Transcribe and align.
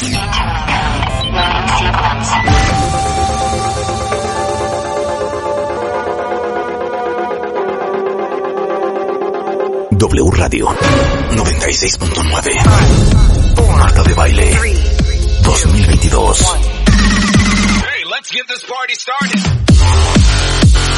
W 0.00 0.16
Radio 10.32 10.68
96.9 11.32 13.76
Marta 13.76 14.02
de 14.02 14.14
Baile 14.14 14.58
2022 15.42 16.46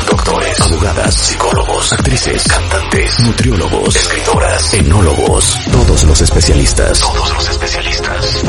Doctores, 0.08 0.60
abogadas, 0.60 1.14
psicólogos, 1.14 1.92
actrices, 1.92 2.44
cantantes, 2.44 3.18
nutriólogos, 3.20 3.96
escritoras, 3.96 4.74
enólogos, 4.74 5.58
todos 5.72 6.04
los 6.04 6.20
especialistas, 6.20 7.00
todos 7.00 7.32
los 7.32 7.48
especialistas, 7.48 8.44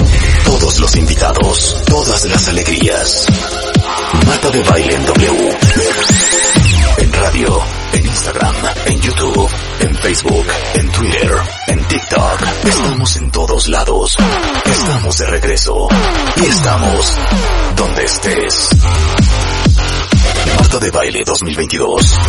todos 0.59 0.79
los 0.79 0.95
invitados, 0.95 1.83
todas 1.87 2.25
las 2.25 2.47
alegrías. 2.47 3.25
Marta 4.27 4.51
de 4.51 4.61
Baile 4.61 4.93
en 4.93 5.05
W. 5.05 5.57
En 6.97 7.13
radio, 7.13 7.59
en 7.93 8.05
Instagram, 8.05 8.55
en 8.85 9.01
YouTube, 9.01 9.49
en 9.79 9.95
Facebook, 9.95 10.45
en 10.75 10.91
Twitter, 10.91 11.31
en 11.67 11.87
TikTok. 11.87 12.41
Estamos 12.65 13.15
en 13.15 13.31
todos 13.31 13.67
lados. 13.67 14.15
Estamos 14.65 15.17
de 15.17 15.25
regreso. 15.25 15.87
Y 16.37 16.45
estamos 16.45 17.17
donde 17.75 18.03
estés. 18.03 18.69
Marta 20.59 20.77
de 20.77 20.91
Baile 20.91 21.23
2022. 21.25 22.19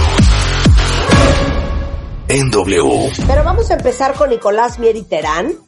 En 2.29 2.51
W. 2.51 3.13
Pero 3.27 3.45
vamos 3.45 3.71
a 3.71 3.75
empezar 3.75 4.15
con 4.15 4.31
Nicolás 4.31 4.79
Mieri 4.79 5.03
Terán. 5.03 5.64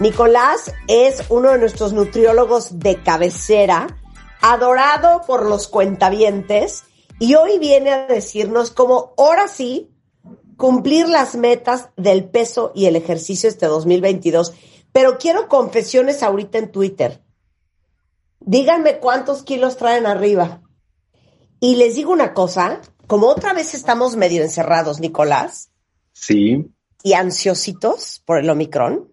Nicolás 0.00 0.72
es 0.88 1.22
uno 1.28 1.50
de 1.50 1.58
nuestros 1.58 1.92
nutriólogos 1.92 2.78
de 2.78 3.02
cabecera, 3.02 3.98
adorado 4.40 5.20
por 5.26 5.46
los 5.46 5.68
cuentavientes, 5.68 6.84
y 7.18 7.34
hoy 7.34 7.58
viene 7.58 7.90
a 7.90 8.06
decirnos 8.06 8.70
cómo 8.70 9.12
ahora 9.18 9.46
sí 9.46 9.94
cumplir 10.56 11.06
las 11.06 11.36
metas 11.36 11.90
del 11.98 12.24
peso 12.24 12.72
y 12.74 12.86
el 12.86 12.96
ejercicio 12.96 13.48
este 13.50 13.66
2022. 13.66 14.54
Pero 14.90 15.18
quiero 15.18 15.48
confesiones 15.48 16.22
ahorita 16.22 16.56
en 16.56 16.72
Twitter. 16.72 17.22
Díganme 18.40 19.00
cuántos 19.00 19.42
kilos 19.42 19.76
traen 19.76 20.06
arriba. 20.06 20.62
Y 21.60 21.76
les 21.76 21.94
digo 21.94 22.10
una 22.10 22.32
cosa, 22.32 22.80
como 23.06 23.26
otra 23.26 23.52
vez 23.52 23.74
estamos 23.74 24.16
medio 24.16 24.42
encerrados, 24.42 24.98
Nicolás, 24.98 25.70
Sí, 26.12 26.70
y 27.02 27.12
ansiositos 27.12 28.22
por 28.24 28.38
el 28.38 28.48
Omicron, 28.48 29.10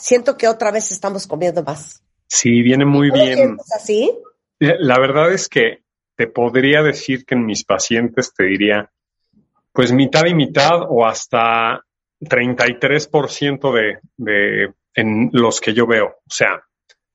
siento 0.00 0.36
que 0.36 0.48
otra 0.48 0.70
vez 0.72 0.90
estamos 0.90 1.26
comiendo 1.26 1.62
más. 1.62 2.02
sí, 2.26 2.62
viene 2.62 2.84
muy 2.84 3.08
¿No 3.10 3.16
lo 3.16 3.24
bien. 3.24 3.56
así? 3.76 4.10
La 4.58 4.98
verdad 4.98 5.32
es 5.32 5.48
que 5.48 5.82
te 6.16 6.26
podría 6.26 6.82
decir 6.82 7.24
que 7.24 7.34
en 7.34 7.46
mis 7.46 7.64
pacientes 7.64 8.34
te 8.34 8.44
diría, 8.44 8.90
pues 9.72 9.92
mitad 9.92 10.26
y 10.26 10.34
mitad 10.34 10.82
o 10.88 11.06
hasta 11.06 11.84
33% 12.20 13.72
de, 13.72 13.98
de 14.16 14.74
en 14.94 15.30
los 15.32 15.60
que 15.60 15.72
yo 15.72 15.86
veo. 15.86 16.06
O 16.08 16.30
sea, 16.30 16.62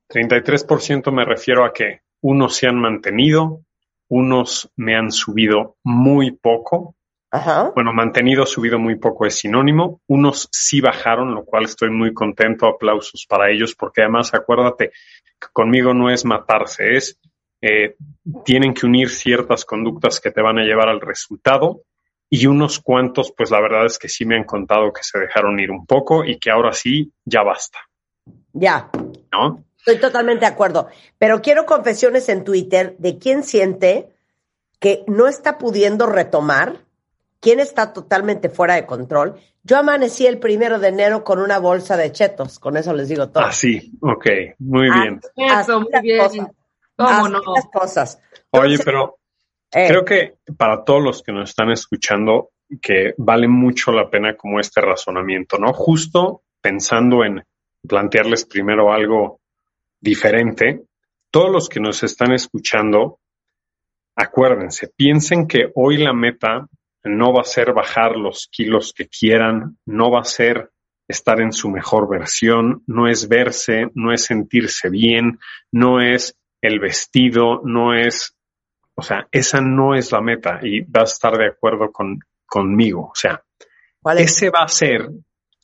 33% 0.10 1.12
me 1.12 1.26
refiero 1.26 1.66
a 1.66 1.74
que 1.74 2.02
unos 2.22 2.56
se 2.56 2.68
han 2.68 2.78
mantenido, 2.80 3.62
unos 4.08 4.72
me 4.76 4.96
han 4.96 5.12
subido 5.12 5.78
muy 5.84 6.32
poco. 6.32 6.95
Ajá. 7.36 7.72
Bueno, 7.76 7.92
mantenido, 7.92 8.46
subido 8.46 8.80
muy 8.80 8.96
poco 8.96 9.26
es 9.26 9.36
sinónimo. 9.36 10.00
Unos 10.08 10.48
sí 10.52 10.80
bajaron, 10.80 11.36
lo 11.36 11.44
cual 11.44 11.66
estoy 11.66 11.90
muy 11.90 12.14
contento. 12.14 12.66
Aplausos 12.66 13.26
para 13.28 13.52
ellos, 13.52 13.76
porque 13.76 14.02
además 14.04 14.34
acuérdate 14.34 14.92
que 15.38 15.48
conmigo 15.52 15.94
no 15.94 16.10
es 16.10 16.24
matarse, 16.24 16.96
es 16.96 17.20
eh, 17.62 17.96
tienen 18.46 18.74
que 18.74 18.86
unir 18.86 19.10
ciertas 19.10 19.66
conductas 19.66 20.22
que 20.22 20.32
te 20.32 20.42
van 20.42 20.60
a 20.60 20.64
llevar 20.64 20.88
al 20.88 21.02
resultado 21.02 21.82
y 22.30 22.48
unos 22.48 22.80
cuantos, 22.80 23.34
pues 23.36 23.52
la 23.52 23.60
verdad 23.60 23.86
es 23.86 24.00
que 24.00 24.08
sí 24.08 24.26
me 24.26 24.38
han 24.38 24.46
contado 24.46 24.94
que 24.94 25.04
se 25.04 25.20
dejaron 25.20 25.60
ir 25.60 25.72
un 25.72 25.86
poco 25.86 26.24
y 26.24 26.40
que 26.40 26.52
ahora 26.52 26.72
sí 26.72 27.12
ya 27.26 27.44
basta, 27.44 27.80
Ya, 28.54 28.90
¿no? 29.32 29.64
estoy 29.78 30.00
totalmente 30.00 30.46
de 30.46 30.52
acuerdo. 30.52 30.88
Pero 31.18 31.42
quiero 31.42 31.66
confesiones 31.66 32.30
en 32.30 32.44
Twitter 32.44 32.96
de 32.98 33.18
quién 33.18 33.44
siente 33.44 34.10
que 34.80 35.04
no 35.08 35.28
está 35.28 35.58
pudiendo 35.58 36.06
retomar, 36.06 36.85
quién 37.40 37.60
está 37.60 37.94
totalmente 37.94 38.50
fuera 38.50 38.76
de 38.76 38.86
control. 38.86 39.36
Yo 39.64 39.78
amanecí 39.78 40.26
el 40.28 40.40
primero 40.40 40.80
de 40.80 40.90
enero 40.90 41.24
con 41.24 41.40
una 41.40 41.60
bolsa 41.60 41.98
de 41.98 42.12
chetos, 42.12 42.60
con 42.60 42.78
eso 42.78 42.94
les 42.94 43.10
digo 43.10 43.30
todo. 43.30 43.44
Ah, 43.44 43.52
sí, 43.52 43.92
ok, 44.02 44.28
muy 44.60 44.90
bien. 44.92 45.20
Así 45.50 45.72
Eso, 45.72 45.82
muy 45.82 45.92
las 45.92 46.02
bien. 46.02 46.20
cosas. 46.20 46.48
¿Cómo 46.96 47.10
Así 47.10 47.32
no? 47.32 47.42
las 47.56 47.66
cosas. 47.72 48.22
Oye, 48.52 48.78
pero 48.84 49.18
eh, 49.72 49.88
Creo 49.90 50.06
que 50.06 50.36
para 50.58 50.86
todos 50.86 51.04
los 51.04 51.22
que 51.22 51.34
nos 51.34 51.50
están 51.50 51.70
escuchando, 51.70 52.52
que 52.82 53.14
vale 53.18 53.48
mucho 53.48 53.92
la 53.92 54.10
pena 54.10 54.38
como 54.38 54.60
este 54.60 54.80
razonamiento, 54.80 55.58
¿no? 55.58 55.74
Justo 55.74 56.44
pensando 56.62 57.26
en 57.26 57.44
plantearles 57.88 58.46
primero 58.46 58.94
algo 58.94 59.42
diferente, 60.00 60.84
todos 61.30 61.52
los 61.52 61.68
que 61.68 61.80
nos 61.82 62.04
están 62.04 62.32
escuchando, 62.32 63.20
acuérdense, 64.16 64.88
piensen 64.96 65.46
que 65.48 65.72
hoy 65.76 65.98
la 65.98 66.14
meta 66.14 66.68
no 67.06 67.34
va 67.34 67.42
a 67.42 67.46
ser 67.46 67.74
bajar 67.74 68.16
los 68.16 68.48
kilos 68.52 68.94
que 68.94 69.08
quieran, 69.08 69.78
no 69.86 70.12
va 70.12 70.22
a 70.22 70.26
ser 70.26 70.72
estar 71.08 71.40
en 71.40 71.52
su 71.52 71.70
mejor 71.70 72.10
versión, 72.10 72.84
no 72.88 73.08
es 73.08 73.28
verse, 73.28 73.88
no 73.94 74.12
es 74.12 74.26
sentirse 74.26 74.90
bien, 74.90 75.40
no 75.72 76.02
es 76.02 76.38
el 76.62 76.80
vestido, 76.80 77.62
no 77.64 77.94
es 77.94 78.36
o 78.96 79.02
sea, 79.02 79.28
esa 79.32 79.60
no 79.60 79.94
es 79.94 80.12
la 80.12 80.22
meta 80.22 80.60
y 80.64 80.82
vas 80.82 81.12
a 81.12 81.14
estar 81.14 81.38
de 81.38 81.48
acuerdo 81.48 81.92
con, 81.92 82.20
conmigo. 82.46 83.10
O 83.12 83.16
sea, 83.16 83.44
¿cuál 84.02 84.20
es? 84.20 84.32
ese 84.32 84.50
va 84.50 84.64
a 84.64 84.70
ser 84.70 85.10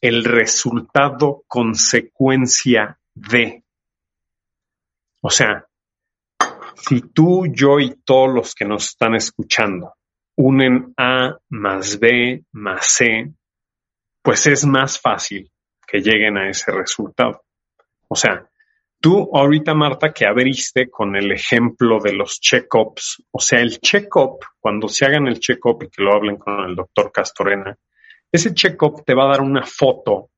el 0.01 0.23
resultado 0.25 1.43
consecuencia 1.47 2.99
de. 3.13 3.63
O 5.21 5.29
sea, 5.29 5.65
si 6.75 7.01
tú, 7.01 7.45
yo 7.47 7.79
y 7.79 8.01
todos 8.03 8.33
los 8.33 8.53
que 8.53 8.65
nos 8.65 8.85
están 8.85 9.15
escuchando 9.15 9.93
unen 10.35 10.93
A 10.97 11.37
más 11.49 11.99
B 11.99 12.43
más 12.51 12.85
C, 12.87 13.31
pues 14.21 14.47
es 14.47 14.65
más 14.65 14.99
fácil 14.99 15.51
que 15.87 15.99
lleguen 15.99 16.37
a 16.37 16.49
ese 16.49 16.71
resultado. 16.71 17.43
O 18.07 18.15
sea, 18.15 18.47
Tú 19.01 19.31
ahorita, 19.33 19.73
Marta, 19.73 20.13
que 20.13 20.27
abriste 20.27 20.87
con 20.91 21.15
el 21.15 21.31
ejemplo 21.31 21.99
de 21.99 22.13
los 22.13 22.39
check-ups, 22.39 23.23
o 23.31 23.39
sea, 23.39 23.59
el 23.59 23.79
check-up, 23.79 24.45
cuando 24.59 24.87
se 24.87 25.05
hagan 25.05 25.25
el 25.25 25.39
check-up 25.39 25.81
y 25.81 25.89
que 25.89 26.03
lo 26.03 26.13
hablen 26.13 26.37
con 26.37 26.69
el 26.69 26.75
doctor 26.75 27.11
Castorena, 27.11 27.75
ese 28.31 28.53
check-up 28.53 29.03
te 29.03 29.15
va 29.15 29.25
a 29.25 29.31
dar 29.31 29.41
una 29.41 29.65
foto 29.65 30.29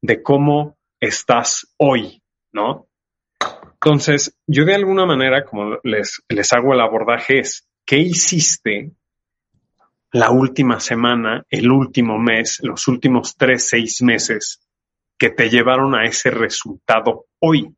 de 0.00 0.22
cómo 0.22 0.76
estás 1.00 1.74
hoy, 1.78 2.22
¿no? 2.52 2.86
Entonces, 3.72 4.38
yo 4.46 4.64
de 4.64 4.76
alguna 4.76 5.04
manera, 5.04 5.44
como 5.44 5.80
les, 5.82 6.22
les 6.28 6.52
hago 6.52 6.74
el 6.74 6.80
abordaje, 6.80 7.40
es, 7.40 7.68
¿qué 7.84 7.96
hiciste 7.98 8.92
la 10.12 10.30
última 10.30 10.78
semana, 10.78 11.44
el 11.48 11.70
último 11.70 12.18
mes, 12.18 12.60
los 12.62 12.86
últimos 12.88 13.36
tres, 13.36 13.68
seis 13.68 14.02
meses 14.02 14.60
que 15.18 15.30
te 15.30 15.48
llevaron 15.48 15.94
a 15.94 16.04
ese 16.04 16.30
resultado 16.30 17.26
hoy? 17.40 17.74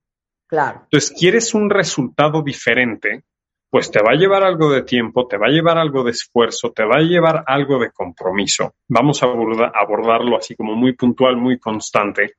Claro. 0.46 0.80
Entonces, 0.84 1.14
quieres 1.18 1.54
un 1.54 1.70
resultado 1.70 2.42
diferente, 2.42 3.24
pues 3.70 3.90
te 3.90 4.00
va 4.00 4.12
a 4.12 4.16
llevar 4.16 4.44
algo 4.44 4.70
de 4.70 4.82
tiempo, 4.82 5.26
te 5.26 5.36
va 5.36 5.46
a 5.46 5.50
llevar 5.50 5.78
algo 5.78 6.04
de 6.04 6.12
esfuerzo, 6.12 6.72
te 6.72 6.84
va 6.84 6.96
a 6.96 7.02
llevar 7.02 7.42
algo 7.46 7.78
de 7.78 7.90
compromiso. 7.90 8.74
Vamos 8.88 9.22
a 9.22 9.26
aborda- 9.26 9.72
abordarlo 9.74 10.36
así 10.36 10.54
como 10.54 10.74
muy 10.74 10.92
puntual, 10.94 11.36
muy 11.36 11.58
constante. 11.58 12.34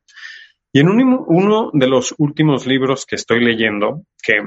Y 0.73 0.79
en 0.81 0.89
un- 0.89 1.23
uno 1.27 1.71
de 1.73 1.87
los 1.87 2.13
últimos 2.17 2.67
libros 2.67 3.05
que 3.05 3.15
estoy 3.15 3.43
leyendo, 3.43 4.03
que 4.21 4.41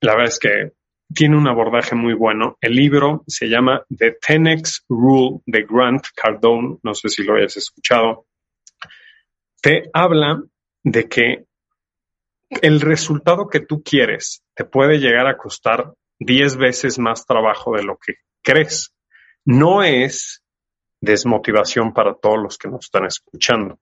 la 0.00 0.12
verdad 0.14 0.28
es 0.28 0.38
que 0.38 0.72
tiene 1.14 1.36
un 1.36 1.48
abordaje 1.48 1.94
muy 1.94 2.14
bueno, 2.14 2.56
el 2.60 2.74
libro 2.74 3.24
se 3.26 3.46
llama 3.46 3.84
The 3.88 4.18
10X 4.18 4.84
Rule 4.88 5.40
de 5.46 5.66
Grant 5.68 6.06
Cardone, 6.14 6.78
no 6.82 6.94
sé 6.94 7.08
si 7.08 7.22
lo 7.22 7.36
hayas 7.36 7.56
escuchado, 7.56 8.26
te 9.60 9.90
habla 9.92 10.42
de 10.82 11.08
que 11.08 11.44
el 12.60 12.80
resultado 12.80 13.48
que 13.48 13.60
tú 13.60 13.82
quieres 13.82 14.42
te 14.54 14.64
puede 14.64 14.98
llegar 14.98 15.26
a 15.26 15.36
costar 15.36 15.92
10 16.18 16.56
veces 16.56 16.98
más 16.98 17.24
trabajo 17.24 17.74
de 17.76 17.82
lo 17.82 17.96
que 17.96 18.14
crees. 18.42 18.92
No 19.44 19.82
es 19.82 20.42
desmotivación 21.00 21.92
para 21.92 22.14
todos 22.14 22.38
los 22.42 22.58
que 22.58 22.68
nos 22.68 22.84
están 22.84 23.06
escuchando. 23.06 23.78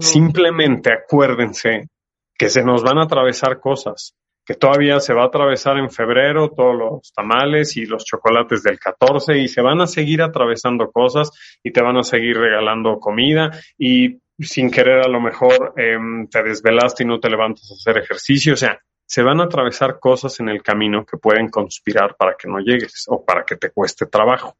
Simplemente 0.00 0.92
acuérdense 0.92 1.88
que 2.36 2.48
se 2.48 2.62
nos 2.62 2.82
van 2.82 2.98
a 2.98 3.04
atravesar 3.04 3.60
cosas, 3.60 4.14
que 4.46 4.54
todavía 4.54 5.00
se 5.00 5.12
va 5.12 5.24
a 5.24 5.26
atravesar 5.26 5.76
en 5.76 5.90
febrero 5.90 6.50
todos 6.50 6.76
los 6.76 7.12
tamales 7.12 7.76
y 7.76 7.84
los 7.84 8.04
chocolates 8.04 8.62
del 8.62 8.78
14 8.78 9.38
y 9.38 9.48
se 9.48 9.60
van 9.60 9.80
a 9.80 9.88
seguir 9.88 10.22
atravesando 10.22 10.92
cosas 10.92 11.32
y 11.64 11.72
te 11.72 11.82
van 11.82 11.96
a 11.96 12.04
seguir 12.04 12.38
regalando 12.38 13.00
comida 13.00 13.50
y 13.76 14.20
sin 14.38 14.70
querer 14.70 15.04
a 15.04 15.08
lo 15.08 15.20
mejor 15.20 15.74
em, 15.76 16.28
te 16.28 16.44
desvelaste 16.44 17.02
y 17.02 17.06
no 17.06 17.18
te 17.18 17.28
levantas 17.28 17.68
a 17.70 17.74
hacer 17.74 18.00
ejercicio, 18.00 18.52
o 18.52 18.56
sea, 18.56 18.80
se 19.04 19.22
van 19.22 19.40
a 19.40 19.44
atravesar 19.44 19.98
cosas 19.98 20.38
en 20.38 20.48
el 20.48 20.62
camino 20.62 21.04
que 21.04 21.16
pueden 21.16 21.48
conspirar 21.48 22.16
para 22.16 22.36
que 22.36 22.48
no 22.48 22.60
llegues 22.60 23.06
o 23.08 23.24
para 23.24 23.44
que 23.44 23.56
te 23.56 23.70
cueste 23.70 24.06
trabajo. 24.06 24.56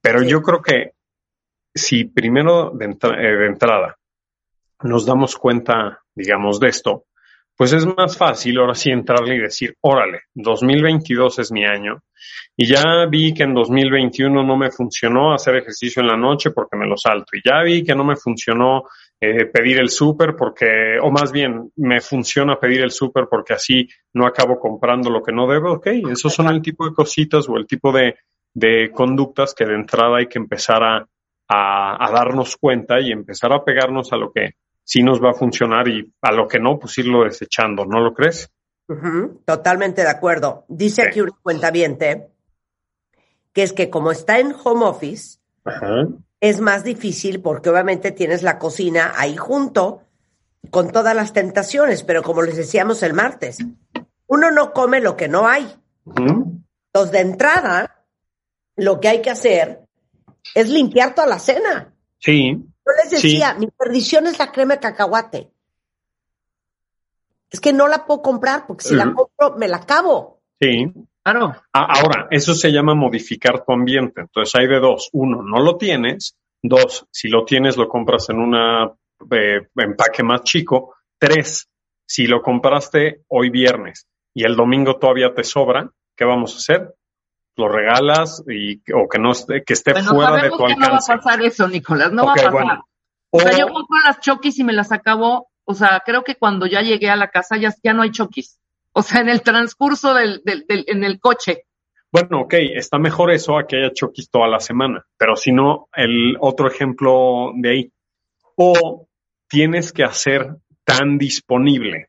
Pero 0.00 0.22
yo 0.22 0.42
creo 0.42 0.62
que 0.62 0.92
si 1.74 2.04
primero 2.04 2.70
de, 2.70 2.86
eh, 2.86 3.36
de 3.36 3.46
entrada 3.46 3.96
nos 4.82 5.06
damos 5.06 5.36
cuenta, 5.36 6.02
digamos, 6.14 6.58
de 6.58 6.68
esto, 6.68 7.04
pues 7.58 7.72
es 7.72 7.84
más 7.84 8.16
fácil 8.16 8.56
ahora 8.56 8.76
sí 8.76 8.88
entrarle 8.88 9.34
y 9.34 9.40
decir, 9.40 9.74
órale, 9.80 10.20
2022 10.32 11.40
es 11.40 11.50
mi 11.50 11.64
año. 11.64 12.04
Y 12.56 12.66
ya 12.66 13.04
vi 13.10 13.34
que 13.34 13.42
en 13.42 13.52
2021 13.52 14.44
no 14.44 14.56
me 14.56 14.70
funcionó 14.70 15.34
hacer 15.34 15.56
ejercicio 15.56 16.00
en 16.00 16.06
la 16.06 16.16
noche 16.16 16.52
porque 16.52 16.76
me 16.76 16.86
lo 16.86 16.96
salto. 16.96 17.36
Y 17.36 17.40
ya 17.44 17.60
vi 17.64 17.82
que 17.82 17.96
no 17.96 18.04
me 18.04 18.14
funcionó 18.14 18.84
eh, 19.20 19.46
pedir 19.46 19.80
el 19.80 19.88
súper 19.88 20.36
porque, 20.36 21.00
o 21.02 21.10
más 21.10 21.32
bien, 21.32 21.72
me 21.74 22.00
funciona 22.00 22.60
pedir 22.60 22.80
el 22.82 22.92
súper 22.92 23.26
porque 23.28 23.54
así 23.54 23.88
no 24.12 24.24
acabo 24.24 24.60
comprando 24.60 25.10
lo 25.10 25.20
que 25.20 25.32
no 25.32 25.48
debo. 25.48 25.72
Ok, 25.72 25.88
esos 26.12 26.32
son 26.32 26.46
el 26.46 26.62
tipo 26.62 26.88
de 26.88 26.94
cositas 26.94 27.48
o 27.48 27.56
el 27.56 27.66
tipo 27.66 27.90
de, 27.90 28.18
de 28.54 28.92
conductas 28.92 29.52
que 29.52 29.64
de 29.64 29.74
entrada 29.74 30.18
hay 30.18 30.28
que 30.28 30.38
empezar 30.38 30.84
a, 30.84 31.08
a, 31.48 32.06
a 32.06 32.10
darnos 32.12 32.56
cuenta 32.56 33.00
y 33.00 33.10
empezar 33.10 33.52
a 33.52 33.64
pegarnos 33.64 34.12
a 34.12 34.16
lo 34.16 34.30
que 34.30 34.52
sí 34.88 35.02
nos 35.02 35.22
va 35.22 35.32
a 35.32 35.34
funcionar 35.34 35.86
y 35.86 36.10
a 36.22 36.32
lo 36.32 36.48
que 36.48 36.58
no, 36.58 36.78
pues 36.78 36.96
irlo 36.96 37.24
desechando, 37.24 37.84
¿no 37.84 38.00
lo 38.00 38.14
crees? 38.14 38.50
Totalmente 39.44 40.00
de 40.00 40.08
acuerdo. 40.08 40.64
Dice 40.66 41.02
aquí 41.02 41.20
un 41.20 41.30
cuentaviente 41.42 42.30
que 43.52 43.64
es 43.64 43.74
que 43.74 43.90
como 43.90 44.10
está 44.12 44.38
en 44.38 44.54
home 44.64 44.86
office, 44.86 45.40
es 46.40 46.60
más 46.60 46.84
difícil 46.84 47.42
porque 47.42 47.68
obviamente 47.68 48.12
tienes 48.12 48.42
la 48.42 48.58
cocina 48.58 49.12
ahí 49.16 49.36
junto 49.36 50.04
con 50.70 50.90
todas 50.90 51.14
las 51.14 51.34
tentaciones, 51.34 52.02
pero 52.02 52.22
como 52.22 52.40
les 52.40 52.56
decíamos 52.56 53.02
el 53.02 53.12
martes, 53.12 53.58
uno 54.26 54.50
no 54.50 54.72
come 54.72 55.02
lo 55.02 55.18
que 55.18 55.28
no 55.28 55.46
hay. 55.46 55.68
Entonces, 56.06 57.12
de 57.12 57.20
entrada, 57.20 58.06
lo 58.74 59.00
que 59.00 59.08
hay 59.08 59.20
que 59.20 59.30
hacer 59.30 59.82
es 60.54 60.70
limpiar 60.70 61.14
toda 61.14 61.26
la 61.26 61.38
cena. 61.38 61.92
Sí. 62.20 62.64
Yo 62.88 62.94
les 63.02 63.10
decía, 63.10 63.54
mi 63.54 63.66
perdición 63.66 64.26
es 64.26 64.38
la 64.38 64.50
crema 64.50 64.74
de 64.74 64.80
cacahuate. 64.80 65.50
Es 67.50 67.60
que 67.60 67.72
no 67.72 67.86
la 67.86 68.06
puedo 68.06 68.22
comprar 68.22 68.66
porque 68.66 68.84
si 68.84 68.94
la 68.94 69.12
compro 69.12 69.56
me 69.56 69.68
la 69.68 69.78
acabo. 69.78 70.40
Sí. 70.60 70.90
Claro. 71.22 71.54
Ahora, 71.72 72.28
eso 72.30 72.54
se 72.54 72.72
llama 72.72 72.94
modificar 72.94 73.64
tu 73.64 73.72
ambiente. 73.72 74.22
Entonces 74.22 74.54
hay 74.54 74.66
de 74.66 74.80
dos. 74.80 75.10
Uno, 75.12 75.42
no 75.42 75.62
lo 75.62 75.76
tienes. 75.76 76.36
Dos, 76.62 77.06
si 77.10 77.28
lo 77.28 77.44
tienes, 77.44 77.76
lo 77.76 77.88
compras 77.88 78.30
en 78.30 78.38
un 78.38 78.54
eh, 78.56 79.68
empaque 79.76 80.22
más 80.22 80.42
chico. 80.42 80.94
Tres, 81.18 81.68
si 82.06 82.26
lo 82.26 82.40
compraste 82.40 83.22
hoy 83.28 83.50
viernes 83.50 84.06
y 84.32 84.44
el 84.44 84.56
domingo 84.56 84.96
todavía 84.96 85.34
te 85.34 85.44
sobra, 85.44 85.90
¿qué 86.16 86.24
vamos 86.24 86.54
a 86.54 86.58
hacer? 86.58 86.94
Lo 87.58 87.68
regalas 87.68 88.42
y 88.48 88.80
o 88.94 89.08
que 89.08 89.18
no 89.18 89.32
esté, 89.32 89.64
que 89.64 89.74
esté 89.74 89.94
fuera 90.02 90.42
de 90.42 90.48
tu 90.48 90.64
alcance. 90.64 90.80
No 90.80 90.90
va 90.90 90.96
a 90.96 91.20
pasar 91.20 91.42
eso, 91.42 91.68
Nicolás, 91.68 92.12
no 92.12 92.24
va 92.24 92.32
a 92.32 92.34
pasar. 92.36 92.80
O, 93.30 93.40
sea, 93.40 93.58
yo 93.58 93.66
compro 93.66 93.98
las 94.04 94.20
chokis 94.20 94.58
y 94.58 94.64
me 94.64 94.72
las 94.72 94.90
acabo, 94.90 95.50
o 95.64 95.74
sea, 95.74 96.00
creo 96.06 96.24
que 96.24 96.36
cuando 96.36 96.66
ya 96.66 96.80
llegué 96.80 97.10
a 97.10 97.16
la 97.16 97.28
casa 97.28 97.56
ya, 97.58 97.74
ya 97.82 97.92
no 97.92 98.02
hay 98.02 98.10
chokis. 98.10 98.58
O 98.92 99.02
sea, 99.02 99.20
en 99.20 99.28
el 99.28 99.42
transcurso 99.42 100.14
del, 100.14 100.40
del, 100.44 100.64
del, 100.66 100.84
en 100.88 101.04
el 101.04 101.20
coche. 101.20 101.64
Bueno, 102.10 102.42
ok, 102.42 102.54
está 102.74 102.98
mejor 102.98 103.30
eso 103.32 103.58
a 103.58 103.66
que 103.66 103.76
haya 103.76 103.92
chokis 103.92 104.30
toda 104.30 104.48
la 104.48 104.60
semana, 104.60 105.04
pero 105.18 105.36
si 105.36 105.52
no, 105.52 105.88
el 105.94 106.36
otro 106.40 106.68
ejemplo 106.68 107.52
de 107.54 107.70
ahí. 107.70 107.92
O 108.56 109.08
tienes 109.48 109.92
que 109.92 110.04
hacer 110.04 110.56
tan 110.84 111.18
disponible 111.18 112.08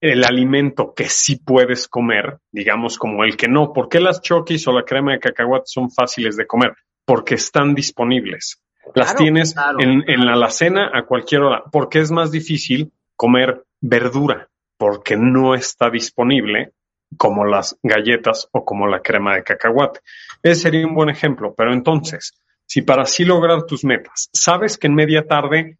el 0.00 0.24
alimento 0.24 0.94
que 0.94 1.08
sí 1.08 1.36
puedes 1.36 1.86
comer, 1.86 2.38
digamos 2.50 2.98
como 2.98 3.24
el 3.24 3.36
que 3.36 3.48
no. 3.48 3.72
¿Por 3.72 3.88
qué 3.88 4.00
las 4.00 4.20
chokis 4.22 4.66
o 4.66 4.72
la 4.72 4.84
crema 4.84 5.12
de 5.12 5.20
cacahuate 5.20 5.66
son 5.66 5.90
fáciles 5.90 6.36
de 6.36 6.46
comer? 6.46 6.74
Porque 7.04 7.34
están 7.34 7.74
disponibles. 7.74 8.62
Las 8.94 9.14
tienes 9.14 9.54
En, 9.78 10.02
en 10.08 10.26
la 10.26 10.32
alacena 10.32 10.90
a 10.92 11.04
cualquier 11.04 11.42
hora. 11.42 11.64
¿Por 11.70 11.88
qué 11.88 12.00
es 12.00 12.10
más 12.10 12.30
difícil 12.30 12.92
comer 13.14 13.62
verdura? 13.80 14.48
Porque 14.78 15.16
no 15.16 15.54
está 15.54 15.90
disponible 15.90 16.72
como 17.16 17.44
las 17.44 17.78
galletas 17.82 18.48
o 18.52 18.64
como 18.64 18.86
la 18.86 19.00
crema 19.00 19.34
de 19.34 19.44
cacahuate. 19.44 20.00
Ese 20.42 20.62
sería 20.62 20.86
un 20.86 20.94
buen 20.94 21.10
ejemplo. 21.10 21.54
Pero 21.56 21.72
entonces, 21.72 22.32
si 22.64 22.82
para 22.82 23.02
así 23.02 23.24
lograr 23.24 23.64
tus 23.64 23.84
metas, 23.84 24.30
sabes 24.32 24.78
que 24.78 24.86
en 24.86 24.94
media 24.94 25.26
tarde 25.26 25.78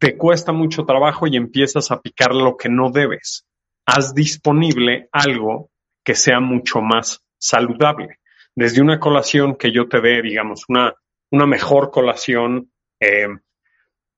te 0.00 0.16
cuesta 0.16 0.52
mucho 0.52 0.84
trabajo 0.86 1.26
y 1.26 1.36
empiezas 1.36 1.90
a 1.90 2.00
picar 2.00 2.34
lo 2.34 2.56
que 2.56 2.70
no 2.70 2.90
debes. 2.90 3.46
Haz 3.84 4.14
disponible 4.14 5.08
algo 5.12 5.70
que 6.02 6.14
sea 6.14 6.40
mucho 6.40 6.80
más 6.80 7.22
saludable. 7.38 8.18
Desde 8.56 8.80
una 8.80 8.98
colación 8.98 9.56
que 9.56 9.70
yo 9.70 9.88
te 9.88 10.00
dé, 10.00 10.22
digamos, 10.22 10.64
una, 10.68 10.94
una 11.30 11.46
mejor 11.46 11.90
colación, 11.90 12.72
eh, 12.98 13.28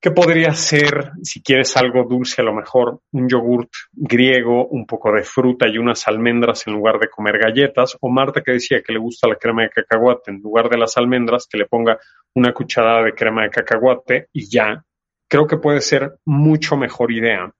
que 0.00 0.12
podría 0.12 0.54
ser, 0.54 1.12
si 1.22 1.42
quieres 1.42 1.76
algo 1.76 2.04
dulce, 2.04 2.42
a 2.42 2.44
lo 2.44 2.54
mejor 2.54 3.00
un 3.10 3.28
yogurt 3.28 3.70
griego, 3.92 4.68
un 4.68 4.86
poco 4.86 5.12
de 5.12 5.24
fruta 5.24 5.66
y 5.68 5.78
unas 5.78 6.06
almendras 6.06 6.64
en 6.68 6.74
lugar 6.74 7.00
de 7.00 7.08
comer 7.08 7.38
galletas. 7.38 7.96
O 8.00 8.08
Marta 8.08 8.40
que 8.40 8.52
decía 8.52 8.82
que 8.82 8.92
le 8.92 9.00
gusta 9.00 9.28
la 9.28 9.36
crema 9.36 9.62
de 9.62 9.70
cacahuate, 9.70 10.30
en 10.30 10.40
lugar 10.40 10.68
de 10.68 10.78
las 10.78 10.96
almendras, 10.96 11.48
que 11.48 11.58
le 11.58 11.66
ponga 11.66 11.98
una 12.34 12.52
cucharada 12.52 13.02
de 13.02 13.14
crema 13.14 13.42
de 13.42 13.50
cacahuate 13.50 14.28
y 14.32 14.48
ya 14.48 14.84
creo 15.32 15.46
que 15.46 15.56
puede 15.56 15.80
ser 15.80 16.18
mucho 16.26 16.76
mejor 16.76 17.10
idea 17.10 17.50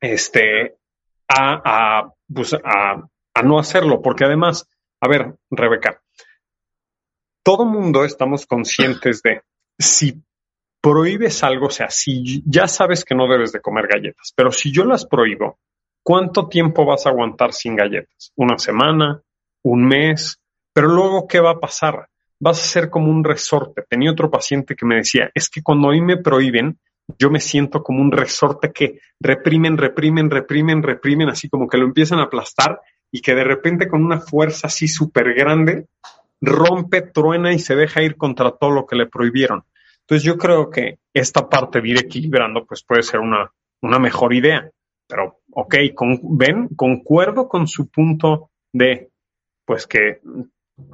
este, 0.00 0.76
a, 1.28 2.08
pues, 2.32 2.54
a, 2.54 3.08
a, 3.34 3.42
no 3.42 3.58
hacerlo, 3.58 4.00
porque 4.00 4.26
además, 4.26 4.70
a 5.00 5.08
ver, 5.08 5.34
Rebeca, 5.50 6.00
todo 7.42 7.64
mundo 7.64 8.04
estamos 8.04 8.46
conscientes 8.46 9.22
de 9.22 9.42
si 9.76 10.22
prohíbes 10.80 11.42
algo, 11.42 11.66
o 11.66 11.70
sea, 11.70 11.90
si 11.90 12.44
ya 12.46 12.68
sabes 12.68 13.04
que 13.04 13.16
no 13.16 13.26
debes 13.26 13.50
de 13.50 13.60
comer 13.60 13.88
galletas, 13.88 14.32
pero 14.36 14.52
si 14.52 14.70
yo 14.70 14.84
las 14.84 15.04
prohíbo, 15.04 15.58
¿cuánto 16.04 16.46
tiempo 16.48 16.84
vas 16.84 17.06
a 17.06 17.10
aguantar 17.10 17.52
sin 17.52 17.74
galletas? 17.74 18.30
¿Una 18.36 18.56
semana? 18.56 19.20
¿Un 19.64 19.84
mes? 19.84 20.38
Pero 20.72 20.86
luego, 20.86 21.26
¿qué 21.26 21.40
va 21.40 21.50
a 21.50 21.58
pasar? 21.58 22.08
Vas 22.38 22.62
a 22.62 22.68
ser 22.68 22.88
como 22.88 23.10
un 23.10 23.24
resorte. 23.24 23.82
Tenía 23.88 24.12
otro 24.12 24.30
paciente 24.30 24.76
que 24.76 24.86
me 24.86 24.94
decía, 24.94 25.28
es 25.34 25.50
que 25.50 25.60
cuando 25.60 25.88
a 25.88 25.92
mí 25.92 26.00
me 26.00 26.16
prohíben, 26.16 26.78
yo 27.18 27.30
me 27.30 27.40
siento 27.40 27.82
como 27.82 28.00
un 28.00 28.12
resorte 28.12 28.72
que 28.72 29.00
reprimen, 29.20 29.76
reprimen, 29.76 30.30
reprimen, 30.30 30.82
reprimen, 30.82 31.28
así 31.28 31.48
como 31.48 31.68
que 31.68 31.78
lo 31.78 31.84
empiezan 31.84 32.18
a 32.18 32.24
aplastar 32.24 32.80
y 33.10 33.20
que 33.20 33.34
de 33.34 33.44
repente 33.44 33.88
con 33.88 34.04
una 34.04 34.20
fuerza 34.20 34.68
así 34.68 34.88
súper 34.88 35.34
grande 35.34 35.86
rompe, 36.40 37.02
truena 37.02 37.52
y 37.52 37.58
se 37.58 37.76
deja 37.76 38.02
ir 38.02 38.16
contra 38.16 38.52
todo 38.52 38.70
lo 38.70 38.86
que 38.86 38.96
le 38.96 39.06
prohibieron. 39.06 39.64
Entonces 40.00 40.24
yo 40.24 40.38
creo 40.38 40.70
que 40.70 40.98
esta 41.12 41.48
parte 41.48 41.80
de 41.80 41.88
ir 41.88 41.98
equilibrando 41.98 42.64
pues 42.64 42.82
puede 42.82 43.02
ser 43.02 43.20
una, 43.20 43.50
una 43.82 43.98
mejor 43.98 44.32
idea. 44.32 44.70
Pero, 45.06 45.40
ok, 45.52 45.76
con, 45.94 46.18
ven, 46.38 46.68
concuerdo 46.76 47.48
con 47.48 47.66
su 47.66 47.88
punto 47.88 48.50
de 48.72 49.10
pues 49.64 49.86
que 49.86 50.20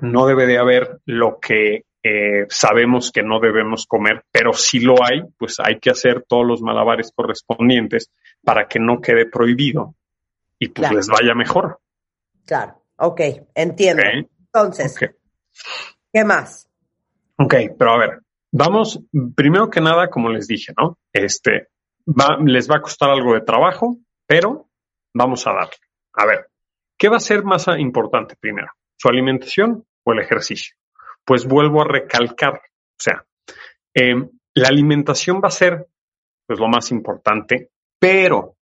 no 0.00 0.26
debe 0.26 0.46
de 0.46 0.58
haber 0.58 1.00
lo 1.06 1.38
que 1.40 1.84
eh, 2.06 2.46
sabemos 2.48 3.10
que 3.10 3.24
no 3.24 3.40
debemos 3.40 3.84
comer, 3.86 4.24
pero 4.30 4.52
si 4.52 4.78
lo 4.78 5.02
hay, 5.04 5.22
pues 5.36 5.56
hay 5.58 5.80
que 5.80 5.90
hacer 5.90 6.24
todos 6.28 6.46
los 6.46 6.62
malabares 6.62 7.10
correspondientes 7.12 8.12
para 8.44 8.68
que 8.68 8.78
no 8.78 9.00
quede 9.00 9.26
prohibido 9.26 9.96
y 10.56 10.68
pues 10.68 10.92
les 10.92 11.08
vaya 11.08 11.34
mejor. 11.34 11.80
Claro, 12.46 12.80
ok, 12.96 13.20
entiendo. 13.56 14.04
Entonces, 14.04 14.96
¿qué 16.12 16.24
más? 16.24 16.68
Ok, 17.38 17.54
pero 17.76 17.90
a 17.90 17.98
ver, 17.98 18.20
vamos, 18.52 19.00
primero 19.34 19.68
que 19.68 19.80
nada, 19.80 20.08
como 20.08 20.28
les 20.28 20.46
dije, 20.46 20.72
¿no? 20.78 20.96
Este, 21.12 21.70
va, 22.06 22.38
les 22.44 22.70
va 22.70 22.76
a 22.76 22.82
costar 22.82 23.10
algo 23.10 23.34
de 23.34 23.40
trabajo, 23.40 23.98
pero 24.26 24.68
vamos 25.12 25.44
a 25.48 25.52
darle. 25.52 25.76
A 26.12 26.24
ver, 26.24 26.46
¿qué 26.96 27.08
va 27.08 27.16
a 27.16 27.20
ser 27.20 27.42
más 27.42 27.66
importante 27.78 28.36
primero? 28.38 28.68
¿Su 28.96 29.08
alimentación 29.08 29.84
o 30.04 30.12
el 30.12 30.20
ejercicio? 30.20 30.76
Pues 31.26 31.44
vuelvo 31.44 31.82
a 31.82 31.88
recalcar, 31.88 32.54
o 32.54 32.98
sea, 32.98 33.24
em, 33.92 34.30
la 34.54 34.68
alimentación 34.68 35.40
va 35.42 35.48
a 35.48 35.50
ser 35.50 35.86
pues 36.46 36.58
lo 36.60 36.68
más 36.68 36.90
importante, 36.92 37.70
pero 37.98 38.56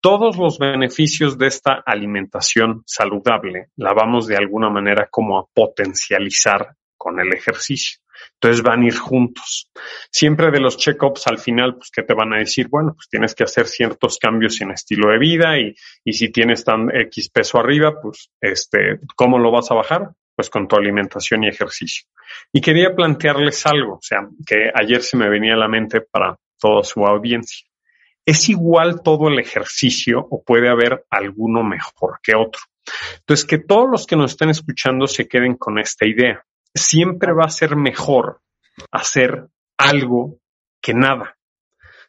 todos 0.00 0.36
los 0.36 0.58
beneficios 0.58 1.36
de 1.36 1.48
esta 1.48 1.82
alimentación 1.84 2.84
saludable 2.86 3.70
la 3.76 3.92
vamos 3.92 4.28
de 4.28 4.36
alguna 4.36 4.70
manera 4.70 5.08
como 5.10 5.38
a 5.38 5.46
potencializar 5.52 6.76
con 6.96 7.18
el 7.18 7.32
ejercicio. 7.32 7.98
Entonces 8.34 8.62
van 8.62 8.82
a 8.82 8.86
ir 8.86 8.96
juntos. 8.96 9.70
Siempre 10.10 10.50
de 10.50 10.60
los 10.60 10.76
check-ups 10.76 11.26
al 11.26 11.38
final, 11.38 11.74
pues, 11.74 11.90
¿qué 11.90 12.02
te 12.02 12.14
van 12.14 12.32
a 12.32 12.38
decir? 12.38 12.68
Bueno, 12.68 12.94
pues 12.94 13.08
tienes 13.08 13.34
que 13.34 13.44
hacer 13.44 13.66
ciertos 13.66 14.18
cambios 14.18 14.60
en 14.60 14.70
estilo 14.70 15.10
de 15.10 15.18
vida 15.18 15.58
y, 15.58 15.74
y 16.04 16.12
si 16.12 16.30
tienes 16.30 16.64
tan 16.64 16.94
X 16.94 17.30
peso 17.30 17.58
arriba, 17.58 18.00
pues, 18.00 18.30
este, 18.40 19.00
¿cómo 19.16 19.38
lo 19.38 19.50
vas 19.50 19.70
a 19.70 19.74
bajar? 19.74 20.12
Pues 20.36 20.50
con 20.50 20.68
tu 20.68 20.76
alimentación 20.76 21.44
y 21.44 21.48
ejercicio. 21.48 22.06
Y 22.52 22.60
quería 22.60 22.94
plantearles 22.94 23.64
algo, 23.66 23.94
o 23.94 24.02
sea, 24.02 24.28
que 24.46 24.70
ayer 24.74 25.02
se 25.02 25.16
me 25.16 25.28
venía 25.28 25.54
a 25.54 25.58
la 25.58 25.68
mente 25.68 26.02
para 26.02 26.36
toda 26.60 26.84
su 26.84 27.04
audiencia. 27.04 27.66
¿Es 28.24 28.48
igual 28.48 29.02
todo 29.02 29.28
el 29.28 29.38
ejercicio 29.38 30.18
o 30.30 30.42
puede 30.44 30.68
haber 30.68 31.06
alguno 31.10 31.62
mejor 31.62 32.18
que 32.22 32.34
otro? 32.34 32.60
Entonces, 33.20 33.46
que 33.46 33.58
todos 33.58 33.88
los 33.90 34.06
que 34.06 34.16
nos 34.16 34.32
estén 34.32 34.50
escuchando 34.50 35.06
se 35.06 35.26
queden 35.26 35.56
con 35.56 35.78
esta 35.78 36.06
idea. 36.06 36.44
Siempre 36.74 37.32
va 37.32 37.44
a 37.46 37.50
ser 37.50 37.76
mejor 37.76 38.40
hacer 38.92 39.46
algo 39.78 40.38
que 40.82 40.92
nada. 40.92 41.36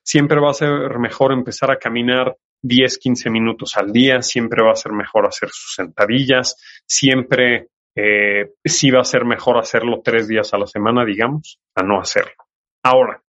Siempre 0.04 0.40
va 0.40 0.52
a 0.52 0.54
ser 0.54 1.00
mejor 1.00 1.32
empezar 1.32 1.72
a 1.72 1.80
caminar 1.80 2.36
10, 2.62 2.98
15 2.98 3.30
minutos 3.30 3.78
al 3.78 3.92
día, 3.92 4.22
siempre 4.22 4.64
va 4.64 4.72
a 4.72 4.76
ser 4.76 4.92
mejor 4.92 5.26
hacer 5.26 5.50
sus 5.50 5.76
sentadillas, 5.76 6.56
siempre 6.86 7.70
eh, 8.00 8.54
sí 8.64 8.92
va 8.92 9.02
a 9.02 9.06
ser 9.06 9.26
mejor 9.26 9.58
hacerlo 9.58 10.02
tres 10.04 10.28
días 10.28 10.54
a 10.54 10.60
la 10.60 10.68
semana, 10.68 11.04
digamos, 11.04 11.60
a 11.74 11.82
no 11.82 12.00
hacerlo. 12.00 12.46
Ahora, 12.84 13.24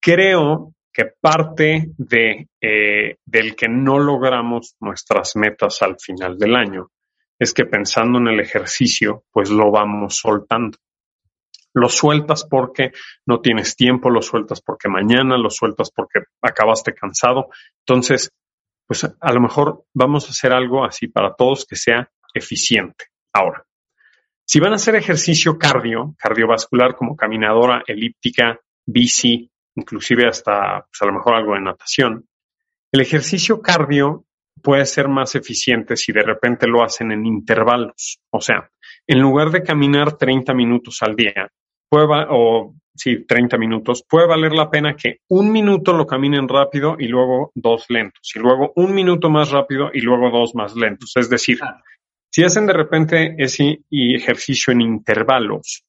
creo 0.00 0.74
que 0.92 1.04
parte 1.20 1.92
de, 1.96 2.48
eh, 2.60 3.16
del 3.24 3.54
que 3.54 3.68
no 3.68 4.00
logramos 4.00 4.74
nuestras 4.80 5.36
metas 5.36 5.82
al 5.82 6.00
final 6.00 6.36
del 6.36 6.56
año 6.56 6.90
es 7.38 7.54
que 7.54 7.64
pensando 7.64 8.18
en 8.18 8.26
el 8.26 8.40
ejercicio, 8.40 9.22
pues 9.30 9.50
lo 9.50 9.70
vamos 9.70 10.16
soltando. 10.16 10.78
Lo 11.72 11.88
sueltas 11.88 12.44
porque 12.44 12.90
no 13.24 13.40
tienes 13.40 13.76
tiempo, 13.76 14.10
lo 14.10 14.20
sueltas 14.20 14.60
porque 14.60 14.88
mañana, 14.88 15.38
lo 15.38 15.48
sueltas 15.48 15.92
porque 15.94 16.20
acabaste 16.42 16.92
cansado. 16.92 17.50
Entonces, 17.86 18.32
pues 18.84 19.04
a 19.04 19.32
lo 19.32 19.40
mejor 19.40 19.84
vamos 19.94 20.26
a 20.26 20.30
hacer 20.30 20.52
algo 20.52 20.84
así 20.84 21.06
para 21.06 21.34
todos 21.34 21.64
que 21.64 21.76
sea 21.76 22.10
eficiente. 22.34 23.06
Ahora, 23.32 23.64
si 24.52 24.60
van 24.60 24.72
a 24.72 24.76
hacer 24.76 24.96
ejercicio 24.96 25.58
cardio, 25.58 26.14
cardiovascular 26.18 26.94
como 26.94 27.16
caminadora, 27.16 27.82
elíptica, 27.86 28.60
bici, 28.84 29.50
inclusive 29.76 30.28
hasta 30.28 30.84
pues 30.90 31.00
a 31.00 31.06
lo 31.06 31.14
mejor 31.14 31.36
algo 31.36 31.54
de 31.54 31.62
natación, 31.62 32.26
el 32.92 33.00
ejercicio 33.00 33.62
cardio 33.62 34.26
puede 34.62 34.84
ser 34.84 35.08
más 35.08 35.34
eficiente 35.36 35.96
si 35.96 36.12
de 36.12 36.20
repente 36.20 36.66
lo 36.66 36.84
hacen 36.84 37.12
en 37.12 37.24
intervalos. 37.24 38.18
O 38.28 38.42
sea, 38.42 38.68
en 39.06 39.20
lugar 39.22 39.52
de 39.52 39.62
caminar 39.62 40.18
30 40.18 40.52
minutos 40.52 40.98
al 41.00 41.16
día, 41.16 41.50
puede, 41.88 42.06
o 42.28 42.74
sí, 42.94 43.24
30 43.24 43.56
minutos, 43.56 44.04
puede 44.06 44.26
valer 44.26 44.52
la 44.52 44.68
pena 44.68 44.94
que 44.94 45.20
un 45.30 45.50
minuto 45.50 45.94
lo 45.94 46.06
caminen 46.06 46.46
rápido 46.46 46.96
y 46.98 47.08
luego 47.08 47.52
dos 47.54 47.86
lentos, 47.88 48.30
y 48.34 48.38
luego 48.38 48.74
un 48.76 48.92
minuto 48.92 49.30
más 49.30 49.50
rápido 49.50 49.88
y 49.94 50.02
luego 50.02 50.28
dos 50.28 50.54
más 50.54 50.76
lentos. 50.76 51.12
Es 51.16 51.30
decir, 51.30 51.58
si 52.32 52.42
hacen 52.44 52.66
de 52.66 52.72
repente 52.72 53.34
ese 53.36 53.84
ejercicio 53.90 54.72
en 54.72 54.80
intervalos, 54.80 55.84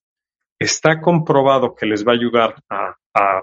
está 0.59 0.99
comprobado 0.99 1.73
que 1.73 1.85
les 1.85 2.05
va 2.05 2.11
a 2.11 2.15
ayudar 2.15 2.55
a, 2.69 2.95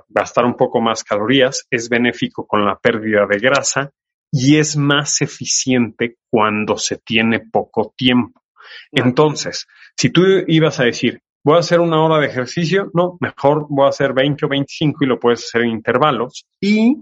gastar 0.09 0.45
un 0.45 0.57
poco 0.57 0.81
más 0.81 1.05
calorías, 1.05 1.65
es 1.71 1.89
benéfico 1.89 2.45
con 2.45 2.65
la 2.67 2.77
pérdida 2.77 3.25
de 3.27 3.39
grasa 3.39 3.93
y 4.33 4.57
es 4.57 4.77
más 4.77 5.23
eficiente 5.23 6.17
cuando 6.29 6.77
se 6.77 6.99
tiene 6.99 7.39
poco 7.39 7.95
tiempo. 7.97 8.43
Entonces, 8.91 9.69
si 9.97 10.11
tú 10.11 10.23
ibas 10.49 10.81
a 10.81 10.85
decir, 10.85 11.23
voy 11.45 11.57
a 11.57 11.61
hacer 11.61 11.79
una 11.79 12.03
hora 12.03 12.19
de 12.19 12.27
ejercicio, 12.27 12.91
no, 12.95 13.17
mejor 13.21 13.67
voy 13.71 13.87
a 13.87 13.91
hacer 13.91 14.13
20 14.13 14.47
o 14.47 14.49
25 14.49 15.05
y 15.05 15.07
lo 15.07 15.21
puedes 15.21 15.45
hacer 15.45 15.63
en 15.63 15.71
intervalos 15.71 16.45
y 16.61 16.97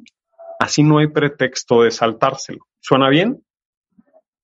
así 0.60 0.82
no 0.82 0.98
hay 0.98 1.06
pretexto 1.06 1.82
de 1.84 1.90
saltárselo. 1.90 2.66
¿Suena 2.80 3.08
bien? 3.08 3.42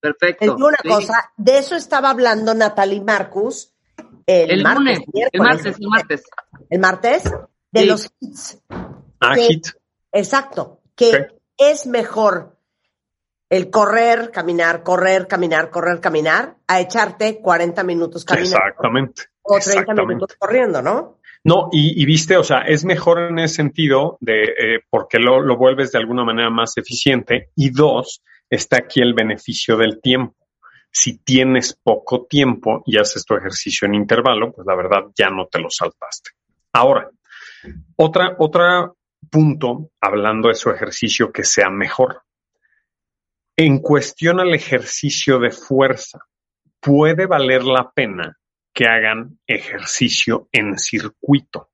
Perfecto. 0.04 0.56
una 0.56 0.76
cosa, 0.87 1.32
de 1.38 1.56
eso 1.56 1.76
estaba 1.76 2.11
hablando 2.11 2.52
Natalie 2.52 3.00
Marcus 3.00 3.75
el, 4.26 4.62
martes, 4.62 5.00
el 5.32 5.40
martes, 5.40 5.76
el 5.78 5.88
martes. 5.88 6.25
El 6.68 6.78
martes 6.78 7.23
de 7.70 7.87
los 7.87 8.11
hits. 8.20 8.58
Ah, 9.20 9.34
hit. 9.34 9.68
Exacto, 10.12 10.80
que 10.94 11.28
es 11.56 11.87
mejor 11.87 12.58
el 13.49 13.70
correr, 13.70 14.30
caminar, 14.30 14.82
correr, 14.82 15.26
caminar, 15.26 15.70
correr, 15.70 16.00
caminar, 16.00 16.56
a 16.66 16.80
echarte 16.80 17.40
40 17.40 17.82
minutos 17.84 18.25
caminando. 18.25 18.56
Exactamente. 18.56 19.23
O 19.42 19.58
30 19.58 20.04
minutos 20.04 20.37
corriendo, 20.38 20.82
¿no? 20.82 21.18
No, 21.44 21.68
y, 21.73 22.04
viste, 22.06 22.38
o 22.38 22.44
sea, 22.44 22.61
es 22.62 22.87
mejor 22.87 23.20
en 23.20 23.38
ese 23.38 23.56
sentido 23.56 24.16
de 24.20 24.42
eh, 24.44 24.80
porque 24.88 25.18
lo, 25.18 25.40
lo 25.40 25.58
vuelves 25.58 25.92
de 25.92 25.99
alguna 25.99 26.25
manera 26.25 26.49
más 26.49 26.76
eficiente. 26.78 27.50
Y 27.54 27.68
dos, 27.70 28.23
está 28.54 28.78
aquí 28.78 29.00
el 29.00 29.14
beneficio 29.14 29.76
del 29.76 30.00
tiempo. 30.00 30.37
Si 30.90 31.18
tienes 31.18 31.78
poco 31.82 32.26
tiempo 32.26 32.82
y 32.87 32.99
haces 32.99 33.25
tu 33.25 33.34
ejercicio 33.34 33.87
en 33.87 33.94
intervalo, 33.94 34.52
pues 34.52 34.66
la 34.66 34.76
verdad 34.76 35.04
ya 35.16 35.28
no 35.28 35.46
te 35.46 35.58
lo 35.58 35.68
saltaste. 35.68 36.30
Ahora, 36.73 37.11
otra, 37.96 38.37
otro 38.38 38.96
punto, 39.30 39.90
hablando 40.00 40.49
de 40.49 40.54
su 40.54 40.70
ejercicio 40.70 41.32
que 41.32 41.44
sea 41.44 41.70
mejor. 41.70 42.23
En 43.56 43.78
cuestión 43.78 44.40
al 44.40 44.54
ejercicio 44.54 45.38
de 45.38 45.50
fuerza, 45.50 46.20
puede 46.80 47.26
valer 47.26 47.64
la 47.64 47.90
pena 47.90 48.38
que 48.73 48.87
hagan 48.87 49.38
ejercicio 49.46 50.49
en 50.52 50.78
circuito. 50.78 51.70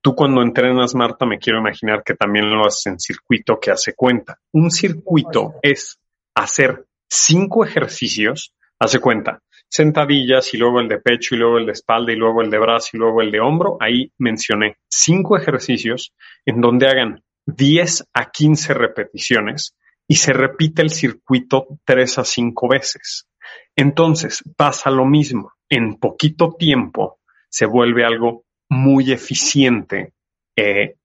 Tú 0.00 0.14
cuando 0.14 0.42
entrenas, 0.42 0.94
Marta, 0.94 1.24
me 1.24 1.38
quiero 1.38 1.60
imaginar 1.60 2.02
que 2.04 2.14
también 2.14 2.50
lo 2.50 2.66
haces 2.66 2.86
en 2.86 3.00
circuito 3.00 3.58
que 3.58 3.70
hace 3.70 3.94
cuenta. 3.94 4.38
Un 4.52 4.70
circuito 4.70 5.54
es 5.62 5.98
hacer 6.34 6.86
cinco 7.08 7.64
ejercicios, 7.64 8.54
hace 8.78 9.00
cuenta, 9.00 9.40
sentadillas 9.68 10.52
y 10.54 10.56
luego 10.56 10.80
el 10.80 10.88
de 10.88 10.98
pecho 10.98 11.34
y 11.34 11.38
luego 11.38 11.58
el 11.58 11.66
de 11.66 11.72
espalda 11.72 12.12
y 12.12 12.16
luego 12.16 12.42
el 12.42 12.50
de 12.50 12.58
brazo 12.58 12.90
y 12.92 12.98
luego 12.98 13.22
el 13.22 13.30
de 13.30 13.40
hombro. 13.40 13.76
Ahí 13.80 14.12
mencioné 14.18 14.76
cinco 14.88 15.36
ejercicios 15.36 16.12
en 16.44 16.60
donde 16.60 16.88
hagan 16.88 17.22
10 17.46 18.08
a 18.12 18.30
15 18.30 18.74
repeticiones 18.74 19.76
y 20.06 20.16
se 20.16 20.32
repite 20.32 20.82
el 20.82 20.90
circuito 20.90 21.66
tres 21.84 22.18
a 22.18 22.24
cinco 22.24 22.68
veces. 22.68 23.28
Entonces 23.76 24.42
pasa 24.56 24.90
lo 24.90 25.06
mismo. 25.06 25.52
En 25.68 25.96
poquito 25.96 26.54
tiempo 26.58 27.18
se 27.48 27.66
vuelve 27.66 28.04
algo 28.04 28.44
muy 28.68 29.12
eficiente 29.12 30.12
eh, 30.56 30.96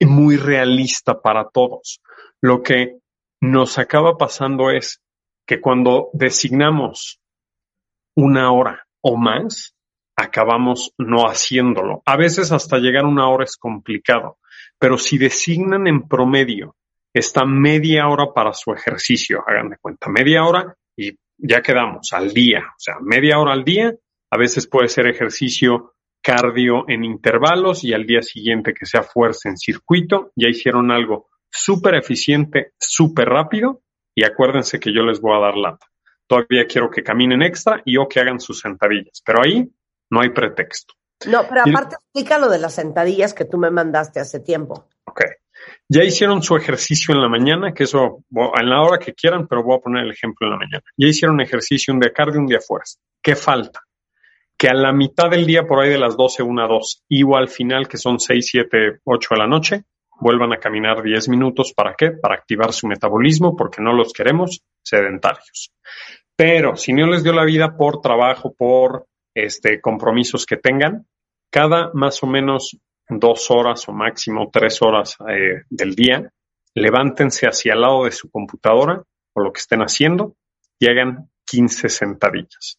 muy 0.00 0.36
realista 0.36 1.20
para 1.20 1.48
todos. 1.48 2.00
Lo 2.40 2.62
que 2.62 2.98
nos 3.42 3.76
acaba 3.78 4.16
pasando 4.16 4.70
es 4.70 5.02
que 5.44 5.60
cuando 5.60 6.10
designamos 6.12 7.20
una 8.14 8.52
hora 8.52 8.86
o 9.00 9.16
más, 9.16 9.74
acabamos 10.14 10.94
no 10.96 11.24
haciéndolo. 11.24 12.02
A 12.06 12.16
veces 12.16 12.52
hasta 12.52 12.78
llegar 12.78 13.04
a 13.04 13.08
una 13.08 13.28
hora 13.28 13.42
es 13.42 13.56
complicado, 13.56 14.38
pero 14.78 14.96
si 14.96 15.18
designan 15.18 15.88
en 15.88 16.06
promedio 16.06 16.76
esta 17.12 17.44
media 17.44 18.06
hora 18.06 18.32
para 18.32 18.52
su 18.52 18.72
ejercicio, 18.72 19.42
hagan 19.44 19.70
de 19.70 19.76
cuenta, 19.78 20.08
media 20.08 20.44
hora 20.44 20.76
y 20.96 21.18
ya 21.36 21.62
quedamos 21.62 22.12
al 22.12 22.32
día, 22.32 22.60
o 22.60 22.78
sea, 22.78 22.94
media 23.00 23.40
hora 23.40 23.54
al 23.54 23.64
día, 23.64 23.92
a 24.30 24.38
veces 24.38 24.68
puede 24.68 24.86
ser 24.86 25.08
ejercicio 25.08 25.94
cardio 26.22 26.84
en 26.88 27.02
intervalos 27.02 27.82
y 27.82 27.92
al 27.92 28.06
día 28.06 28.22
siguiente 28.22 28.72
que 28.72 28.86
sea 28.86 29.02
fuerza 29.02 29.48
en 29.48 29.56
circuito, 29.56 30.30
ya 30.36 30.48
hicieron 30.48 30.92
algo 30.92 31.31
súper 31.52 31.94
eficiente, 31.94 32.72
súper 32.78 33.28
rápido 33.28 33.82
y 34.14 34.24
acuérdense 34.24 34.80
que 34.80 34.92
yo 34.92 35.02
les 35.02 35.20
voy 35.20 35.36
a 35.36 35.40
dar 35.40 35.56
lata. 35.56 35.86
Todavía 36.26 36.66
quiero 36.66 36.90
que 36.90 37.02
caminen 37.02 37.42
extra 37.42 37.82
y 37.84 37.98
o 37.98 38.08
que 38.08 38.20
hagan 38.20 38.40
sus 38.40 38.60
sentadillas, 38.60 39.22
pero 39.24 39.42
ahí 39.42 39.70
no 40.10 40.20
hay 40.20 40.30
pretexto. 40.30 40.94
No, 41.26 41.42
pero 41.48 41.60
aparte 41.60 41.96
explica 41.96 42.38
lo 42.38 42.48
de 42.48 42.58
las 42.58 42.74
sentadillas 42.74 43.34
que 43.34 43.44
tú 43.44 43.58
me 43.58 43.70
mandaste 43.70 44.18
hace 44.18 44.40
tiempo. 44.40 44.88
Ok. 45.04 45.22
Ya 45.88 46.02
hicieron 46.02 46.42
su 46.42 46.56
ejercicio 46.56 47.14
en 47.14 47.20
la 47.20 47.28
mañana, 47.28 47.72
que 47.72 47.84
eso 47.84 48.24
en 48.30 48.68
la 48.68 48.82
hora 48.82 48.98
que 48.98 49.14
quieran, 49.14 49.46
pero 49.46 49.62
voy 49.62 49.76
a 49.76 49.80
poner 49.80 50.04
el 50.04 50.10
ejemplo 50.10 50.46
en 50.46 50.52
la 50.52 50.58
mañana. 50.58 50.82
Ya 50.96 51.06
hicieron 51.06 51.40
ejercicio 51.40 51.94
un 51.94 52.00
día 52.00 52.12
cardio, 52.12 52.40
un 52.40 52.46
día 52.46 52.60
fuerza. 52.60 52.98
¿Qué 53.22 53.36
falta? 53.36 53.80
Que 54.56 54.68
a 54.68 54.74
la 54.74 54.92
mitad 54.92 55.30
del 55.30 55.46
día, 55.46 55.64
por 55.64 55.80
ahí 55.80 55.90
de 55.90 55.98
las 55.98 56.16
12, 56.16 56.42
1, 56.42 56.68
2, 56.68 57.04
y 57.08 57.22
o 57.22 57.36
al 57.36 57.48
final, 57.48 57.86
que 57.86 57.98
son 57.98 58.18
6, 58.18 58.46
7, 58.50 59.00
8 59.04 59.28
de 59.30 59.38
la 59.38 59.46
noche, 59.46 59.84
vuelvan 60.22 60.52
a 60.52 60.58
caminar 60.58 61.02
10 61.02 61.28
minutos. 61.28 61.72
¿Para 61.74 61.94
qué? 61.94 62.12
Para 62.12 62.36
activar 62.36 62.72
su 62.72 62.86
metabolismo, 62.86 63.56
porque 63.56 63.82
no 63.82 63.92
los 63.92 64.12
queremos 64.12 64.62
sedentarios. 64.82 65.72
Pero 66.36 66.76
si 66.76 66.92
no 66.92 67.06
les 67.08 67.24
dio 67.24 67.32
la 67.32 67.44
vida 67.44 67.76
por 67.76 68.00
trabajo, 68.00 68.54
por 68.54 69.06
este, 69.34 69.80
compromisos 69.80 70.46
que 70.46 70.56
tengan, 70.56 71.06
cada 71.50 71.90
más 71.92 72.22
o 72.22 72.26
menos 72.26 72.76
dos 73.08 73.50
horas 73.50 73.86
o 73.88 73.92
máximo 73.92 74.48
tres 74.50 74.80
horas 74.80 75.16
eh, 75.28 75.64
del 75.68 75.94
día, 75.94 76.30
levántense 76.74 77.46
hacia 77.46 77.74
el 77.74 77.80
lado 77.80 78.04
de 78.04 78.12
su 78.12 78.30
computadora 78.30 79.02
o 79.34 79.40
lo 79.40 79.52
que 79.52 79.60
estén 79.60 79.80
haciendo 79.80 80.36
y 80.78 80.88
hagan 80.88 81.30
15 81.44 81.88
sentadillas. 81.88 82.78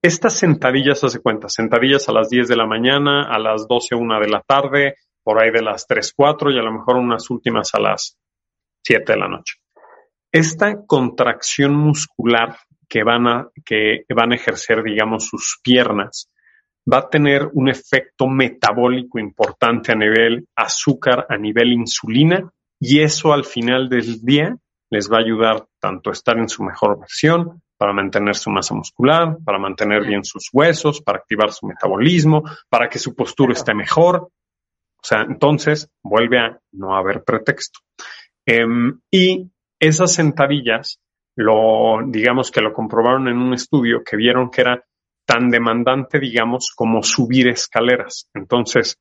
Estas 0.00 0.38
sentadillas, 0.38 1.02
hace 1.02 1.20
cuenta, 1.20 1.48
sentadillas 1.48 2.08
a 2.08 2.12
las 2.12 2.28
10 2.28 2.46
de 2.46 2.56
la 2.56 2.66
mañana, 2.66 3.24
a 3.24 3.38
las 3.38 3.66
12, 3.66 3.94
1 3.94 4.20
de 4.20 4.28
la 4.28 4.42
tarde, 4.42 4.96
por 5.24 5.42
ahí 5.42 5.50
de 5.50 5.62
las 5.62 5.86
3, 5.86 6.12
4 6.14 6.52
y 6.52 6.58
a 6.58 6.62
lo 6.62 6.72
mejor 6.72 6.96
unas 6.96 7.28
últimas 7.30 7.74
a 7.74 7.80
las 7.80 8.16
7 8.84 9.12
de 9.12 9.18
la 9.18 9.28
noche. 9.28 9.54
Esta 10.30 10.84
contracción 10.86 11.74
muscular 11.74 12.56
que 12.88 13.02
van 13.02 13.26
a, 13.26 13.48
que 13.64 14.04
van 14.14 14.32
a 14.32 14.36
ejercer, 14.36 14.82
digamos, 14.82 15.26
sus 15.26 15.58
piernas, 15.62 16.30
va 16.90 16.98
a 16.98 17.08
tener 17.08 17.48
un 17.54 17.68
efecto 17.68 18.26
metabólico 18.26 19.18
importante 19.18 19.92
a 19.92 19.96
nivel 19.96 20.46
azúcar, 20.54 21.26
a 21.28 21.38
nivel 21.38 21.72
insulina, 21.72 22.52
y 22.78 23.00
eso 23.00 23.32
al 23.32 23.44
final 23.44 23.88
del 23.88 24.20
día 24.22 24.56
les 24.90 25.10
va 25.10 25.16
a 25.16 25.20
ayudar 25.20 25.64
tanto 25.80 26.10
a 26.10 26.12
estar 26.12 26.36
en 26.36 26.48
su 26.48 26.62
mejor 26.62 27.00
versión, 27.00 27.62
para 27.76 27.92
mantener 27.92 28.34
su 28.34 28.50
masa 28.50 28.74
muscular, 28.74 29.36
para 29.44 29.58
mantener 29.58 30.06
bien 30.06 30.24
sus 30.24 30.48
huesos, 30.52 31.02
para 31.02 31.18
activar 31.18 31.52
su 31.52 31.66
metabolismo, 31.66 32.42
para 32.68 32.88
que 32.88 32.98
su 32.98 33.14
postura 33.14 33.52
esté 33.52 33.74
mejor. 33.74 34.28
O 35.04 35.06
sea, 35.06 35.20
entonces 35.20 35.90
vuelve 36.02 36.38
a 36.38 36.58
no 36.72 36.96
haber 36.96 37.24
pretexto. 37.24 37.80
Em, 38.46 39.00
y 39.10 39.50
esas 39.78 40.14
sentadillas, 40.14 40.98
lo, 41.36 41.98
digamos 42.06 42.50
que 42.50 42.62
lo 42.62 42.72
comprobaron 42.72 43.28
en 43.28 43.36
un 43.36 43.52
estudio 43.52 44.02
que 44.02 44.16
vieron 44.16 44.50
que 44.50 44.62
era 44.62 44.82
tan 45.26 45.50
demandante, 45.50 46.18
digamos, 46.18 46.72
como 46.74 47.02
subir 47.02 47.48
escaleras. 47.48 48.30
Entonces, 48.32 48.98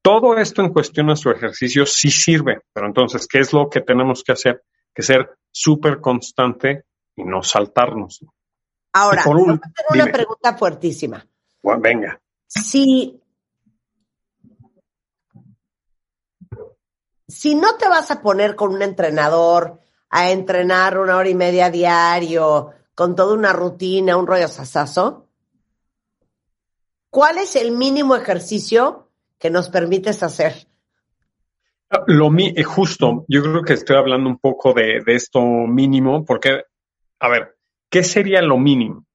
todo 0.00 0.38
esto 0.38 0.62
en 0.62 0.72
cuestión 0.72 1.10
a 1.10 1.16
su 1.16 1.28
ejercicio 1.30 1.84
sí 1.84 2.10
sirve, 2.10 2.62
pero 2.72 2.86
entonces, 2.86 3.26
¿qué 3.28 3.40
es 3.40 3.52
lo 3.52 3.68
que 3.68 3.82
tenemos 3.82 4.24
que 4.24 4.32
hacer? 4.32 4.62
Que 4.94 5.02
ser 5.02 5.34
súper 5.50 6.00
constante 6.00 6.84
y 7.14 7.24
no 7.24 7.42
saltarnos. 7.42 8.24
Ahora, 8.94 9.22
tengo 9.22 9.60
una 9.90 10.06
pregunta 10.06 10.56
fuertísima. 10.56 11.22
venga. 11.78 12.18
Si, 12.46 13.21
si 17.32 17.54
no 17.54 17.76
te 17.76 17.88
vas 17.88 18.10
a 18.10 18.20
poner 18.20 18.54
con 18.54 18.74
un 18.74 18.82
entrenador 18.82 19.80
a 20.10 20.30
entrenar 20.30 20.98
una 20.98 21.16
hora 21.16 21.28
y 21.28 21.34
media 21.34 21.70
diario, 21.70 22.72
con 22.94 23.16
toda 23.16 23.34
una 23.34 23.54
rutina, 23.54 24.18
un 24.18 24.26
rollo 24.26 24.48
sasazo, 24.48 25.28
¿cuál 27.08 27.38
es 27.38 27.56
el 27.56 27.72
mínimo 27.72 28.14
ejercicio 28.14 29.08
que 29.38 29.48
nos 29.48 29.70
permites 29.70 30.22
hacer? 30.22 30.66
Lo 32.06 32.30
eh, 32.38 32.62
justo, 32.62 33.24
yo 33.28 33.42
creo 33.42 33.62
que 33.62 33.74
estoy 33.74 33.96
hablando 33.96 34.28
un 34.28 34.38
poco 34.38 34.74
de, 34.74 35.02
de 35.04 35.14
esto 35.14 35.40
mínimo, 35.40 36.26
porque 36.26 36.64
a 37.18 37.28
ver, 37.28 37.56
¿qué 37.88 38.04
sería 38.04 38.42
lo 38.42 38.58
mínimo? 38.58 39.06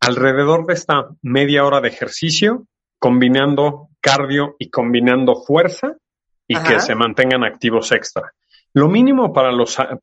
Alrededor 0.00 0.66
de 0.66 0.74
esta 0.74 1.10
media 1.20 1.64
hora 1.64 1.82
de 1.82 1.88
ejercicio, 1.88 2.66
combinando 2.98 3.90
cardio 4.00 4.56
y 4.58 4.70
combinando 4.70 5.42
fuerza 5.42 5.96
y 6.48 6.56
que 6.56 6.80
se 6.80 6.94
mantengan 6.94 7.44
activos 7.44 7.92
extra. 7.92 8.32
Lo 8.74 8.88
mínimo 8.88 9.32
para 9.32 9.50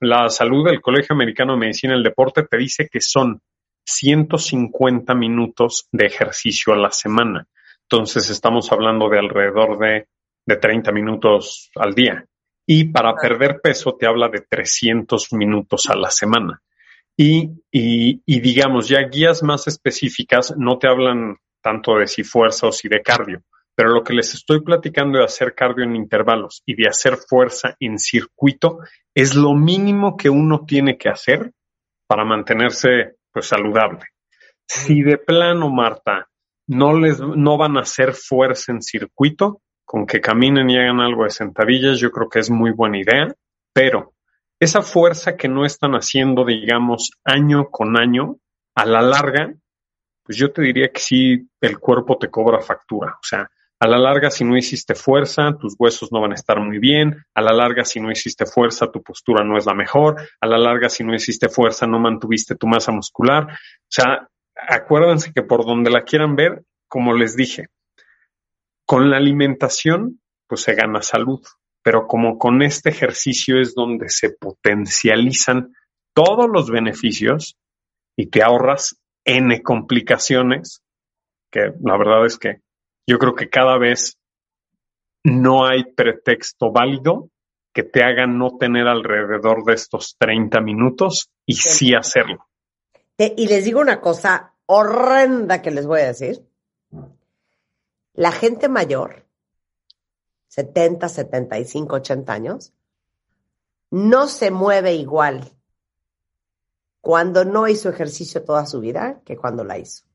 la 0.01 0.29
salud 0.29 0.65
del 0.65 0.81
Colegio 0.81 1.13
Americano 1.13 1.53
de 1.53 1.59
Medicina 1.59 1.93
y 1.93 1.97
el 1.97 2.03
Deporte 2.03 2.43
te 2.43 2.57
dice 2.57 2.89
que 2.91 2.99
son 3.01 3.41
150 3.85 5.13
minutos 5.15 5.87
de 5.91 6.05
ejercicio 6.05 6.73
a 6.73 6.77
la 6.77 6.91
semana. 6.91 7.47
Entonces 7.83 8.29
estamos 8.29 8.71
hablando 8.71 9.09
de 9.09 9.19
alrededor 9.19 9.77
de, 9.77 10.07
de 10.45 10.55
30 10.57 10.91
minutos 10.91 11.69
al 11.75 11.93
día. 11.93 12.25
Y 12.65 12.85
para 12.85 13.13
perder 13.15 13.59
peso 13.61 13.95
te 13.99 14.07
habla 14.07 14.29
de 14.29 14.41
300 14.41 15.33
minutos 15.33 15.89
a 15.89 15.95
la 15.95 16.09
semana. 16.09 16.61
Y, 17.15 17.51
y, 17.71 18.39
digamos, 18.39 18.87
ya 18.87 19.01
guías 19.03 19.43
más 19.43 19.67
específicas 19.67 20.55
no 20.57 20.79
te 20.79 20.87
hablan 20.87 21.37
tanto 21.61 21.97
de 21.97 22.07
si 22.07 22.23
fuerza 22.23 22.67
o 22.67 22.71
si 22.71 22.89
de 22.89 23.01
cardio, 23.01 23.43
pero 23.75 23.89
lo 23.89 24.03
que 24.03 24.13
les 24.13 24.33
estoy 24.33 24.61
platicando 24.61 25.17
de 25.17 25.25
hacer 25.25 25.55
cardio 25.55 25.83
en 25.83 25.95
intervalos 25.95 26.61
y 26.65 26.75
de 26.75 26.87
hacer 26.87 27.17
fuerza 27.17 27.75
en 27.79 27.97
circuito 27.97 28.79
es 29.13 29.35
lo 29.35 29.53
mínimo 29.53 30.15
que 30.15 30.29
uno 30.29 30.65
tiene 30.65 30.97
que 30.97 31.09
hacer 31.09 31.51
para 32.07 32.25
mantenerse 32.25 33.15
pues 33.31 33.47
saludable. 33.47 34.01
Si 34.67 35.01
de 35.01 35.17
plano, 35.17 35.69
Marta, 35.69 36.29
no 36.67 36.97
les 36.97 37.19
no 37.19 37.57
van 37.57 37.77
a 37.77 37.81
hacer 37.81 38.13
fuerza 38.13 38.71
en 38.71 38.81
circuito, 38.81 39.61
con 39.85 40.05
que 40.05 40.21
caminen 40.21 40.69
y 40.69 40.77
hagan 40.77 41.01
algo 41.01 41.23
de 41.23 41.29
sentadillas, 41.29 41.99
yo 41.99 42.11
creo 42.11 42.29
que 42.29 42.39
es 42.39 42.49
muy 42.49 42.71
buena 42.71 42.99
idea, 42.99 43.33
pero 43.73 44.13
esa 44.59 44.81
fuerza 44.81 45.35
que 45.35 45.49
no 45.49 45.65
están 45.65 45.93
haciendo, 45.93 46.45
digamos, 46.45 47.11
año 47.25 47.69
con 47.69 47.99
año, 47.99 48.37
a 48.75 48.85
la 48.85 49.01
larga, 49.01 49.53
pues 50.23 50.37
yo 50.37 50.51
te 50.51 50.61
diría 50.61 50.89
que 50.89 51.01
sí, 51.01 51.49
el 51.59 51.79
cuerpo 51.79 52.17
te 52.17 52.29
cobra 52.29 52.61
factura. 52.61 53.11
O 53.11 53.23
sea, 53.23 53.49
a 53.83 53.87
la 53.87 53.97
larga, 53.97 54.29
si 54.29 54.43
no 54.43 54.57
hiciste 54.57 54.95
fuerza, 54.95 55.55
tus 55.59 55.75
huesos 55.77 56.11
no 56.11 56.21
van 56.21 56.31
a 56.31 56.35
estar 56.35 56.59
muy 56.59 56.79
bien. 56.79 57.25
A 57.33 57.41
la 57.41 57.51
larga, 57.51 57.83
si 57.83 57.99
no 57.99 58.11
hiciste 58.11 58.45
fuerza, 58.45 58.91
tu 58.91 59.01
postura 59.01 59.43
no 59.43 59.57
es 59.57 59.65
la 59.65 59.73
mejor. 59.73 60.21
A 60.39 60.47
la 60.47 60.57
larga, 60.57 60.89
si 60.89 61.03
no 61.03 61.13
hiciste 61.13 61.49
fuerza, 61.49 61.85
no 61.87 61.99
mantuviste 61.99 62.55
tu 62.55 62.67
masa 62.67 62.91
muscular. 62.91 63.45
O 63.51 63.89
sea, 63.89 64.27
acuérdense 64.55 65.31
que 65.33 65.43
por 65.43 65.65
donde 65.65 65.91
la 65.91 66.03
quieran 66.03 66.35
ver, 66.35 66.63
como 66.87 67.13
les 67.13 67.35
dije, 67.35 67.67
con 68.85 69.09
la 69.09 69.17
alimentación, 69.17 70.21
pues 70.47 70.61
se 70.61 70.75
gana 70.75 71.01
salud 71.01 71.41
pero 71.83 72.07
como 72.07 72.39
con 72.39 72.63
este 72.63 72.89
ejercicio 72.89 73.59
es 73.59 73.75
donde 73.75 74.09
se 74.09 74.31
potencializan 74.31 75.73
todos 76.13 76.49
los 76.49 76.71
beneficios 76.71 77.57
y 78.15 78.27
te 78.27 78.41
ahorras 78.41 78.99
N 79.25 79.61
complicaciones, 79.61 80.81
que 81.51 81.73
la 81.83 81.97
verdad 81.97 82.25
es 82.25 82.37
que 82.39 82.61
yo 83.07 83.19
creo 83.19 83.35
que 83.35 83.49
cada 83.49 83.77
vez 83.77 84.17
no 85.23 85.65
hay 85.65 85.83
pretexto 85.93 86.71
válido 86.71 87.29
que 87.73 87.83
te 87.83 88.03
haga 88.03 88.27
no 88.27 88.57
tener 88.57 88.87
alrededor 88.87 89.63
de 89.65 89.73
estos 89.73 90.15
30 90.17 90.61
minutos 90.61 91.31
y 91.45 91.55
sí, 91.55 91.95
hacerlo. 91.95 92.47
y 93.17 93.47
les 93.47 93.65
digo 93.65 93.79
una 93.79 93.99
cosa 93.99 94.53
horrenda 94.65 95.61
que 95.61 95.71
les 95.71 95.85
voy 95.85 96.01
a 96.01 96.07
decir. 96.07 96.45
La 98.13 98.31
gente 98.31 98.69
mayor 98.69 99.23
70, 100.53 101.09
75, 101.09 101.95
80 101.95 102.31
años, 102.31 102.73
no 103.89 104.27
se 104.27 104.51
mueve 104.51 104.93
igual 104.93 105.51
cuando 107.01 107.43
no 107.43 107.67
hizo 107.67 107.89
ejercicio 107.89 108.43
toda 108.43 108.67
su 108.67 108.79
vida 108.79 109.19
que 109.25 109.35
cuando 109.35 109.63
la 109.63 109.79
hizo. 109.79 110.05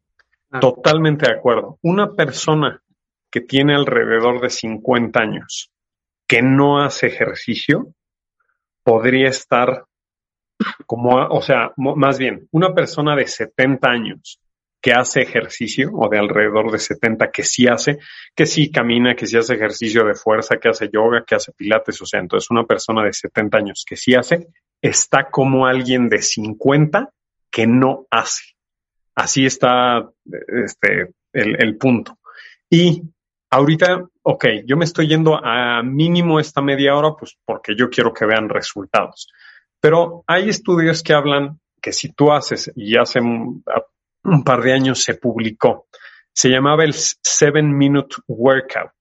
Ah. 0.51 0.61
Totalmente 0.61 1.27
de 1.27 1.37
acuerdo. 1.37 1.79
Una 1.83 2.15
persona 2.15 2.83
que 3.31 3.41
tiene 3.41 3.75
alrededor 3.75 4.41
de 4.41 4.51
50 4.51 5.21
años 5.21 5.71
que 6.27 6.43
no 6.43 6.83
hace 6.83 7.07
ejercicio 7.07 7.95
podría 8.83 9.29
estar 9.29 9.85
como, 10.87 11.17
o 11.17 11.41
sea, 11.43 11.73
más 11.77 12.19
bien, 12.19 12.49
una 12.51 12.75
persona 12.75 13.15
de 13.15 13.27
70 13.27 13.89
años 13.89 14.41
que 14.81 14.93
hace 14.93 15.23
ejercicio 15.23 15.91
o 15.93 16.09
de 16.09 16.19
alrededor 16.19 16.71
de 16.71 16.79
70 16.79 17.31
que 17.31 17.43
sí 17.43 17.67
hace, 17.67 17.99
que 18.35 18.47
sí 18.47 18.71
camina, 18.71 19.15
que 19.15 19.27
sí 19.27 19.37
hace 19.37 19.55
ejercicio 19.55 20.05
de 20.05 20.15
fuerza, 20.15 20.57
que 20.57 20.69
hace 20.69 20.89
yoga, 20.93 21.25
que 21.27 21.35
hace 21.35 21.53
pilates, 21.53 22.01
o 22.01 22.07
sea, 22.07 22.21
entonces 22.21 22.51
una 22.51 22.65
persona 22.65 23.05
de 23.05 23.13
70 23.13 23.59
años 23.59 23.85
que 23.87 23.97
sí 23.97 24.15
hace, 24.15 24.49
está 24.81 25.31
como 25.31 25.67
alguien 25.67 26.09
de 26.09 26.23
50 26.23 27.11
que 27.51 27.67
no 27.67 28.07
hace. 28.11 28.58
Así 29.19 29.47
está 29.47 30.09
este, 30.65 31.13
el, 31.33 31.61
el 31.61 31.77
punto. 31.77 32.19
Y 32.71 33.03
ahorita, 33.51 34.07
ok, 34.23 34.47
yo 34.65 34.77
me 34.77 34.85
estoy 34.85 35.09
yendo 35.09 35.35
a 35.35 35.83
mínimo 35.83 36.39
esta 36.39 36.63
media 36.63 36.95
hora, 36.95 37.17
pues 37.19 37.37
porque 37.45 37.75
yo 37.77 37.91
quiero 37.91 38.13
que 38.13 38.27
vean 38.27 38.49
resultados. 38.49 39.29
Pero 39.81 40.23
hay 40.25 40.49
estudios 40.49 41.03
que 41.03 41.15
hablan 41.15 41.59
que 41.83 41.93
si 41.93 42.13
tú 42.13 42.31
haces 42.31 42.71
y 42.77 42.97
hacen 42.97 43.65
un 44.23 44.45
par 44.45 44.63
de 44.63 44.73
años 44.73 45.03
se 45.03 45.15
publicó. 45.15 45.89
Se 46.33 46.49
llamaba 46.49 46.85
el 46.85 46.95
Seven 46.95 47.77
Minute 47.77 48.17
Workout. 48.29 48.93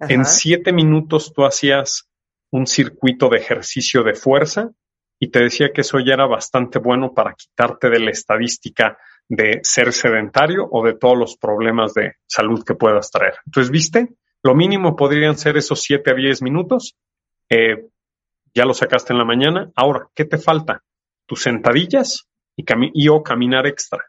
En 0.00 0.24
siete 0.24 0.72
minutos 0.72 1.32
tú 1.34 1.44
hacías 1.44 2.08
un 2.52 2.68
circuito 2.68 3.28
de 3.28 3.38
ejercicio 3.38 4.04
de 4.04 4.14
fuerza 4.14 4.70
y 5.18 5.32
te 5.32 5.40
decía 5.40 5.72
que 5.72 5.80
eso 5.80 5.98
ya 5.98 6.14
era 6.14 6.26
bastante 6.26 6.78
bueno 6.78 7.12
para 7.12 7.34
quitarte 7.34 7.90
de 7.90 7.98
la 7.98 8.12
estadística 8.12 8.96
de 9.28 9.60
ser 9.62 9.92
sedentario 9.92 10.66
o 10.70 10.84
de 10.84 10.94
todos 10.94 11.16
los 11.16 11.36
problemas 11.36 11.94
de 11.94 12.14
salud 12.26 12.64
que 12.64 12.74
puedas 12.74 13.10
traer. 13.10 13.34
Entonces, 13.46 13.70
¿viste? 13.70 14.08
Lo 14.42 14.54
mínimo 14.54 14.96
podrían 14.96 15.36
ser 15.36 15.56
esos 15.56 15.82
siete 15.82 16.10
a 16.10 16.14
diez 16.14 16.42
minutos. 16.42 16.96
Eh, 17.50 17.86
ya 18.54 18.64
lo 18.64 18.74
sacaste 18.74 19.12
en 19.12 19.18
la 19.18 19.24
mañana. 19.24 19.70
Ahora, 19.76 20.08
¿qué 20.14 20.24
te 20.24 20.38
falta? 20.38 20.82
Tus 21.26 21.42
sentadillas 21.42 22.26
y, 22.56 22.64
y 22.94 23.08
o 23.08 23.22
caminar 23.22 23.66
extra. 23.66 24.04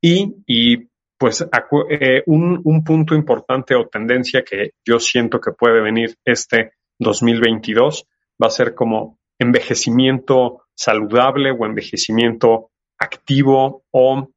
Y, 0.00 0.36
y 0.46 0.88
pues 1.18 1.46
eh, 1.90 2.22
un, 2.26 2.60
un, 2.64 2.84
punto 2.84 3.14
importante 3.14 3.74
o 3.74 3.88
tendencia 3.88 4.42
que 4.42 4.70
yo 4.84 4.98
siento 4.98 5.38
que 5.38 5.52
puede 5.52 5.82
venir 5.82 6.16
este 6.24 6.72
2022 6.98 8.06
va 8.42 8.46
a 8.46 8.50
ser 8.50 8.74
como 8.74 9.18
envejecimiento 9.38 10.62
saludable 10.74 11.50
o 11.50 11.66
envejecimiento 11.66 12.70
activo 12.98 13.84
o 13.90 14.28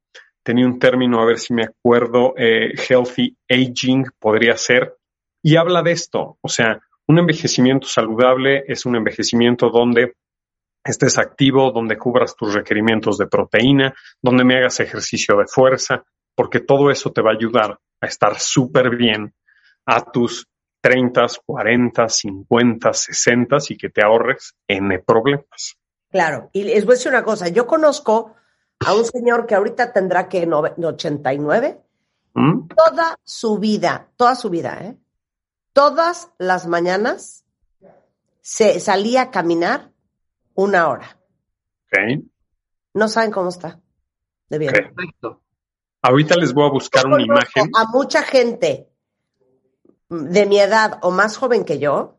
tenía 0.44 0.66
un 0.66 0.78
término, 0.78 1.20
a 1.20 1.26
ver 1.26 1.38
si 1.38 1.54
me 1.54 1.64
acuerdo, 1.64 2.34
eh, 2.36 2.74
healthy 2.76 3.36
aging 3.48 4.04
podría 4.18 4.56
ser. 4.56 4.96
Y 5.42 5.56
habla 5.56 5.82
de 5.82 5.92
esto, 5.92 6.38
o 6.40 6.48
sea, 6.48 6.80
un 7.06 7.18
envejecimiento 7.18 7.86
saludable 7.86 8.64
es 8.66 8.86
un 8.86 8.96
envejecimiento 8.96 9.68
donde 9.70 10.14
estés 10.84 11.18
activo, 11.18 11.70
donde 11.72 11.98
cubras 11.98 12.36
tus 12.36 12.54
requerimientos 12.54 13.18
de 13.18 13.26
proteína, 13.26 13.94
donde 14.22 14.44
me 14.44 14.56
hagas 14.56 14.80
ejercicio 14.80 15.36
de 15.36 15.46
fuerza, 15.46 16.04
porque 16.34 16.60
todo 16.60 16.90
eso 16.90 17.10
te 17.12 17.22
va 17.22 17.30
a 17.30 17.34
ayudar 17.34 17.78
a 18.00 18.06
estar 18.06 18.38
súper 18.38 18.96
bien 18.96 19.34
a 19.86 20.04
tus 20.10 20.46
30, 20.82 21.26
40, 21.46 22.08
50, 22.08 22.92
60 22.92 23.56
y 23.70 23.76
que 23.76 23.88
te 23.88 24.02
ahorres 24.04 24.54
N 24.68 24.98
problemas. 25.06 25.76
Claro, 26.10 26.50
y 26.52 26.64
les 26.64 26.84
voy 26.84 26.92
a 26.92 26.96
decir 26.96 27.10
una 27.10 27.24
cosa, 27.24 27.48
yo 27.48 27.66
conozco 27.66 28.34
a 28.86 28.94
un 28.94 29.04
señor 29.04 29.46
que 29.46 29.54
ahorita 29.54 29.92
tendrá 29.92 30.28
que 30.28 30.46
89, 30.46 31.80
¿Mm? 32.34 32.68
toda 32.68 33.18
su 33.24 33.58
vida, 33.58 34.08
toda 34.16 34.34
su 34.34 34.50
vida, 34.50 34.78
¿eh? 34.82 34.98
Todas 35.72 36.30
las 36.38 36.66
mañanas 36.66 37.44
se 38.40 38.78
salía 38.78 39.22
a 39.22 39.30
caminar 39.30 39.90
una 40.54 40.88
hora. 40.88 41.18
Okay. 41.86 42.30
No 42.92 43.08
saben 43.08 43.32
cómo 43.32 43.48
está. 43.48 43.80
De 44.48 44.58
bien. 44.58 44.72
Perfecto. 44.72 45.42
Ahorita 46.02 46.36
les 46.36 46.52
voy 46.52 46.66
a 46.66 46.70
buscar 46.70 47.06
una 47.06 47.22
imagen. 47.22 47.70
A 47.74 47.86
mucha 47.86 48.22
gente 48.22 48.88
de 50.08 50.46
mi 50.46 50.60
edad 50.60 50.98
o 51.02 51.10
más 51.10 51.36
joven 51.36 51.64
que 51.64 51.78
yo 51.78 52.18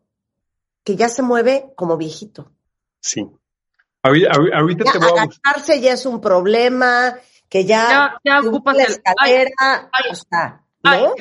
que 0.84 0.96
ya 0.96 1.10
se 1.10 1.22
mueve 1.22 1.74
como 1.76 1.98
viejito. 1.98 2.52
Sí. 3.00 3.28
Ahorita, 4.06 4.84
te 4.92 5.00
voy 5.00 5.20
a 5.20 5.26
buscar. 5.26 5.80
ya 5.82 5.94
es 5.94 6.06
un 6.06 6.22
problema, 6.22 7.16
que 7.50 7.66
ya, 7.66 8.20
ya, 8.24 8.40
ocupas 8.40 8.78
la 8.78 8.84
escalera, 8.84 9.90
¿no? 10.84 11.16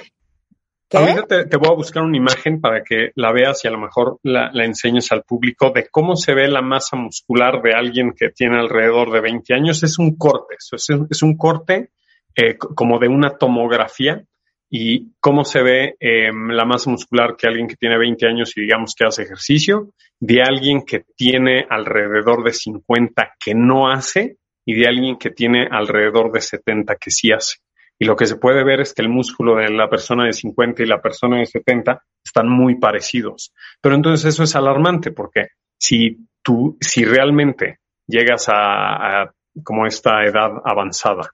Ahorita 0.93 1.49
te, 1.49 1.57
voy 1.57 1.69
a 1.71 1.75
buscar 1.75 2.03
una 2.03 2.17
imagen 2.17 2.61
para 2.61 2.85
que 2.85 3.11
la 3.17 3.33
veas 3.33 3.65
y 3.65 3.69
a 3.69 3.71
lo 3.71 3.79
mejor 3.79 4.19
la, 4.23 4.51
enseñes 4.65 5.11
al 5.11 5.23
público 5.23 5.71
de 5.71 5.89
cómo 5.89 6.15
se 6.15 6.35
ve 6.35 6.47
la 6.47 6.63
masa 6.63 6.97
muscular 6.97 7.63
de 7.63 7.73
alguien 7.75 8.13
que 8.17 8.29
tiene 8.29 8.61
alrededor 8.61 9.11
de 9.11 9.21
20 9.21 9.55
años. 9.55 9.83
Es 9.83 9.99
un 9.99 10.17
corte, 10.17 10.55
es, 10.59 10.87
es 11.11 11.23
un 11.23 11.37
corte 11.37 11.91
eh, 12.37 12.57
como 12.59 12.99
de 12.99 13.09
una 13.09 13.31
tomografía 13.31 14.23
y 14.71 15.13
cómo 15.21 15.45
se 15.45 15.63
ve 15.63 15.97
em, 16.01 16.49
la 16.49 16.65
masa 16.65 16.91
muscular 16.91 17.37
que 17.37 17.47
alguien 17.47 17.69
que 17.69 17.77
tiene 17.77 17.99
20 17.99 18.27
años 18.27 18.57
y 18.57 18.63
digamos 18.63 18.95
que 18.97 19.05
hace 19.05 19.23
ejercicio, 19.23 19.91
de 20.21 20.43
alguien 20.43 20.83
que 20.83 21.05
tiene 21.17 21.67
alrededor 21.69 22.43
de 22.45 22.53
50 22.53 23.35
que 23.39 23.55
no 23.55 23.91
hace 23.91 24.39
y 24.65 24.75
de 24.75 24.87
alguien 24.87 25.17
que 25.17 25.31
tiene 25.31 25.69
alrededor 25.71 26.33
de 26.33 26.41
70 26.41 26.97
que 26.97 27.11
sí 27.11 27.31
hace. 27.33 27.59
Y 27.99 28.07
lo 28.07 28.17
que 28.17 28.27
se 28.27 28.37
puede 28.37 28.65
ver 28.65 28.81
es 28.81 28.93
que 28.93 29.03
el 29.03 29.09
músculo 29.09 29.57
de 29.57 29.69
la 29.69 29.89
persona 29.89 30.25
de 30.25 30.33
50 30.33 30.83
y 30.83 30.87
la 30.87 31.01
persona 31.01 31.39
de 31.39 31.47
70 31.47 32.03
están 32.25 32.49
muy 32.49 32.77
parecidos. 32.77 33.53
Pero 33.81 33.95
entonces 33.95 34.35
eso 34.35 34.43
es 34.43 34.57
alarmante 34.57 35.13
porque 35.13 35.49
si 35.79 36.27
tú, 36.43 36.77
si 36.81 37.05
realmente 37.05 37.79
llegas 38.07 38.47
a, 38.49 39.31
como 39.63 39.87
esta 39.87 40.25
edad 40.25 40.51
avanzada 40.65 41.31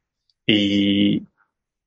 y, 0.46 1.22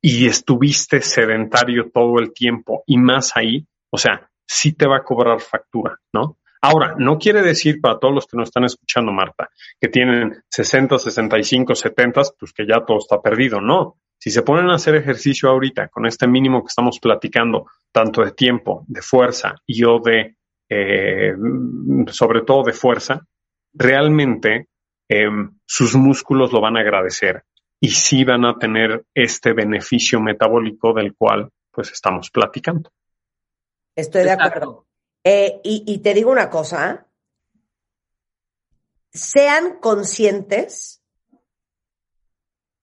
y 0.05 0.27
estuviste 0.27 1.01
sedentario 1.01 1.89
todo 1.89 2.19
el 2.19 2.33
tiempo 2.33 2.83
y 2.85 2.97
más 2.97 3.37
ahí, 3.37 3.65
o 3.89 3.97
sea, 3.97 4.29
sí 4.45 4.73
te 4.73 4.85
va 4.85 4.97
a 4.97 5.03
cobrar 5.03 5.39
factura, 5.39 5.97
¿no? 6.13 6.37
Ahora, 6.61 6.95
no 6.97 7.17
quiere 7.17 7.41
decir 7.41 7.79
para 7.79 7.99
todos 7.99 8.13
los 8.13 8.27
que 8.27 8.35
nos 8.35 8.49
están 8.49 8.65
escuchando, 8.65 9.13
Marta, 9.13 9.49
que 9.79 9.87
tienen 9.87 10.43
60, 10.49 10.97
65, 10.97 11.73
70, 11.73 12.21
pues 12.37 12.51
que 12.51 12.65
ya 12.67 12.83
todo 12.85 12.97
está 12.97 13.21
perdido. 13.21 13.61
No. 13.61 13.97
Si 14.17 14.29
se 14.29 14.41
ponen 14.43 14.69
a 14.69 14.75
hacer 14.75 14.95
ejercicio 14.95 15.49
ahorita 15.49 15.87
con 15.87 16.05
este 16.05 16.27
mínimo 16.27 16.61
que 16.61 16.69
estamos 16.69 16.99
platicando, 16.99 17.67
tanto 17.91 18.23
de 18.23 18.31
tiempo, 18.31 18.83
de 18.87 19.01
fuerza 19.01 19.55
y 19.65 19.83
o 19.85 19.99
de, 19.99 20.35
eh, 20.69 21.33
sobre 22.07 22.41
todo 22.41 22.63
de 22.63 22.73
fuerza, 22.73 23.25
realmente 23.73 24.67
em, 25.09 25.49
sus 25.65 25.95
músculos 25.95 26.51
lo 26.51 26.61
van 26.61 26.77
a 26.77 26.81
agradecer 26.81 27.43
y 27.83 27.89
sí 27.89 28.23
van 28.23 28.45
a 28.45 28.57
tener 28.57 29.05
este 29.13 29.51
beneficio 29.51 30.21
metabólico 30.21 30.93
del 30.93 31.13
cual 31.17 31.51
pues 31.69 31.91
estamos 31.91 32.29
platicando. 32.31 32.89
Estoy 33.93 34.23
de 34.23 34.31
acuerdo. 34.31 34.87
Eh, 35.21 35.59
y, 35.65 35.97
te 35.97 36.13
digo 36.13 36.31
una 36.31 36.49
cosa, 36.49 37.07
sean 39.11 39.79
conscientes 39.81 41.03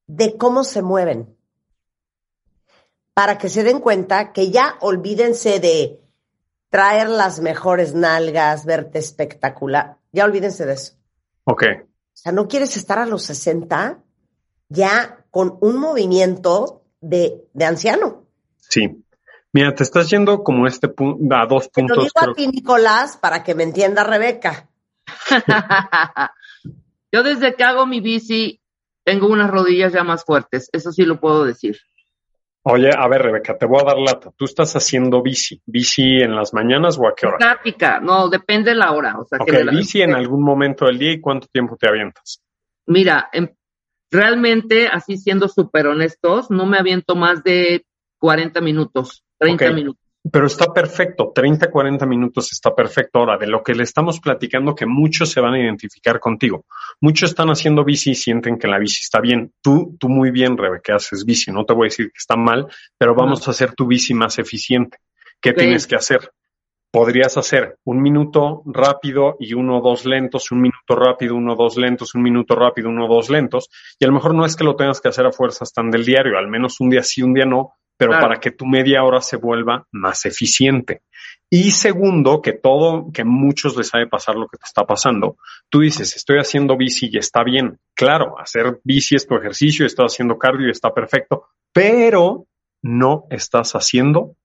de 0.07 0.37
cómo 0.37 0.65
se 0.65 0.83
mueven 0.83 1.35
para 3.15 3.39
que 3.39 3.49
se 3.49 3.65
den 3.65 3.81
cuenta 3.81 4.35
que 4.35 4.51
ya 4.51 4.77
olvídense 4.83 5.61
de 5.61 5.99
traer 6.69 7.09
las 7.09 7.41
mejores 7.41 7.95
nalgas, 7.95 8.67
verte 8.67 8.99
espectacular. 8.99 9.97
Ya 10.13 10.27
olvídense 10.27 10.67
de 10.67 10.75
eso. 10.75 10.93
Ok. 11.45 11.65
O 11.73 11.87
sea, 12.13 12.33
no 12.33 12.47
quieres 12.49 12.77
estar 12.77 12.99
a 12.99 13.07
los 13.07 13.23
60 13.23 14.05
ya 14.71 15.27
con 15.31 15.59
un 15.61 15.79
movimiento 15.79 16.83
de, 17.01 17.45
de 17.53 17.65
anciano. 17.67 18.25
Sí. 18.57 19.05
Mira, 19.53 19.75
te 19.75 19.83
estás 19.83 20.09
yendo 20.09 20.43
como 20.43 20.67
este 20.67 20.89
punto, 20.89 21.35
a 21.35 21.45
dos 21.45 21.69
puntos. 21.69 21.97
Te 21.97 22.03
lo 22.03 22.05
digo 22.05 22.33
a 22.33 22.35
ti, 22.35 22.47
Nicolás, 22.49 23.19
para 23.19 23.43
que 23.43 23.55
me 23.55 23.65
entienda 23.65 24.05
Rebeca. 24.05 24.71
Yo 27.13 27.25
desde 27.25 27.57
que 27.57 27.65
hago 27.65 27.85
mi 27.87 28.01
bici 28.01 28.61
tengo 29.03 29.27
unas 29.27 29.51
rodillas 29.51 29.93
ya 29.93 30.05
más 30.05 30.25
fuertes, 30.25 30.71
eso 30.73 30.93
sí 30.93 31.03
lo 31.03 31.19
puedo 31.19 31.45
decir. 31.45 31.77
Oye, 32.63 32.91
a 32.97 33.09
ver, 33.09 33.23
Rebeca, 33.23 33.57
te 33.57 33.67
voy 33.67 33.81
a 33.81 33.85
dar 33.85 33.99
lata. 33.99 34.31
¿Tú 34.37 34.45
estás 34.45 34.77
haciendo 34.77 35.23
bici? 35.23 35.61
¿Bici 35.65 36.21
en 36.21 36.37
las 36.37 36.53
mañanas 36.53 36.99
o 36.99 37.09
a 37.09 37.15
qué 37.17 37.27
hora? 37.27 37.39
Práctica, 37.39 37.99
no, 38.01 38.29
depende 38.29 38.71
de 38.71 38.77
la 38.77 38.93
hora. 38.93 39.19
O 39.19 39.25
sea, 39.25 39.39
que 39.39 39.65
bici 39.65 40.03
en 40.03 40.15
algún 40.15 40.45
momento 40.45 40.85
del 40.85 40.99
día 40.99 41.13
y 41.13 41.21
cuánto 41.21 41.49
tiempo 41.49 41.77
te 41.77 41.89
avientas. 41.89 42.43
Mira, 42.87 43.31
realmente, 44.11 44.88
así 44.88 45.16
siendo 45.16 45.49
súper 45.49 45.87
honestos, 45.87 46.51
no 46.51 46.66
me 46.66 46.79
aviento 46.79 47.14
más 47.16 47.42
de 47.44 47.85
40 48.18 48.61
minutos. 48.61 49.25
30 49.38 49.73
minutos. 49.73 50.11
Pero 50.31 50.46
está 50.46 50.66
perfecto, 50.73 51.33
30, 51.35 51.70
40 51.70 52.05
minutos 52.05 52.53
está 52.53 52.75
perfecto. 52.75 53.20
Ahora, 53.20 53.38
de 53.38 53.46
lo 53.46 53.62
que 53.62 53.75
le 53.75 53.85
estamos 53.85 54.20
platicando, 54.20 54.75
que 54.75 54.85
muchos 54.85 55.31
se 55.31 55.40
van 55.40 55.55
a 55.55 55.59
identificar 55.59 56.20
contigo. 56.20 56.66
Muchos 57.01 57.31
están 57.31 57.49
haciendo 57.49 57.85
bici 57.85 58.11
y 58.11 58.14
sienten 58.14 58.59
que 58.59 58.68
la 58.68 58.79
bici 58.79 59.01
está 59.03 59.20
bien. 59.20 59.55
Tú, 59.62 59.96
tú 59.99 60.11
muy 60.11 60.31
bien, 60.31 60.59
Rebeca, 60.59 60.96
haces 60.96 61.25
bici. 61.25 61.51
No 61.51 61.64
te 61.64 61.73
voy 61.73 61.87
a 61.87 61.88
decir 61.88 62.09
que 62.09 62.18
está 62.18 62.37
mal, 62.37 62.66
pero 62.99 63.14
vamos 63.14 63.49
a 63.49 63.53
hacer 63.53 63.73
tu 63.73 63.87
bici 63.87 64.12
más 64.12 64.38
eficiente. 64.38 64.99
¿Qué 65.40 65.55
tienes 65.55 65.87
que 65.87 65.96
hacer? 65.96 66.31
Podrías 66.92 67.37
hacer 67.37 67.79
un 67.85 68.03
minuto 68.03 68.62
rápido 68.66 69.37
y 69.38 69.55
uno 69.55 69.81
dos 69.81 70.05
lentos, 70.05 70.50
un 70.50 70.61
minuto 70.61 70.96
rápido, 70.96 71.37
uno 71.37 71.55
dos 71.55 71.76
lentos, 71.76 72.14
un 72.14 72.22
minuto 72.22 72.57
rápido, 72.57 72.88
uno 72.88 73.07
dos 73.07 73.31
lentos. 73.31 73.68
Y 73.98 74.05
a 74.05 74.09
lo 74.09 74.14
mejor 74.14 74.35
no 74.35 74.44
es 74.44 74.57
que 74.57 74.64
lo 74.64 74.74
tengas 74.74 75.00
que 75.00 75.09
hacer 75.09 75.24
a 75.24 75.33
fuerzas 75.33 75.72
tan 75.72 75.90
del 75.90 76.05
diario, 76.05 76.37
al 76.37 76.48
menos 76.48 76.81
un 76.81 76.90
día 76.90 77.03
sí, 77.03 77.22
un 77.22 77.35
día 77.35 77.46
no, 77.46 77.74
pero 77.96 78.12
para 78.12 78.40
que 78.40 78.50
tu 78.50 78.64
media 78.64 79.05
hora 79.05 79.20
se 79.20 79.37
vuelva 79.37 79.87
más 79.92 80.24
eficiente. 80.24 81.03
Y 81.50 81.72
segundo, 81.72 82.40
que 82.40 82.55
todo, 82.55 83.11
que 83.12 83.24
muchos 83.24 83.76
les 83.76 83.88
sabe 83.88 84.07
pasar 84.07 84.37
lo 84.37 84.48
que 84.48 84.57
te 84.57 84.64
está 84.64 84.87
pasando. 84.87 85.37
Tú 85.68 85.81
dices, 85.81 86.16
estoy 86.16 86.38
haciendo 86.38 86.76
bici 86.76 87.11
y 87.12 87.18
está 87.18 87.44
bien. 87.44 87.79
Claro, 87.94 88.38
hacer 88.38 88.81
bici 88.85 89.16
es 89.16 89.26
tu 89.26 89.37
ejercicio, 89.37 89.85
estás 89.85 90.14
haciendo 90.14 90.38
cardio 90.38 90.68
y 90.68 90.70
está 90.70 90.94
perfecto, 90.94 91.48
pero 91.72 92.46
no 92.83 93.26
estás 93.31 93.72
haciendo 93.74 94.37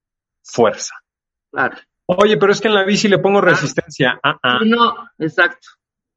fuerza. 0.43 0.95
Claro. 1.51 1.77
Oye, 2.08 2.38
pero 2.38 2.52
es 2.52 2.62
que 2.62 2.68
en 2.68 2.76
la 2.76 2.84
bici 2.84 3.08
le 3.08 3.20
pongo 3.20 3.41
resistencia. 3.41 4.20
Ah, 4.24 4.38
ah. 4.41 4.60
No, 4.63 4.94
exacto. 5.18 5.70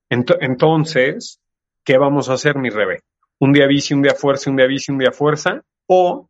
entonces, 0.08 1.40
¿qué 1.84 1.96
vamos 1.96 2.28
a 2.28 2.34
hacer, 2.34 2.58
mi 2.58 2.70
Rebe? 2.70 3.02
Un 3.38 3.52
día 3.52 3.66
bici, 3.66 3.94
un 3.94 4.02
día 4.02 4.14
fuerza, 4.14 4.50
un 4.50 4.56
día 4.56 4.66
bici, 4.66 4.92
un 4.92 4.98
día 4.98 5.12
fuerza, 5.12 5.62
o 5.86 6.28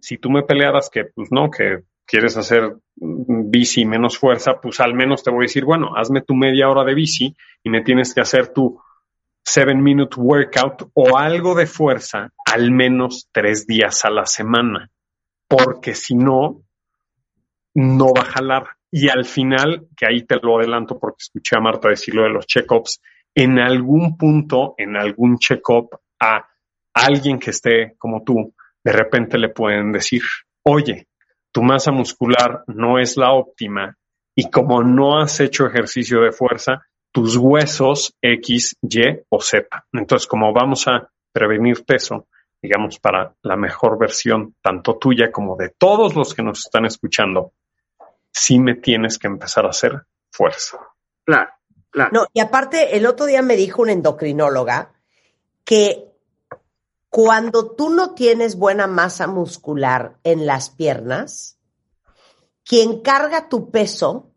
si 0.00 0.18
tú 0.18 0.30
me 0.30 0.42
pelearas 0.42 0.88
que, 0.88 1.04
pues 1.04 1.28
no, 1.30 1.50
que 1.50 1.82
quieres 2.06 2.36
hacer 2.36 2.76
bici 2.94 3.84
menos 3.84 4.16
fuerza, 4.16 4.60
pues 4.60 4.80
al 4.80 4.94
menos 4.94 5.22
te 5.22 5.30
voy 5.30 5.44
a 5.44 5.48
decir, 5.48 5.64
bueno, 5.64 5.92
hazme 5.96 6.22
tu 6.22 6.34
media 6.34 6.68
hora 6.68 6.84
de 6.84 6.94
bici 6.94 7.36
y 7.62 7.70
me 7.70 7.82
tienes 7.82 8.14
que 8.14 8.20
hacer 8.20 8.52
tu 8.52 8.80
seven 9.44 9.82
minute 9.82 10.16
workout 10.18 10.90
o 10.94 11.16
algo 11.18 11.54
de 11.54 11.66
fuerza 11.66 12.32
al 12.44 12.70
menos 12.70 13.28
tres 13.32 13.66
días 13.66 14.04
a 14.04 14.10
la 14.10 14.26
semana, 14.26 14.90
porque 15.48 15.94
si 15.94 16.14
no, 16.14 16.62
no 17.74 18.12
va 18.14 18.22
a 18.22 18.32
jalar. 18.32 18.75
Y 18.90 19.08
al 19.08 19.24
final, 19.24 19.88
que 19.96 20.06
ahí 20.06 20.22
te 20.22 20.36
lo 20.36 20.58
adelanto 20.58 20.98
porque 20.98 21.18
escuché 21.20 21.56
a 21.56 21.60
Marta 21.60 21.88
decir 21.88 22.14
lo 22.14 22.22
de 22.22 22.30
los 22.30 22.46
check-ups, 22.46 23.00
en 23.34 23.58
algún 23.58 24.16
punto, 24.16 24.74
en 24.78 24.96
algún 24.96 25.38
check-up 25.38 25.90
a 26.20 26.46
alguien 26.94 27.38
que 27.38 27.50
esté 27.50 27.94
como 27.98 28.22
tú, 28.24 28.54
de 28.82 28.92
repente 28.92 29.36
le 29.36 29.50
pueden 29.50 29.92
decir, 29.92 30.22
oye, 30.62 31.08
tu 31.52 31.62
masa 31.62 31.92
muscular 31.92 32.64
no 32.68 32.98
es 32.98 33.16
la 33.16 33.32
óptima 33.32 33.96
y 34.34 34.50
como 34.50 34.82
no 34.82 35.18
has 35.18 35.40
hecho 35.40 35.66
ejercicio 35.66 36.20
de 36.20 36.32
fuerza, 36.32 36.86
tus 37.12 37.36
huesos 37.36 38.14
X, 38.20 38.76
Y 38.82 39.00
o 39.30 39.40
Z. 39.40 39.86
Entonces, 39.92 40.26
como 40.26 40.52
vamos 40.52 40.86
a 40.86 41.08
prevenir 41.32 41.82
eso, 41.88 42.28
digamos, 42.62 42.98
para 42.98 43.34
la 43.42 43.56
mejor 43.56 43.98
versión, 43.98 44.54
tanto 44.62 44.98
tuya 44.98 45.32
como 45.32 45.56
de 45.56 45.70
todos 45.78 46.14
los 46.14 46.34
que 46.34 46.42
nos 46.42 46.60
están 46.60 46.84
escuchando, 46.84 47.52
sí 48.36 48.58
me 48.58 48.74
tienes 48.74 49.18
que 49.18 49.26
empezar 49.26 49.64
a 49.64 49.70
hacer 49.70 50.06
fuerza. 50.30 50.78
Claro, 51.24 51.50
claro. 51.90 52.10
No, 52.12 52.26
y 52.32 52.40
aparte, 52.40 52.96
el 52.96 53.06
otro 53.06 53.26
día 53.26 53.42
me 53.42 53.56
dijo 53.56 53.82
una 53.82 53.92
endocrinóloga 53.92 54.92
que 55.64 56.12
cuando 57.08 57.72
tú 57.72 57.88
no 57.90 58.14
tienes 58.14 58.56
buena 58.56 58.86
masa 58.86 59.26
muscular 59.26 60.18
en 60.22 60.44
las 60.46 60.68
piernas, 60.68 61.58
quien 62.62 63.00
carga 63.00 63.48
tu 63.48 63.70
peso 63.70 64.32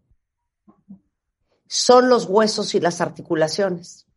son 1.67 2.09
los 2.09 2.25
huesos 2.25 2.73
y 2.75 2.79
las 2.79 3.01
articulaciones. 3.01 4.07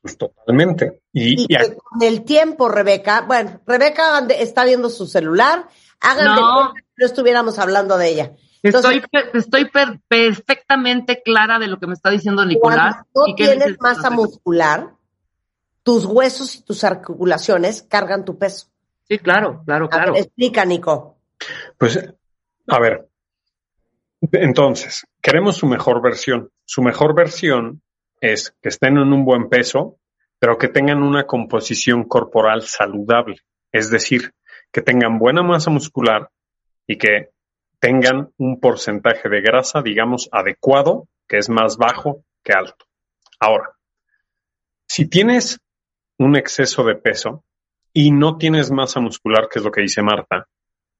Pues 0.00 0.16
totalmente. 0.16 1.02
Y, 1.12 1.46
con 1.46 2.02
el 2.02 2.24
tiempo, 2.24 2.68
Rebeca, 2.68 3.20
bueno, 3.22 3.60
Rebeca 3.66 4.26
está 4.30 4.64
viendo 4.64 4.88
su 4.88 5.06
celular, 5.06 5.68
hagan 6.00 6.24
no. 6.24 6.72
que 6.74 6.82
no 6.96 7.06
estuviéramos 7.06 7.58
hablando 7.58 7.98
de 7.98 8.08
ella. 8.08 8.36
Estoy, 8.62 9.02
estoy 9.34 9.70
perfectamente 10.08 11.22
clara 11.22 11.58
de 11.58 11.68
lo 11.68 11.78
que 11.78 11.86
me 11.86 11.94
está 11.94 12.10
diciendo 12.10 12.44
Nicolás. 12.44 13.04
Cuando 13.12 13.30
no 13.30 13.34
tienes 13.34 13.76
masa 13.80 14.10
muscular, 14.10 14.90
tus 15.82 16.04
huesos 16.04 16.56
y 16.56 16.62
tus 16.62 16.84
articulaciones 16.84 17.82
cargan 17.82 18.24
tu 18.24 18.38
peso. 18.38 18.68
Sí, 19.08 19.18
claro, 19.18 19.62
claro, 19.64 19.88
claro. 19.88 20.14
explica, 20.16 20.64
Nico. 20.64 21.16
Pues, 21.78 21.98
a 22.66 22.78
ver, 22.78 23.08
entonces, 24.32 25.06
queremos 25.22 25.56
su 25.56 25.66
mejor 25.66 26.02
versión. 26.02 26.50
Su 26.64 26.82
mejor 26.82 27.14
versión 27.14 27.82
es 28.20 28.54
que 28.60 28.68
estén 28.68 28.98
en 28.98 29.12
un 29.12 29.24
buen 29.24 29.48
peso, 29.48 29.98
pero 30.38 30.58
que 30.58 30.68
tengan 30.68 31.02
una 31.02 31.26
composición 31.26 32.04
corporal 32.04 32.62
saludable. 32.62 33.38
Es 33.72 33.90
decir, 33.90 34.34
que 34.72 34.82
tengan 34.82 35.18
buena 35.18 35.42
masa 35.42 35.70
muscular 35.70 36.30
y 36.86 36.96
que 36.98 37.30
tengan 37.80 38.30
un 38.38 38.60
porcentaje 38.60 39.28
de 39.28 39.40
grasa, 39.40 39.82
digamos, 39.82 40.28
adecuado, 40.32 41.08
que 41.26 41.38
es 41.38 41.48
más 41.48 41.76
bajo 41.76 42.24
que 42.42 42.52
alto. 42.52 42.86
Ahora, 43.38 43.70
si 44.86 45.08
tienes 45.08 45.60
un 46.18 46.36
exceso 46.36 46.84
de 46.84 46.96
peso 46.96 47.44
y 47.92 48.10
no 48.10 48.36
tienes 48.36 48.70
masa 48.70 49.00
muscular, 49.00 49.48
que 49.48 49.58
es 49.58 49.64
lo 49.64 49.70
que 49.70 49.82
dice 49.82 50.02
Marta, 50.02 50.48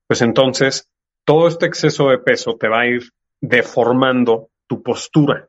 pues 0.07 0.23
entonces 0.23 0.88
todo 1.25 1.49
este 1.49 1.67
exceso 1.67 2.09
de 2.09 2.19
peso 2.19 2.57
te 2.57 2.69
va 2.69 2.81
a 2.81 2.87
ir 2.87 3.11
deformando 3.41 4.51
tu 4.67 4.83
postura. 4.83 5.49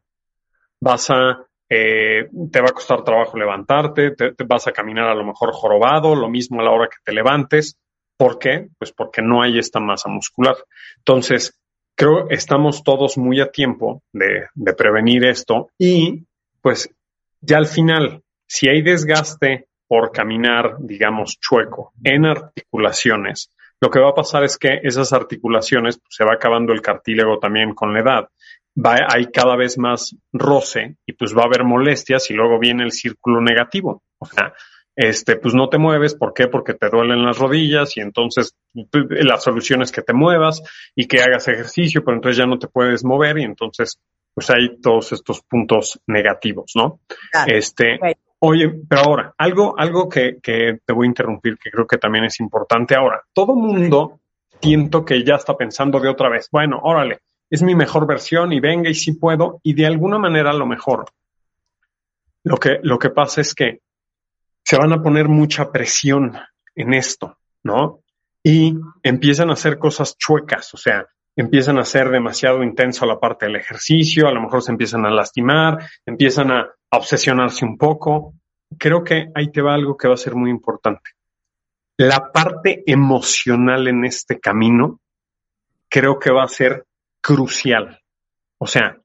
Vas 0.82 1.10
a, 1.10 1.46
eh, 1.70 2.30
te 2.52 2.62
va 2.62 2.68
a 2.70 2.74
costar 2.74 3.04
trabajo 3.04 3.38
levantarte, 3.38 4.12
te, 4.12 4.34
vas 4.46 4.68
a 4.68 4.72
caminar 4.72 5.08
a 5.08 5.16
lo 5.16 5.26
mejor 5.26 5.52
jorobado, 5.54 6.16
lo 6.16 6.30
mismo 6.30 6.62
a 6.62 6.64
la 6.64 6.72
hora 6.72 6.88
que 6.88 6.98
te 7.04 7.14
levantes. 7.14 7.78
¿Por 8.20 8.38
qué? 8.38 8.68
Pues 8.78 8.92
porque 8.92 9.22
no 9.22 9.42
hay 9.42 9.58
esta 9.58 9.80
masa 9.80 10.10
muscular. 10.10 10.58
Entonces, 10.98 11.58
creo 11.96 12.30
estamos 12.30 12.84
todos 12.84 13.18
muy 13.18 13.40
a 13.40 13.50
tiempo 13.50 14.04
de, 14.12 14.48
de 14.54 14.74
prevenir 14.74 15.24
esto 15.24 15.70
y 15.78 16.26
pues 16.62 16.94
ya 17.40 17.58
al 17.58 17.68
final 17.68 18.22
si 18.46 18.68
hay 18.68 18.82
desgaste 18.82 19.70
por 19.88 20.12
caminar, 20.12 20.76
digamos, 20.80 21.40
chueco 21.40 21.94
en 22.04 22.26
articulaciones, 22.26 23.52
lo 23.80 23.90
que 23.90 24.02
va 24.02 24.10
a 24.10 24.16
pasar 24.16 24.44
es 24.44 24.58
que 24.58 24.82
esas 24.84 25.14
articulaciones 25.14 25.98
pues, 26.00 26.16
se 26.16 26.26
va 26.26 26.34
acabando 26.34 26.74
el 26.74 26.82
cartílago 26.82 27.40
también 27.40 27.74
con 27.74 27.94
la 27.94 28.02
edad. 28.02 28.30
Va, 28.78 28.98
hay 29.08 29.28
cada 29.28 29.56
vez 29.56 29.78
más 29.78 30.14
roce 30.34 30.98
y 31.06 31.14
pues 31.14 31.34
va 31.34 31.44
a 31.44 31.46
haber 31.46 31.64
molestias 31.64 32.30
y 32.32 32.34
luego 32.34 32.60
viene 32.60 32.84
el 32.84 32.92
círculo 32.92 33.40
negativo. 33.40 34.04
O 34.18 34.26
sea, 34.26 34.54
este, 35.02 35.38
pues 35.38 35.54
no 35.54 35.70
te 35.70 35.78
mueves, 35.78 36.14
¿por 36.14 36.34
qué? 36.34 36.50
Porque 36.50 36.74
te 36.74 36.90
duelen 36.90 37.24
las 37.24 37.38
rodillas 37.38 37.96
y 37.96 38.02
entonces 38.02 38.54
pues, 38.92 39.06
la 39.24 39.38
solución 39.38 39.82
es 39.82 39.94
que 39.94 40.02
te 40.02 40.12
muevas 40.12 40.62
y 40.94 41.08
que 41.08 41.22
hagas 41.22 41.48
ejercicio, 41.48 42.04
pero 42.04 42.18
entonces 42.18 42.38
ya 42.38 42.46
no 42.46 42.60
te 42.60 42.68
puedes 42.68 43.06
mover 43.06 43.38
y 43.38 43.44
entonces 43.44 43.98
pues 44.34 44.50
hay 44.50 44.78
todos 44.82 45.14
estos 45.14 45.42
puntos 45.42 46.02
negativos, 46.06 46.74
¿no? 46.76 47.00
Este, 47.48 47.98
Oye, 48.40 48.70
pero 48.90 49.02
ahora, 49.02 49.34
algo, 49.38 49.74
algo 49.78 50.10
que, 50.10 50.40
que, 50.44 50.80
te 50.86 50.94
voy 50.94 51.08
a 51.08 51.10
interrumpir, 51.10 51.58
que 51.58 51.72
creo 51.72 51.88
que 51.88 51.98
también 51.98 52.26
es 52.26 52.40
importante 52.42 52.94
ahora. 52.96 53.22
Todo 53.34 53.56
mundo 53.56 54.20
siento 54.62 55.06
que 55.06 55.24
ya 55.24 55.36
está 55.36 55.56
pensando 55.56 56.02
de 56.02 56.10
otra 56.10 56.30
vez, 56.30 56.50
bueno, 56.52 56.80
órale, 56.84 57.20
es 57.50 57.64
mi 57.64 57.74
mejor 57.74 58.06
versión 58.06 58.52
y 58.52 58.60
venga 58.60 58.90
y 58.90 58.96
sí 58.96 59.14
puedo, 59.14 59.62
y 59.64 59.74
de 59.74 59.86
alguna 59.86 60.18
manera 60.20 60.50
a 60.50 60.58
lo 60.58 60.66
mejor. 60.66 61.06
Lo 62.44 62.58
que, 62.58 62.80
lo 62.84 63.00
que 63.00 63.10
pasa 63.10 63.40
es 63.40 63.54
que 63.54 63.80
se 64.64 64.78
van 64.78 64.94
a 64.94 65.02
poner 65.02 65.28
mucha 65.28 65.72
presión 65.72 66.38
en 66.76 66.94
esto, 66.94 67.38
¿no? 67.64 68.02
Y 68.44 68.76
empiezan 69.04 69.50
a 69.50 69.54
hacer 69.54 69.78
cosas 69.78 70.18
chuecas, 70.18 70.74
o 70.74 70.78
sea, 70.78 71.06
empiezan 71.36 71.78
a 71.80 71.86
ser 71.86 72.10
demasiado 72.10 72.64
intenso 72.64 73.06
la 73.06 73.20
parte 73.20 73.46
del 73.46 73.56
ejercicio, 73.56 74.28
a 74.28 74.32
lo 74.32 74.42
mejor 74.42 74.62
se 74.62 74.72
empiezan 74.72 75.06
a 75.06 75.12
lastimar, 75.12 75.90
empiezan 76.06 76.52
a, 76.52 76.70
obsesionarse 76.92 77.66
un 77.66 77.78
poco. 77.78 78.34
Creo 78.78 79.04
que 79.04 79.28
ahí 79.36 79.52
te 79.52 79.62
va 79.62 79.76
algo 79.76 79.96
que 79.96 80.08
va 80.08 80.16
a 80.16 80.18
ser 80.18 80.36
muy 80.36 80.50
importante. 80.50 81.12
La 81.98 82.32
parte 82.32 82.84
emocional 82.88 83.88
en 83.88 84.06
este 84.06 84.40
camino 84.40 85.00
creo 85.88 86.18
que 86.18 86.32
va 86.32 86.44
a 86.44 86.48
ser 86.48 86.86
crucial. 87.22 88.02
O 88.58 88.66
sea, 88.66 88.98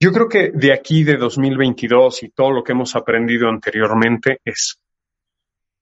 yo 0.00 0.12
creo 0.12 0.28
que 0.28 0.50
de 0.50 0.72
aquí 0.72 1.04
de 1.04 1.18
2022 1.18 2.22
y 2.22 2.30
todo 2.30 2.50
lo 2.50 2.64
que 2.64 2.72
hemos 2.72 2.96
aprendido 2.96 3.48
anteriormente 3.48 4.40
es 4.44 4.80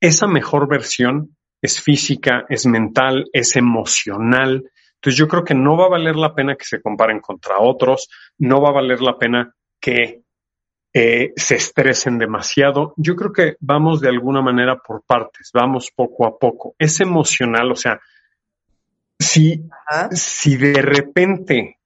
esa 0.00 0.26
mejor 0.26 0.68
versión 0.68 1.36
es 1.60 1.80
física, 1.80 2.44
es 2.48 2.66
mental, 2.66 3.28
es 3.32 3.56
emocional. 3.56 4.70
Entonces 4.94 5.18
yo 5.18 5.28
creo 5.28 5.44
que 5.44 5.54
no 5.54 5.76
va 5.76 5.86
a 5.86 5.90
valer 5.90 6.16
la 6.16 6.34
pena 6.34 6.56
que 6.56 6.64
se 6.64 6.80
comparen 6.80 7.20
contra 7.20 7.58
otros, 7.58 8.08
no 8.38 8.60
va 8.60 8.70
a 8.70 8.74
valer 8.74 9.00
la 9.00 9.18
pena 9.18 9.54
que 9.80 10.22
eh, 10.92 11.32
se 11.36 11.56
estresen 11.56 12.18
demasiado. 12.18 12.94
Yo 12.96 13.14
creo 13.16 13.32
que 13.32 13.56
vamos 13.60 14.00
de 14.00 14.08
alguna 14.08 14.40
manera 14.40 14.78
por 14.78 15.02
partes, 15.04 15.50
vamos 15.52 15.90
poco 15.94 16.26
a 16.26 16.38
poco. 16.38 16.74
Es 16.78 17.00
emocional, 17.00 17.70
o 17.72 17.76
sea, 17.76 18.00
si, 19.18 19.64
si 20.12 20.56
de 20.56 20.80
repente 20.80 21.77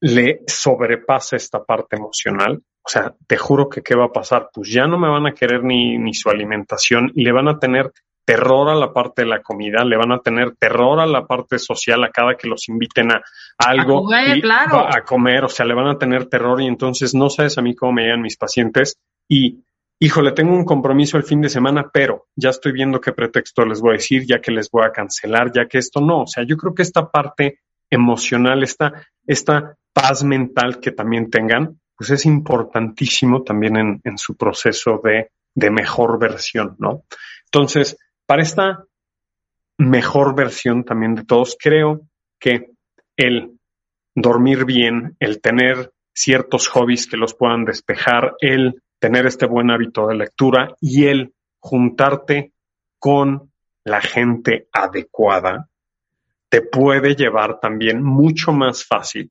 le 0.00 0.40
sobrepasa 0.46 1.36
esta 1.36 1.64
parte 1.64 1.96
emocional, 1.96 2.62
o 2.86 2.88
sea, 2.88 3.14
te 3.26 3.36
juro 3.36 3.68
que 3.68 3.82
qué 3.82 3.96
va 3.96 4.06
a 4.06 4.12
pasar, 4.12 4.50
pues 4.52 4.70
ya 4.70 4.86
no 4.86 4.98
me 4.98 5.08
van 5.08 5.26
a 5.26 5.34
querer 5.34 5.64
ni, 5.64 5.98
ni 5.98 6.14
su 6.14 6.30
alimentación. 6.30 7.10
Le 7.14 7.32
van 7.32 7.48
a 7.48 7.58
tener 7.58 7.92
terror 8.24 8.68
a 8.68 8.74
la 8.74 8.92
parte 8.92 9.22
de 9.22 9.28
la 9.28 9.40
comida, 9.40 9.84
le 9.84 9.96
van 9.96 10.12
a 10.12 10.18
tener 10.18 10.56
terror 10.56 11.00
a 11.00 11.06
la 11.06 11.26
parte 11.26 11.58
social 11.58 12.02
a 12.04 12.10
cada 12.10 12.36
que 12.36 12.48
los 12.48 12.68
inviten 12.68 13.12
a, 13.12 13.22
algo 13.58 13.98
a 13.98 14.02
comer, 14.02 14.40
claro. 14.40 14.86
a 14.86 15.02
comer, 15.02 15.44
o 15.44 15.48
sea, 15.48 15.64
le 15.64 15.74
van 15.74 15.88
a 15.88 15.98
tener 15.98 16.26
terror 16.26 16.60
y 16.60 16.66
entonces 16.66 17.14
no 17.14 17.30
sabes 17.30 17.56
a 17.56 17.62
mí 17.62 17.74
cómo 17.74 17.92
me 17.92 18.02
llegan 18.02 18.22
mis 18.22 18.36
pacientes. 18.36 18.98
Y 19.28 19.64
híjole, 20.00 20.32
tengo 20.32 20.52
un 20.52 20.64
compromiso 20.64 21.16
el 21.16 21.22
fin 21.22 21.40
de 21.40 21.48
semana, 21.48 21.88
pero 21.92 22.26
ya 22.34 22.50
estoy 22.50 22.72
viendo 22.72 23.00
qué 23.00 23.12
pretexto 23.12 23.64
les 23.64 23.80
voy 23.80 23.90
a 23.90 23.98
decir, 23.98 24.24
ya 24.26 24.40
que 24.40 24.50
les 24.50 24.70
voy 24.70 24.84
a 24.84 24.92
cancelar, 24.92 25.52
ya 25.52 25.66
que 25.66 25.78
esto 25.78 26.00
no, 26.00 26.22
o 26.22 26.26
sea, 26.26 26.44
yo 26.44 26.56
creo 26.56 26.74
que 26.74 26.82
esta 26.82 27.08
parte 27.08 27.60
emocional, 27.90 28.62
esta, 28.62 29.06
esta 29.26 29.76
paz 29.92 30.24
mental 30.24 30.80
que 30.80 30.92
también 30.92 31.30
tengan, 31.30 31.80
pues 31.96 32.10
es 32.10 32.26
importantísimo 32.26 33.42
también 33.42 33.76
en, 33.76 34.00
en 34.04 34.18
su 34.18 34.36
proceso 34.36 35.00
de, 35.02 35.30
de 35.54 35.70
mejor 35.70 36.18
versión, 36.18 36.76
¿no? 36.78 37.04
Entonces, 37.44 37.96
para 38.26 38.42
esta 38.42 38.84
mejor 39.78 40.34
versión 40.34 40.84
también 40.84 41.14
de 41.14 41.24
todos, 41.24 41.56
creo 41.58 42.02
que 42.38 42.70
el 43.16 43.58
dormir 44.14 44.64
bien, 44.64 45.16
el 45.20 45.40
tener 45.40 45.92
ciertos 46.12 46.68
hobbies 46.68 47.06
que 47.06 47.16
los 47.16 47.34
puedan 47.34 47.64
despejar, 47.64 48.34
el 48.40 48.82
tener 48.98 49.26
este 49.26 49.46
buen 49.46 49.70
hábito 49.70 50.06
de 50.06 50.16
lectura 50.16 50.74
y 50.80 51.06
el 51.06 51.34
juntarte 51.58 52.52
con 52.98 53.52
la 53.84 54.00
gente 54.00 54.68
adecuada, 54.72 55.68
te 56.48 56.62
puede 56.62 57.14
llevar 57.14 57.60
también 57.60 58.02
mucho 58.02 58.52
más 58.52 58.84
fácil 58.84 59.30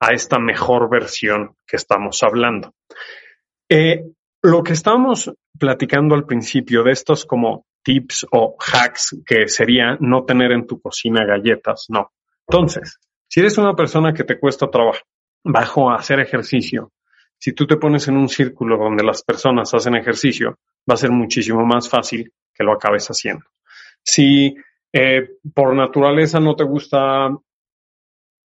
a 0.00 0.12
esta 0.12 0.38
mejor 0.38 0.90
versión 0.90 1.56
que 1.66 1.76
estamos 1.76 2.22
hablando. 2.22 2.74
Eh, 3.68 4.04
lo 4.42 4.62
que 4.62 4.72
estábamos 4.72 5.32
platicando 5.58 6.14
al 6.14 6.26
principio 6.26 6.82
de 6.82 6.92
estos 6.92 7.24
como 7.24 7.66
tips 7.82 8.26
o 8.32 8.56
hacks 8.58 9.16
que 9.24 9.48
sería 9.48 9.96
no 10.00 10.24
tener 10.24 10.52
en 10.52 10.66
tu 10.66 10.80
cocina 10.80 11.24
galletas, 11.24 11.86
no. 11.88 12.12
Entonces, 12.48 12.98
si 13.28 13.40
eres 13.40 13.58
una 13.58 13.74
persona 13.74 14.12
que 14.12 14.24
te 14.24 14.38
cuesta 14.38 14.68
trabajo, 14.68 15.00
bajo 15.44 15.90
hacer 15.90 16.20
ejercicio, 16.20 16.92
si 17.38 17.52
tú 17.52 17.66
te 17.66 17.76
pones 17.76 18.06
en 18.08 18.16
un 18.16 18.28
círculo 18.28 18.76
donde 18.76 19.02
las 19.02 19.22
personas 19.22 19.72
hacen 19.74 19.96
ejercicio, 19.96 20.58
va 20.88 20.94
a 20.94 20.96
ser 20.96 21.10
muchísimo 21.10 21.64
más 21.64 21.88
fácil 21.88 22.32
que 22.54 22.64
lo 22.64 22.72
acabes 22.72 23.08
haciendo. 23.08 23.44
Si 24.02 24.54
eh, 24.92 25.38
por 25.54 25.74
naturaleza 25.74 26.38
no 26.40 26.54
te 26.54 26.64
gusta 26.64 27.30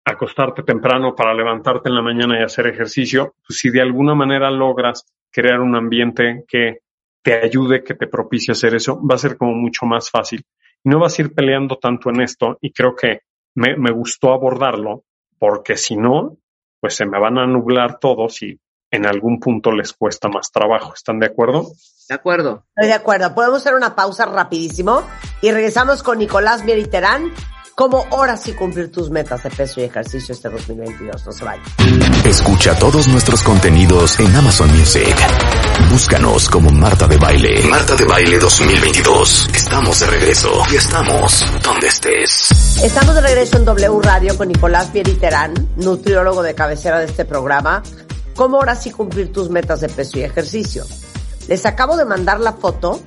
acostarte 0.04 0.64
temprano 0.64 1.16
para 1.16 1.34
levantarte 1.34 1.90
en 1.90 1.96
la 1.96 2.02
mañana 2.02 2.40
y 2.40 2.44
hacer 2.44 2.68
ejercicio, 2.68 3.36
pues 3.46 3.60
si 3.60 3.70
de 3.70 3.82
alguna 3.82 4.16
manera 4.16 4.50
logras 4.50 5.06
crear 5.30 5.60
un 5.60 5.76
ambiente 5.76 6.44
que 6.48 6.80
te 7.22 7.36
ayude, 7.36 7.84
que 7.84 7.94
te 7.94 8.08
propicie 8.08 8.54
hacer 8.54 8.74
eso, 8.76 9.00
va 9.06 9.16
a 9.16 9.20
ser 9.20 9.38
como 9.38 9.54
mucho 9.54 9.86
más 9.86 10.10
fácil. 10.10 10.44
No 10.84 11.00
vas 11.00 11.18
a 11.18 11.22
ir 11.22 11.34
peleando 11.34 11.78
tanto 11.78 12.10
en 12.10 12.22
esto 12.22 12.58
y 12.62 12.72
creo 12.72 12.96
que 12.96 13.22
me, 13.56 13.78
me 13.78 13.92
gustó 13.92 14.34
abordarlo 14.34 15.04
porque 15.38 15.78
si 15.78 15.96
no, 15.96 16.38
pues 16.80 16.96
se 16.96 17.06
me 17.06 17.20
van 17.20 17.38
a 17.38 17.46
nublar 17.46 18.00
todos 18.00 18.42
y 18.42 18.60
en 18.92 19.06
algún 19.06 19.40
punto 19.40 19.72
les 19.72 19.94
cuesta 19.94 20.28
más 20.28 20.52
trabajo. 20.52 20.94
¿Están 20.94 21.20
de 21.20 21.28
acuerdo? 21.28 21.72
De 22.10 22.16
acuerdo. 22.16 22.66
Estoy 22.76 22.90
de 22.90 22.94
acuerdo. 22.94 23.34
Podemos 23.34 23.62
hacer 23.62 23.74
una 23.74 23.96
pausa 23.96 24.26
rapidísimo 24.26 25.02
y 25.42 25.52
regresamos 25.52 26.04
con 26.04 26.20
Nicolás 26.20 26.64
Mieriterán 26.66 27.32
como 27.74 28.06
horas 28.12 28.46
y 28.48 28.54
cumplir 28.54 28.92
tus 28.92 29.10
metas 29.10 29.44
de 29.44 29.50
peso 29.50 29.80
y 29.80 29.86
ejercicio 29.86 30.36
este 30.36 30.50
2022. 30.50 31.26
No 31.26 31.32
se 31.32 31.46
vayan. 31.46 31.64
Escucha 32.26 32.78
todos 32.78 33.08
nuestros 33.08 33.42
contenidos 33.44 34.20
en 34.20 34.36
Amazon 34.36 34.70
Music. 34.78 35.16
Búscanos 35.90 36.50
como 36.50 36.70
Marta 36.70 37.08
de 37.08 37.18
Baile. 37.18 37.64
Marta 37.70 37.96
de 37.96 38.04
Baile 38.06 38.38
2022. 38.40 39.50
Estamos 39.56 40.00
de 40.02 40.08
regreso 40.08 40.52
y 40.72 40.76
estamos 40.76 41.46
donde 41.64 41.88
estés. 41.88 42.84
Estamos 42.84 43.16
de 43.16 43.22
regreso 43.22 43.58
en 43.58 43.66
W 43.66 44.00
Radio 44.04 44.38
con 44.38 44.50
Nicolás 44.50 44.94
Mieriterán, 44.94 45.54
nutriólogo 45.78 46.44
de 46.44 46.54
cabecera 46.54 47.00
de 47.00 47.06
este 47.06 47.24
programa. 47.24 47.82
¿Cómo 48.36 48.58
ahora 48.58 48.76
sí 48.76 48.92
cumplir 48.92 49.32
tus 49.32 49.50
metas 49.50 49.82
de 49.82 49.90
peso 49.90 50.20
y 50.20 50.24
ejercicio? 50.24 50.86
Les 51.48 51.66
acabo 51.66 51.98
de 51.98 52.06
mandar 52.06 52.40
la 52.40 52.54
foto 52.54 53.00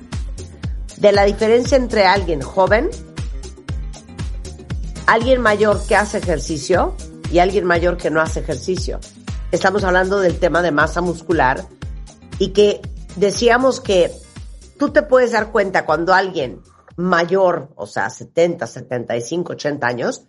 de 0.97 1.11
la 1.11 1.23
diferencia 1.23 1.77
entre 1.77 2.05
alguien 2.05 2.41
joven, 2.41 2.89
alguien 5.07 5.41
mayor 5.41 5.85
que 5.87 5.95
hace 5.95 6.19
ejercicio 6.19 6.95
y 7.31 7.39
alguien 7.39 7.65
mayor 7.65 7.97
que 7.97 8.09
no 8.09 8.21
hace 8.21 8.41
ejercicio. 8.41 8.99
Estamos 9.51 9.83
hablando 9.83 10.19
del 10.19 10.39
tema 10.39 10.61
de 10.61 10.71
masa 10.71 11.01
muscular 11.01 11.65
y 12.39 12.49
que 12.49 12.81
decíamos 13.15 13.79
que 13.79 14.11
tú 14.77 14.89
te 14.89 15.01
puedes 15.01 15.31
dar 15.31 15.51
cuenta 15.51 15.85
cuando 15.85 16.13
alguien 16.13 16.61
mayor, 16.97 17.69
o 17.75 17.87
sea, 17.87 18.09
70, 18.09 18.67
75, 18.67 19.53
80 19.53 19.87
años, 19.87 20.25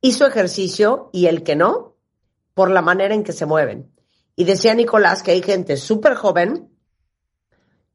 hizo 0.00 0.26
ejercicio 0.26 1.10
y 1.12 1.26
el 1.26 1.42
que 1.42 1.56
no, 1.56 1.96
por 2.54 2.70
la 2.70 2.82
manera 2.82 3.14
en 3.14 3.24
que 3.24 3.32
se 3.32 3.46
mueven. 3.46 3.91
Y 4.36 4.44
decía 4.44 4.74
Nicolás 4.74 5.22
que 5.22 5.32
hay 5.32 5.42
gente 5.42 5.76
súper 5.76 6.14
joven 6.14 6.70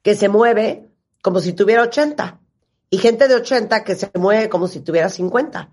que 0.02 0.16
se 0.16 0.30
mueve 0.30 0.88
como 1.22 1.40
si 1.40 1.54
tuviera 1.54 1.84
80 1.84 2.40
y 2.90 2.98
gente 3.00 3.28
de 3.28 3.36
80 3.36 3.84
que 3.84 3.96
se 3.96 4.12
mueve 4.16 4.50
como 4.50 4.68
si 4.68 4.82
tuviera 4.82 5.10
50. 5.10 5.72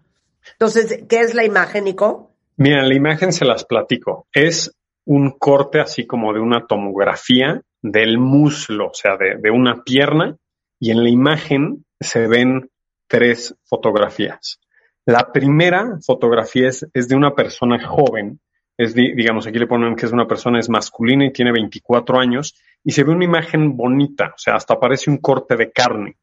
Entonces, 0.52 1.04
¿qué 1.08 1.20
es 1.20 1.34
la 1.34 1.44
imagen, 1.44 1.84
Nico? 1.84 2.34
Mira, 2.56 2.82
la 2.82 2.94
imagen 2.94 3.32
se 3.32 3.44
las 3.44 3.64
platico. 3.64 4.26
Es 4.32 4.76
un 5.04 5.32
corte 5.32 5.80
así 5.80 6.06
como 6.06 6.32
de 6.32 6.40
una 6.40 6.66
tomografía 6.66 7.62
del 7.82 8.18
muslo, 8.18 8.88
o 8.88 8.94
sea, 8.94 9.16
de, 9.16 9.50
una 9.50 9.82
pierna, 9.84 10.36
y 10.78 10.90
en 10.90 11.02
la 11.02 11.10
imagen 11.10 11.84
se 12.00 12.26
ven 12.26 12.70
tres 13.06 13.54
fotografías. 13.64 14.60
La 15.06 15.30
primera 15.32 15.98
fotografía 16.04 16.68
es 16.68 17.08
de 17.08 17.14
una 17.14 17.34
persona 17.34 17.86
joven 17.86 18.40
es, 18.76 18.94
digamos, 18.94 19.46
aquí 19.46 19.58
le 19.58 19.66
ponen 19.66 19.96
que 19.96 20.06
es 20.06 20.12
una 20.12 20.26
persona, 20.26 20.58
es 20.58 20.68
masculina 20.68 21.26
y 21.26 21.32
tiene 21.32 21.52
24 21.52 22.18
años, 22.18 22.54
y 22.82 22.92
se 22.92 23.04
ve 23.04 23.12
una 23.12 23.24
imagen 23.24 23.76
bonita, 23.76 24.32
o 24.34 24.38
sea, 24.38 24.56
hasta 24.56 24.78
parece 24.78 25.10
un 25.10 25.18
corte 25.18 25.56
de 25.56 25.70
carne. 25.70 26.16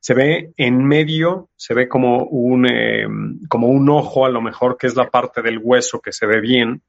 Se 0.00 0.14
ve 0.14 0.52
en 0.56 0.84
medio, 0.84 1.50
se 1.56 1.74
ve 1.74 1.88
como 1.88 2.24
un, 2.24 2.66
em, 2.70 3.40
como 3.48 3.68
un 3.68 3.88
ojo, 3.90 4.24
a 4.24 4.30
lo 4.30 4.40
mejor 4.40 4.76
que 4.76 4.86
es 4.86 4.96
la 4.96 5.10
parte 5.10 5.42
del 5.42 5.58
hueso 5.62 6.00
que 6.00 6.12
se 6.12 6.26
ve 6.26 6.40
bien. 6.40 6.82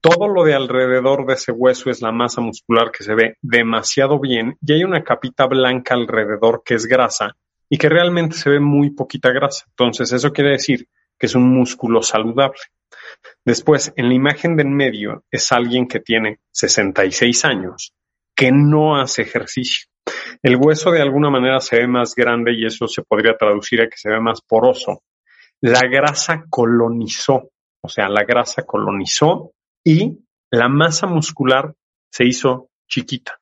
Todo 0.00 0.28
lo 0.28 0.44
de 0.44 0.54
alrededor 0.54 1.26
de 1.26 1.34
ese 1.34 1.50
hueso 1.50 1.90
es 1.90 2.00
la 2.00 2.12
masa 2.12 2.40
muscular 2.40 2.90
que 2.92 3.04
se 3.04 3.14
ve 3.14 3.36
demasiado 3.42 4.20
bien 4.20 4.56
y 4.64 4.72
hay 4.72 4.84
una 4.84 5.02
capita 5.02 5.46
blanca 5.46 5.94
alrededor 5.94 6.62
que 6.64 6.74
es 6.74 6.86
grasa 6.86 7.36
y 7.68 7.78
que 7.78 7.88
realmente 7.88 8.36
se 8.36 8.50
ve 8.50 8.60
muy 8.60 8.90
poquita 8.90 9.30
grasa. 9.30 9.64
Entonces, 9.70 10.12
eso 10.12 10.32
quiere 10.32 10.50
decir 10.50 10.86
que 11.18 11.26
es 11.26 11.34
un 11.34 11.48
músculo 11.50 12.02
saludable. 12.02 12.58
Después, 13.44 13.92
en 13.96 14.08
la 14.08 14.14
imagen 14.14 14.56
de 14.56 14.62
en 14.62 14.74
medio 14.74 15.24
es 15.30 15.52
alguien 15.52 15.86
que 15.86 16.00
tiene 16.00 16.40
66 16.50 17.44
años, 17.44 17.94
que 18.34 18.50
no 18.52 19.00
hace 19.00 19.22
ejercicio. 19.22 19.86
El 20.42 20.56
hueso 20.56 20.90
de 20.90 21.00
alguna 21.00 21.30
manera 21.30 21.60
se 21.60 21.76
ve 21.76 21.86
más 21.86 22.14
grande 22.14 22.52
y 22.52 22.66
eso 22.66 22.86
se 22.86 23.02
podría 23.02 23.36
traducir 23.36 23.80
a 23.80 23.88
que 23.88 23.96
se 23.96 24.10
ve 24.10 24.20
más 24.20 24.40
poroso. 24.42 25.02
La 25.60 25.80
grasa 25.88 26.44
colonizó, 26.50 27.50
o 27.82 27.88
sea, 27.88 28.08
la 28.08 28.24
grasa 28.24 28.62
colonizó 28.64 29.52
y 29.82 30.18
la 30.50 30.68
masa 30.68 31.06
muscular 31.06 31.74
se 32.10 32.26
hizo 32.26 32.70
chiquita. 32.88 33.38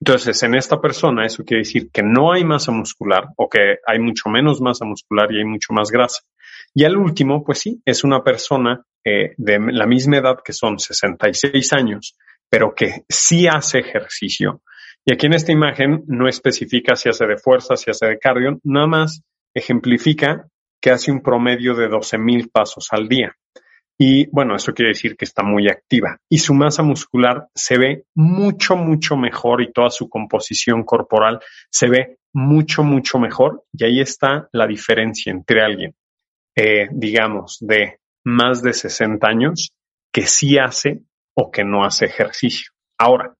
Entonces, 0.00 0.42
en 0.42 0.54
esta 0.54 0.80
persona 0.80 1.26
eso 1.26 1.44
quiere 1.44 1.62
decir 1.62 1.90
que 1.90 2.02
no 2.02 2.32
hay 2.32 2.44
masa 2.44 2.70
muscular 2.70 3.28
o 3.36 3.48
que 3.48 3.78
hay 3.86 3.98
mucho 3.98 4.28
menos 4.28 4.60
masa 4.60 4.84
muscular 4.84 5.32
y 5.32 5.38
hay 5.38 5.44
mucho 5.44 5.72
más 5.72 5.90
grasa. 5.90 6.22
Y 6.74 6.84
al 6.84 6.96
último, 6.96 7.44
pues 7.44 7.58
sí, 7.58 7.80
es 7.84 8.04
una 8.04 8.22
persona 8.22 8.84
eh, 9.04 9.34
de 9.36 9.58
la 9.72 9.86
misma 9.86 10.18
edad 10.18 10.38
que 10.44 10.52
son 10.52 10.78
66 10.78 11.72
años, 11.72 12.16
pero 12.48 12.74
que 12.74 13.04
sí 13.08 13.46
hace 13.46 13.80
ejercicio. 13.80 14.62
Y 15.04 15.12
aquí 15.12 15.26
en 15.26 15.34
esta 15.34 15.52
imagen 15.52 16.04
no 16.06 16.28
especifica 16.28 16.96
si 16.96 17.08
hace 17.08 17.26
de 17.26 17.36
fuerza, 17.36 17.76
si 17.76 17.90
hace 17.90 18.06
de 18.06 18.18
cardio, 18.18 18.58
nada 18.64 18.86
más 18.86 19.22
ejemplifica 19.54 20.48
que 20.80 20.90
hace 20.90 21.12
un 21.12 21.22
promedio 21.22 21.74
de 21.74 21.88
12 21.88 22.18
mil 22.18 22.48
pasos 22.50 22.88
al 22.90 23.08
día. 23.08 23.36
Y 23.98 24.26
bueno, 24.30 24.56
eso 24.56 24.72
quiere 24.72 24.90
decir 24.90 25.16
que 25.16 25.24
está 25.24 25.42
muy 25.42 25.68
activa. 25.68 26.18
Y 26.28 26.38
su 26.38 26.52
masa 26.52 26.82
muscular 26.82 27.48
se 27.54 27.78
ve 27.78 28.04
mucho, 28.14 28.76
mucho 28.76 29.16
mejor 29.16 29.62
y 29.62 29.72
toda 29.72 29.90
su 29.90 30.08
composición 30.08 30.82
corporal 30.82 31.40
se 31.70 31.88
ve 31.88 32.18
mucho, 32.32 32.82
mucho 32.82 33.18
mejor. 33.18 33.64
Y 33.72 33.84
ahí 33.84 34.00
está 34.00 34.48
la 34.52 34.66
diferencia 34.66 35.30
entre 35.30 35.62
alguien, 35.62 35.94
eh, 36.56 36.88
digamos, 36.90 37.58
de 37.60 38.00
más 38.24 38.62
de 38.62 38.72
60 38.72 39.26
años 39.26 39.72
que 40.12 40.26
sí 40.26 40.58
hace 40.58 41.02
o 41.34 41.50
que 41.50 41.64
no 41.64 41.84
hace 41.84 42.06
ejercicio. 42.06 42.72
Ahora, 42.98 43.34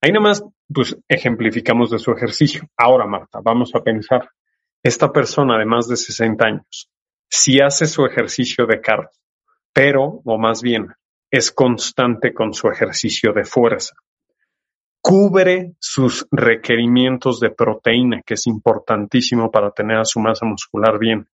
ahí 0.00 0.12
nomás, 0.12 0.44
pues 0.72 0.96
ejemplificamos 1.08 1.90
de 1.90 1.98
su 1.98 2.12
ejercicio. 2.12 2.68
Ahora, 2.76 3.06
Marta, 3.06 3.40
vamos 3.42 3.74
a 3.74 3.82
pensar, 3.82 4.28
esta 4.82 5.12
persona 5.12 5.58
de 5.58 5.64
más 5.64 5.88
de 5.88 5.96
60 5.96 6.44
años, 6.44 6.90
si 7.28 7.60
hace 7.60 7.86
su 7.86 8.04
ejercicio 8.04 8.66
de 8.66 8.80
cardio, 8.80 9.10
pero, 9.72 10.20
o 10.24 10.38
más 10.38 10.62
bien, 10.62 10.88
es 11.30 11.50
constante 11.50 12.32
con 12.32 12.54
su 12.54 12.68
ejercicio 12.68 13.32
de 13.32 13.44
fuerza. 13.44 13.94
Cubre 15.00 15.74
sus 15.78 16.26
requerimientos 16.30 17.40
de 17.40 17.50
proteína, 17.50 18.22
que 18.24 18.34
es 18.34 18.46
importantísimo 18.46 19.50
para 19.50 19.70
tener 19.70 19.98
a 19.98 20.04
su 20.04 20.18
masa 20.18 20.46
muscular 20.46 20.98
bien. 20.98 21.28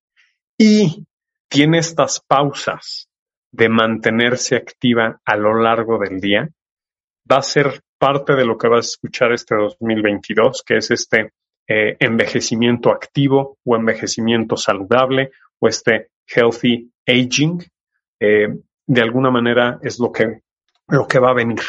Y 0.59 1.07
tiene 1.53 1.79
estas 1.79 2.21
pausas 2.21 3.11
de 3.51 3.69
mantenerse 3.69 4.57
activa 4.57 5.21
a 5.23 5.37
lo 5.37 5.61
largo 5.61 5.99
del 5.99 6.19
día, 6.19 6.49
va 7.31 7.37
a 7.37 7.43
ser 7.43 7.83
parte 7.99 8.35
de 8.35 8.47
lo 8.47 8.57
que 8.57 8.69
vas 8.69 8.87
a 8.87 8.89
escuchar 8.89 9.33
este 9.33 9.55
2022, 9.55 10.63
que 10.67 10.79
es 10.79 10.91
este 10.91 11.35
eh, 11.69 11.97
envejecimiento 12.01 12.91
activo 12.91 13.59
o 13.65 13.77
envejecimiento 13.77 14.57
saludable 14.57 15.31
o 15.59 15.69
este 15.69 16.09
healthy 16.27 16.91
aging. 17.07 17.63
Eh, 18.19 18.49
de 18.87 19.01
alguna 19.03 19.31
manera 19.31 19.79
es 19.83 20.01
lo 20.01 20.11
que, 20.11 20.41
lo 20.89 21.07
que 21.07 21.19
va 21.19 21.31
a 21.31 21.35
venir. 21.35 21.61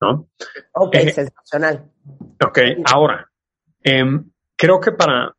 ¿No? 0.00 0.28
Ok, 0.74 0.94
eh, 0.94 1.10
sensacional. 1.10 1.90
Ok, 2.40 2.58
ahora, 2.84 3.28
em, 3.82 4.30
creo 4.56 4.80
que 4.80 4.92
para, 4.92 5.34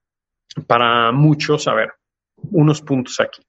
para 0.67 1.11
muchos, 1.11 1.67
a 1.67 1.73
ver, 1.73 1.93
unos 2.51 2.81
puntos 2.81 3.19
aquí. 3.19 3.41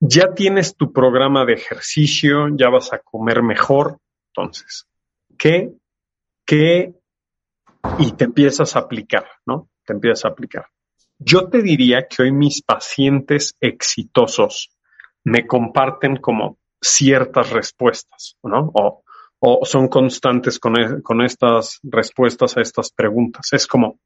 Ya 0.00 0.34
tienes 0.34 0.76
tu 0.76 0.92
programa 0.92 1.44
de 1.44 1.54
ejercicio, 1.54 2.48
ya 2.56 2.68
vas 2.68 2.92
a 2.92 2.98
comer 2.98 3.42
mejor, 3.42 3.98
entonces, 4.28 4.86
¿qué, 5.38 5.72
qué? 6.44 6.94
Y 7.98 8.12
te 8.12 8.24
empiezas 8.24 8.74
a 8.74 8.80
aplicar, 8.80 9.26
¿no? 9.46 9.68
Te 9.84 9.92
empiezas 9.92 10.24
a 10.24 10.28
aplicar. 10.28 10.66
Yo 11.18 11.48
te 11.48 11.62
diría 11.62 12.06
que 12.08 12.22
hoy 12.22 12.32
mis 12.32 12.62
pacientes 12.62 13.54
exitosos 13.60 14.70
me 15.24 15.46
comparten 15.46 16.16
como 16.16 16.58
ciertas 16.80 17.50
respuestas, 17.50 18.36
¿no? 18.42 18.72
O, 18.74 19.02
son 19.64 19.88
constantes 19.88 20.58
con, 20.58 20.80
e, 20.80 21.02
con 21.02 21.20
estas 21.20 21.80
respuestas 21.82 22.56
a 22.56 22.60
estas 22.60 22.92
preguntas. 22.92 23.52
Es 23.52 23.66
como, 23.66 23.98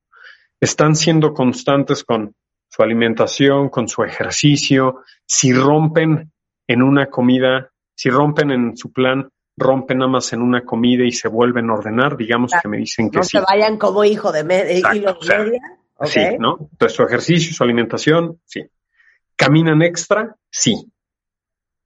están 0.61 0.97
siendo 0.97 1.33
constantes 1.33 2.05
con 2.05 2.35
su 2.69 2.83
alimentación, 2.83 3.69
con 3.69 3.89
su 3.89 4.03
ejercicio, 4.03 5.03
si 5.27 5.53
rompen 5.53 6.33
en 6.67 6.83
una 6.83 7.07
comida, 7.07 7.71
si 7.95 8.11
rompen 8.11 8.51
en 8.51 8.77
su 8.77 8.93
plan, 8.93 9.29
rompen 9.57 9.99
nada 9.99 10.11
más 10.11 10.33
en 10.33 10.43
una 10.43 10.65
comida 10.65 11.05
y 11.05 11.13
se 11.13 11.29
vuelven 11.29 11.71
a 11.71 11.75
ordenar, 11.75 12.17
digamos 12.17 12.53
que 12.61 12.69
me 12.69 12.79
dicen 12.79 13.11
que 13.11 13.23
sí. 13.23 13.37
No 13.39 13.45
se 13.45 13.53
vayan 13.53 13.79
como 13.79 14.05
hijo 14.05 14.33
de 14.33 14.45
media. 14.45 14.91
Sí, 16.05 16.21
¿no? 16.39 16.59
Entonces 16.73 16.97
su 16.97 17.03
ejercicio, 17.03 17.55
su 17.55 17.65
alimentación, 17.65 18.39
sí. 18.45 18.63
¿Caminan 19.35 19.83
extra? 19.83 20.37
Sí. 20.51 20.93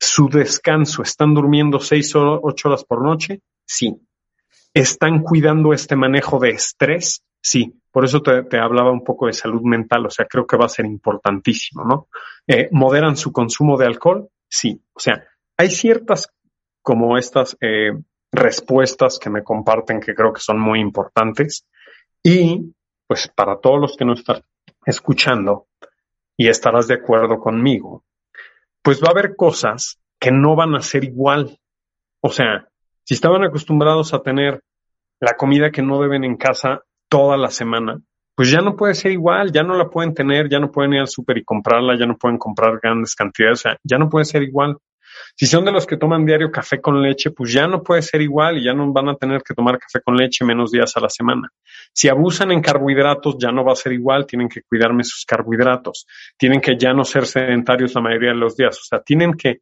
¿Su 0.01 0.29
descanso? 0.29 1.03
¿Están 1.03 1.35
durmiendo 1.35 1.79
seis 1.79 2.15
o 2.17 2.41
ocho 2.43 2.69
horas 2.69 2.85
por 2.85 3.03
noche? 3.03 3.41
Sí. 3.65 4.01
¿Están 4.75 5.23
cuidando 5.23 5.73
este 5.73 5.95
manejo 5.95 6.39
de 6.41 6.51
estrés? 6.51 7.23
Sí. 7.43 7.75
Por 7.91 8.05
eso 8.05 8.23
te, 8.23 8.59
hablaba 8.59 8.93
un 8.93 9.03
poco 9.03 9.27
de 9.27 9.33
salud 9.33 9.63
mental, 9.63 10.07
o 10.07 10.11
sea, 10.11 10.27
creo 10.27 10.47
que 10.47 10.57
va 10.57 10.67
a 10.67 10.69
ser 10.69 10.87
importantísimo, 10.87 11.85
¿no? 11.85 12.09
Eh, 12.47 12.69
¿Moderan 12.71 13.17
su 13.17 13.33
consumo 13.33 13.77
de 13.77 13.87
alcohol? 13.87 14.29
Sí. 14.49 14.81
O 14.93 15.01
sea, 15.01 15.25
hay 15.57 15.71
ciertas 15.71 16.33
como 16.83 17.19
estas 17.19 17.57
eh, 17.61 17.93
respuestas 18.31 19.19
que 19.19 19.29
me 19.29 19.43
comparten 19.43 20.01
que 20.01 20.15
creo 20.15 20.33
que 20.33 20.41
son 20.41 20.61
muy 20.61 20.81
importantes. 20.81 21.67
Y 22.23 22.73
pues 23.07 23.29
para 23.29 23.59
todos 23.59 23.81
los 23.81 23.97
que 23.97 24.05
nos 24.05 24.21
están 24.21 24.43
escuchando 24.87 25.67
y 26.37 26.49
estarás 26.49 26.87
de 26.87 26.95
acuerdo 26.95 27.41
conmigo, 27.41 28.05
pues 28.83 29.03
va 29.03 29.09
a 29.09 29.11
haber 29.11 29.35
cosas 29.35 30.01
que 30.19 30.31
no 30.31 30.55
van 30.55 30.75
a 30.77 30.83
ser 30.83 31.05
igual. 31.05 31.59
O 32.21 32.31
sea, 32.31 32.69
si 33.05 33.15
estaban 33.15 33.43
acostumbrados 33.43 34.15
a 34.15 34.23
tener 34.23 34.63
la 35.19 35.37
comida 35.37 35.71
que 35.71 35.83
no 35.83 36.01
deben 36.01 36.25
en 36.25 36.37
casa 36.37 36.85
toda 37.11 37.37
la 37.37 37.51
semana, 37.51 38.01
pues 38.35 38.51
ya 38.51 38.63
no 38.63 38.75
puede 38.75 38.95
ser 38.95 39.13
igual, 39.13 39.53
ya 39.53 39.63
no 39.63 39.77
la 39.77 39.91
pueden 39.91 40.15
tener, 40.15 40.49
ya 40.49 40.59
no 40.59 40.71
pueden 40.71 40.95
ir 40.95 41.01
al 41.01 41.09
súper 41.09 41.37
y 41.37 41.45
comprarla, 41.45 41.99
ya 41.99 42.07
no 42.07 42.17
pueden 42.17 42.39
comprar 42.39 42.81
grandes 42.83 43.15
cantidades, 43.15 43.59
o 43.59 43.63
sea, 43.63 43.77
ya 43.85 43.99
no 43.99 44.09
puede 44.09 44.25
ser 44.25 44.43
igual. 44.43 44.79
Si 45.37 45.47
son 45.47 45.65
de 45.65 45.73
los 45.73 45.87
que 45.87 45.97
toman 45.97 46.25
diario 46.25 46.51
café 46.51 46.81
con 46.81 47.03
leche, 47.03 47.33
pues 47.33 47.53
ya 47.53 47.67
no 47.67 47.83
puede 47.83 48.01
ser 48.01 48.23
igual 48.23 48.59
y 48.59 48.65
ya 48.65 48.73
no 48.73 48.91
van 48.93 49.09
a 49.09 49.17
tener 49.17 49.43
que 49.43 49.55
tomar 49.55 49.79
café 49.79 50.01
con 50.03 50.17
leche 50.17 50.45
menos 50.45 50.71
días 50.71 50.97
a 50.97 51.01
la 51.01 51.09
semana. 51.09 51.49
Si 51.93 52.09
abusan 52.09 52.53
en 52.53 52.63
carbohidratos, 52.63 53.37
ya 53.39 53.51
no 53.51 53.65
va 53.65 53.73
a 53.73 53.77
ser 53.77 53.93
igual, 53.93 54.25
tienen 54.25 54.49
que 54.49 54.63
cuidarme 54.63 55.05
sus 55.05 55.25
carbohidratos, 55.27 56.07
tienen 56.39 56.61
que 56.61 56.79
ya 56.79 56.95
no 56.95 57.05
ser 57.05 57.27
sedentarios 57.27 57.95
la 57.95 58.01
mayoría 58.01 58.31
de 58.31 58.37
los 58.37 58.57
días, 58.57 58.79
o 58.79 58.85
sea, 58.85 59.03
tienen 59.03 59.35
que, 59.35 59.61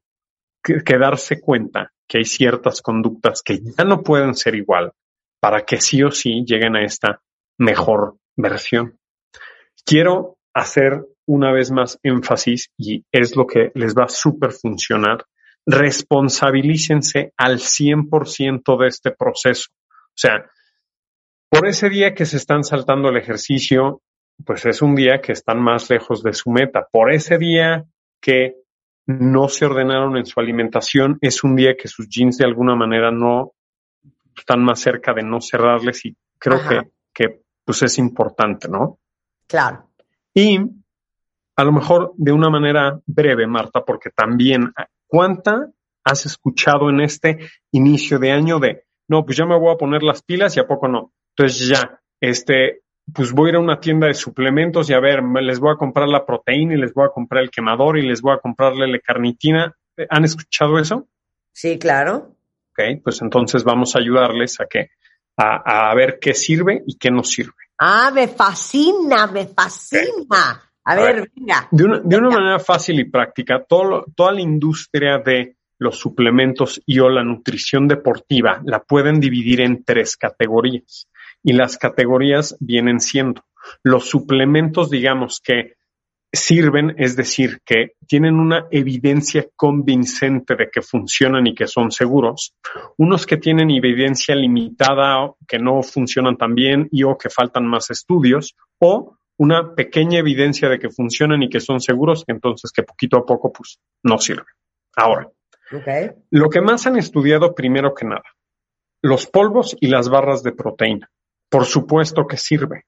que 0.63 0.99
darse 0.99 1.41
cuenta 1.41 1.91
que 2.07 2.19
hay 2.19 2.25
ciertas 2.25 2.83
conductas 2.83 3.43
que 3.43 3.59
ya 3.59 3.85
no 3.85 4.03
pueden 4.03 4.35
ser 4.35 4.55
igual 4.55 4.93
para 5.41 5.65
que 5.65 5.81
sí 5.81 6.03
o 6.03 6.11
sí 6.11 6.45
lleguen 6.47 6.77
a 6.77 6.85
esta 6.85 7.21
mejor 7.59 8.17
versión. 8.37 8.99
Quiero 9.85 10.39
hacer 10.55 11.05
una 11.27 11.53
vez 11.53 11.71
más 11.71 11.99
énfasis 12.03 12.71
y 12.77 13.05
es 13.13 13.37
lo 13.37 13.47
que 13.47 13.71
les 13.75 13.95
va 13.95 14.05
a 14.05 14.09
súper 14.09 14.53
funcionar. 14.53 15.27
Responsabilícense 15.67 17.33
al 17.37 17.59
100% 17.59 18.81
de 18.81 18.87
este 18.87 19.11
proceso. 19.11 19.69
O 19.91 20.21
sea, 20.21 20.51
por 21.51 21.67
ese 21.67 21.89
día 21.91 22.15
que 22.15 22.27
se 22.27 22.39
están 22.39 22.65
saltando 22.65 23.09
el 23.09 23.17
ejercicio, 23.17 24.03
pues 24.45 24.65
es 24.67 24.83
un 24.83 24.95
día 24.95 25.21
que 25.21 25.33
están 25.33 25.63
más 25.63 25.91
lejos 25.91 26.23
de 26.23 26.33
su 26.33 26.51
meta. 26.51 26.87
Por 26.91 27.13
ese 27.13 27.39
día 27.39 27.85
que 28.21 28.57
no 29.07 29.49
se 29.49 29.67
ordenaron 29.67 30.17
en 30.17 30.27
su 30.27 30.39
alimentación, 30.41 31.19
es 31.21 31.43
un 31.45 31.57
día 31.57 31.75
que 31.77 31.89
sus 31.89 32.09
jeans 32.09 32.39
de 32.39 32.45
alguna 32.45 32.75
manera 32.75 33.11
no 33.11 33.53
están 34.37 34.63
más 34.63 34.81
cerca 34.81 35.13
de 35.15 35.23
no 35.23 35.41
cerrarles 35.41 36.05
y 36.05 36.17
creo 36.39 36.61
que, 36.69 36.91
que 37.13 37.41
pues 37.69 37.83
es 37.83 37.99
importante, 37.99 38.67
¿no? 38.67 38.99
Claro. 39.47 39.91
Y 40.33 40.59
a 41.55 41.65
lo 41.65 41.71
mejor 41.71 42.15
de 42.17 42.33
una 42.33 42.49
manera 42.49 42.99
breve, 43.05 43.47
Marta, 43.47 43.85
porque 43.85 44.09
también, 44.09 44.73
¿cuánta 45.07 45.71
has 46.03 46.25
escuchado 46.25 46.89
en 46.89 47.03
este 47.03 47.51
inicio 47.71 48.19
de 48.19 48.33
año 48.33 48.59
de, 48.59 48.85
no, 49.07 49.23
pues 49.23 49.37
ya 49.37 49.45
me 49.45 49.59
voy 49.59 49.71
a 49.71 49.77
poner 49.77 50.03
las 50.03 50.23
pilas 50.23 50.57
y 50.57 50.61
a 50.61 50.67
poco 50.67 50.89
no? 50.89 51.13
Entonces 51.37 51.69
ya, 51.69 52.01
este, 52.19 52.85
pues 53.13 53.33
voy 53.33 53.49
a 53.49 53.51
ir 53.51 53.57
a 53.57 53.61
una 53.61 53.81
tienda 53.81 54.07
de 54.07 54.15
suplementos 54.15 54.89
y 54.89 54.95
a 54.95 55.01
ver, 55.01 55.23
les 55.23 55.61
voy 55.61 55.75
a 55.75 55.77
comprar 55.77 56.09
la 56.09 56.25
proteína 56.25 56.73
y 56.73 56.79
les 56.79 56.95
voy 56.95 57.05
a 57.05 57.13
comprar 57.13 57.43
el 57.43 57.51
quemador 57.51 57.99
y 57.99 58.09
les 58.09 58.23
voy 58.23 58.33
a 58.33 58.39
comprarle 58.39 58.91
la 58.91 58.99
carnitina. 59.01 59.77
¿Han 60.09 60.25
escuchado 60.25 60.79
eso? 60.79 61.07
Sí, 61.53 61.79
claro. 61.79 62.35
Ok, 62.71 63.03
pues 63.05 63.21
entonces 63.21 63.63
vamos 63.63 63.95
a 63.95 63.99
ayudarles 63.99 64.59
a 64.59 64.65
que 64.65 64.89
a, 65.39 65.95
ver 65.95 66.19
qué 66.21 66.35
sirve 66.35 66.83
y 66.87 66.97
qué 66.97 67.11
no 67.11 67.23
sirve. 67.23 67.55
Ah, 67.79 68.11
me 68.13 68.29
fascina, 68.29 69.27
me 69.29 69.47
fascina. 69.47 70.63
A, 70.85 70.95
ver, 70.97 71.31
venga. 71.35 71.69
De 71.71 71.85
una, 71.85 72.31
manera 72.31 72.59
fácil 72.59 72.99
y 72.99 73.05
práctica, 73.05 73.63
todo, 73.63 74.07
toda 74.17 74.33
la 74.33 74.41
industria 74.41 75.19
de 75.19 75.57
los 75.79 75.97
suplementos 75.99 76.83
y 76.87 76.99
o 76.99 77.09
la 77.09 77.23
nutrición 77.23 77.87
deportiva 77.87 78.61
la 78.65 78.81
pueden 78.81 79.21
dividir 79.21 79.61
en 79.61 79.85
tres 79.85 80.17
categorías. 80.17 81.09
Y 81.43 81.53
las 81.53 81.79
categorías 81.79 82.57
vienen 82.59 82.99
siendo 82.99 83.45
los 83.85 84.09
suplementos, 84.09 84.91
digamos 84.91 85.41
que 85.41 85.78
sirven, 86.33 86.95
es 86.99 87.17
decir, 87.17 87.61
que 87.65 87.93
tienen 88.07 88.35
una 88.35 88.67
evidencia 88.71 89.47
convincente 89.57 90.57
de 90.57 90.69
que 90.71 90.83
funcionan 90.83 91.47
y 91.47 91.55
que 91.55 91.67
son 91.67 91.91
seguros, 91.91 92.55
unos 92.99 93.27
que 93.27 93.39
tienen 93.39 93.71
evidencia 93.71 94.35
limitada, 94.35 95.33
que 95.47 95.59
no 95.59 95.83
funcionan 95.83 96.37
tan 96.37 96.55
bien 96.55 96.89
y 96.91 97.05
o 97.05 97.17
que 97.17 97.31
faltan 97.31 97.67
más 97.67 97.91
estudios, 97.91 98.55
o 98.79 99.17
una 99.39 99.75
pequeña 99.75 100.19
evidencia 100.19 100.69
de 100.69 100.79
que 100.79 100.91
funcionan 100.91 101.43
y 101.43 101.49
que 101.49 101.61
son 101.61 101.81
seguros, 101.81 102.25
entonces 102.27 102.73
que 102.73 102.83
poquito 102.83 103.17
a 103.17 103.25
poco 103.25 103.53
pues 103.53 103.79
no 104.03 104.19
sirven. 104.19 104.45
Ahora, 104.97 105.31
lo 106.31 106.49
que 106.51 106.61
más 106.61 106.87
han 106.87 106.97
estudiado 106.97 107.55
primero 107.55 107.95
que 107.95 108.07
nada, 108.07 108.25
los 109.03 109.27
polvos 109.27 109.77
y 109.81 109.89
las 109.89 110.09
barras 110.09 110.43
de 110.43 110.53
proteína. 110.53 111.09
Por 111.49 111.65
supuesto 111.65 112.27
que 112.27 112.37
sirve. 112.37 112.85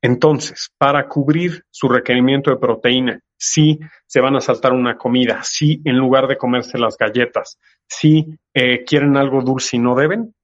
Entonces, 0.00 0.72
para 0.78 1.08
cubrir 1.08 1.64
su 1.70 1.88
requerimiento 1.88 2.50
de 2.50 2.56
proteína, 2.56 3.20
si 3.36 3.80
se 4.06 4.20
van 4.20 4.36
a 4.36 4.40
saltar 4.40 4.72
una 4.72 4.96
comida, 4.96 5.40
si 5.42 5.80
en 5.84 5.96
lugar 5.96 6.28
de 6.28 6.36
comerse 6.36 6.78
las 6.78 6.96
galletas, 6.96 7.58
si 7.88 8.38
eh, 8.54 8.84
quieren 8.84 9.16
algo 9.16 9.42
dulce 9.42 9.76
y 9.76 9.80
no 9.80 9.94
deben, 9.94 10.34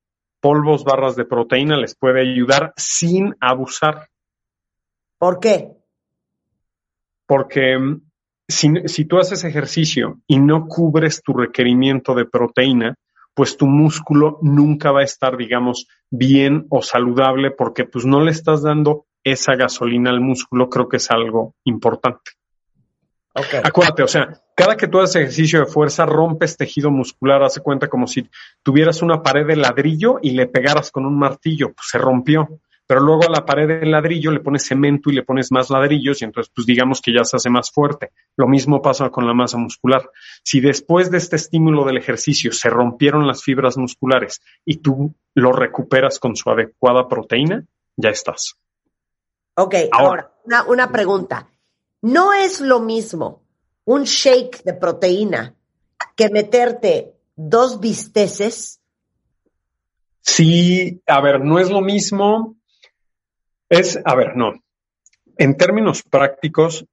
polvos, 0.40 0.84
barras 0.84 1.16
de 1.16 1.24
proteína 1.24 1.76
les 1.76 1.96
puede 1.96 2.20
ayudar 2.20 2.72
sin 2.76 3.34
abusar. 3.40 4.08
¿Por 5.18 5.40
qué? 5.40 5.72
Porque 7.26 7.78
mm, 7.78 8.02
si, 8.48 8.72
si 8.86 9.04
tú 9.04 9.18
haces 9.18 9.44
ejercicio 9.44 10.20
y 10.26 10.38
no 10.38 10.66
cubres 10.66 11.22
tu 11.22 11.34
requerimiento 11.34 12.14
de 12.14 12.24
proteína, 12.24 12.94
pues 13.34 13.56
tu 13.56 13.66
músculo 13.66 14.38
nunca 14.42 14.90
va 14.90 15.02
a 15.02 15.04
estar, 15.04 15.36
digamos, 15.36 15.86
bien 16.10 16.66
o 16.70 16.82
saludable 16.82 17.52
porque 17.52 17.84
pues 17.84 18.04
no 18.04 18.20
le 18.20 18.32
estás 18.32 18.62
dando 18.62 19.06
esa 19.24 19.54
gasolina 19.54 20.10
al 20.10 20.20
músculo, 20.20 20.68
creo 20.68 20.88
que 20.88 20.98
es 20.98 21.10
algo 21.10 21.54
importante. 21.64 22.32
Okay. 23.34 23.60
Acuérdate, 23.62 24.02
o 24.02 24.08
sea, 24.08 24.40
cada 24.54 24.76
que 24.76 24.88
tú 24.88 24.98
haces 24.98 25.16
ejercicio 25.16 25.60
de 25.60 25.66
fuerza, 25.66 26.04
rompes 26.06 26.56
tejido 26.56 26.90
muscular, 26.90 27.42
hace 27.42 27.60
cuenta 27.60 27.88
como 27.88 28.06
si 28.06 28.28
tuvieras 28.62 29.02
una 29.02 29.22
pared 29.22 29.46
de 29.46 29.56
ladrillo 29.56 30.18
y 30.20 30.32
le 30.32 30.46
pegaras 30.46 30.90
con 30.90 31.06
un 31.06 31.16
martillo, 31.16 31.68
pues 31.68 31.88
se 31.90 31.98
rompió. 31.98 32.60
Pero 32.88 33.00
luego 33.00 33.24
a 33.24 33.30
la 33.30 33.44
pared 33.44 33.68
de 33.68 33.86
ladrillo 33.86 34.32
le 34.32 34.40
pones 34.40 34.66
cemento 34.66 35.10
y 35.10 35.12
le 35.12 35.22
pones 35.22 35.52
más 35.52 35.68
ladrillos 35.68 36.22
y 36.22 36.24
entonces 36.24 36.50
pues 36.54 36.66
digamos 36.66 37.02
que 37.02 37.12
ya 37.12 37.22
se 37.22 37.36
hace 37.36 37.50
más 37.50 37.70
fuerte. 37.70 38.12
Lo 38.34 38.48
mismo 38.48 38.80
pasa 38.80 39.10
con 39.10 39.26
la 39.26 39.34
masa 39.34 39.58
muscular. 39.58 40.10
Si 40.42 40.60
después 40.60 41.10
de 41.10 41.18
este 41.18 41.36
estímulo 41.36 41.84
del 41.84 41.98
ejercicio 41.98 42.50
se 42.50 42.70
rompieron 42.70 43.26
las 43.26 43.44
fibras 43.44 43.76
musculares 43.76 44.40
y 44.64 44.78
tú 44.78 45.14
lo 45.34 45.52
recuperas 45.52 46.18
con 46.18 46.34
su 46.34 46.48
adecuada 46.48 47.06
proteína, 47.08 47.62
ya 47.96 48.08
estás. 48.08 48.56
Ok, 49.60 49.74
ahora, 49.90 50.30
una, 50.68 50.92
pregunta. 50.92 51.48
¿No 52.02 52.32
es 52.32 52.60
lo 52.60 52.78
mismo 52.78 53.42
un 53.86 54.04
shake 54.04 54.62
de 54.62 54.72
proteína 54.74 55.56
que 56.14 56.28
meterte 56.28 57.16
dos 57.34 57.80
bisteces? 57.80 58.80
Sí, 60.20 61.02
a 61.08 61.20
ver, 61.20 61.40
no 61.40 61.58
es 61.58 61.70
lo 61.70 61.80
mismo. 61.80 62.54
Es, 63.68 63.98
a 64.04 64.14
ver, 64.14 64.36
no. 64.36 64.52
En 65.36 65.56
términos 65.56 66.04
prácticos. 66.04 66.86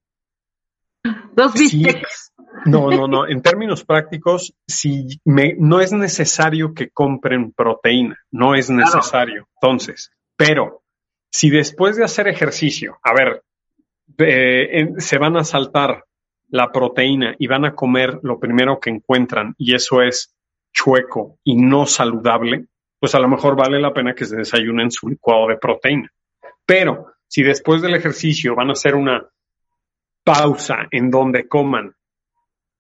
Dos 1.34 1.54
bisteces. 1.54 2.34
no, 2.66 2.90
no, 2.90 3.08
no. 3.08 3.28
En 3.28 3.44
términos 3.44 3.86
prácticos, 3.86 4.56
si 4.66 5.22
me, 5.24 5.54
no 5.60 5.82
es 5.82 5.92
necesario 5.92 6.74
que 6.74 6.90
compren 6.90 7.52
proteína, 7.52 8.18
no 8.32 8.56
es 8.56 8.72
necesario. 8.72 9.48
Entonces, 9.62 10.12
pero 10.36 10.85
si 11.36 11.50
después 11.50 11.98
de 11.98 12.06
hacer 12.06 12.30
ejercicio, 12.30 12.98
a 13.04 13.14
ver, 13.14 13.44
eh, 14.20 14.94
se 15.00 15.18
van 15.18 15.36
a 15.36 15.44
saltar 15.44 16.06
la 16.48 16.72
proteína 16.72 17.36
y 17.38 17.48
van 17.48 17.66
a 17.66 17.76
comer 17.76 18.20
lo 18.24 18.40
primero 18.40 18.80
que 18.80 18.90
encuentran 18.90 19.54
y 19.58 19.76
eso 19.76 20.02
es 20.02 20.34
chueco 20.72 21.38
y 21.44 21.58
no 21.58 21.88
saludable, 21.88 22.68
pues 22.98 23.16
a 23.16 23.20
lo 23.20 23.28
mejor 23.28 23.58
vale 23.58 23.82
la 23.82 23.94
pena 23.94 24.16
que 24.16 24.24
se 24.24 24.38
desayunen 24.38 24.90
su 24.90 25.10
licuado 25.10 25.50
de 25.50 25.58
proteína. 25.58 26.10
Pero 26.66 27.08
si 27.28 27.44
después 27.44 27.82
del 27.82 27.96
ejercicio 27.96 28.56
van 28.56 28.70
a 28.70 28.72
hacer 28.72 28.96
una 28.96 29.28
pausa 30.24 30.88
en 30.90 31.12
donde 31.12 31.50
coman 31.50 31.94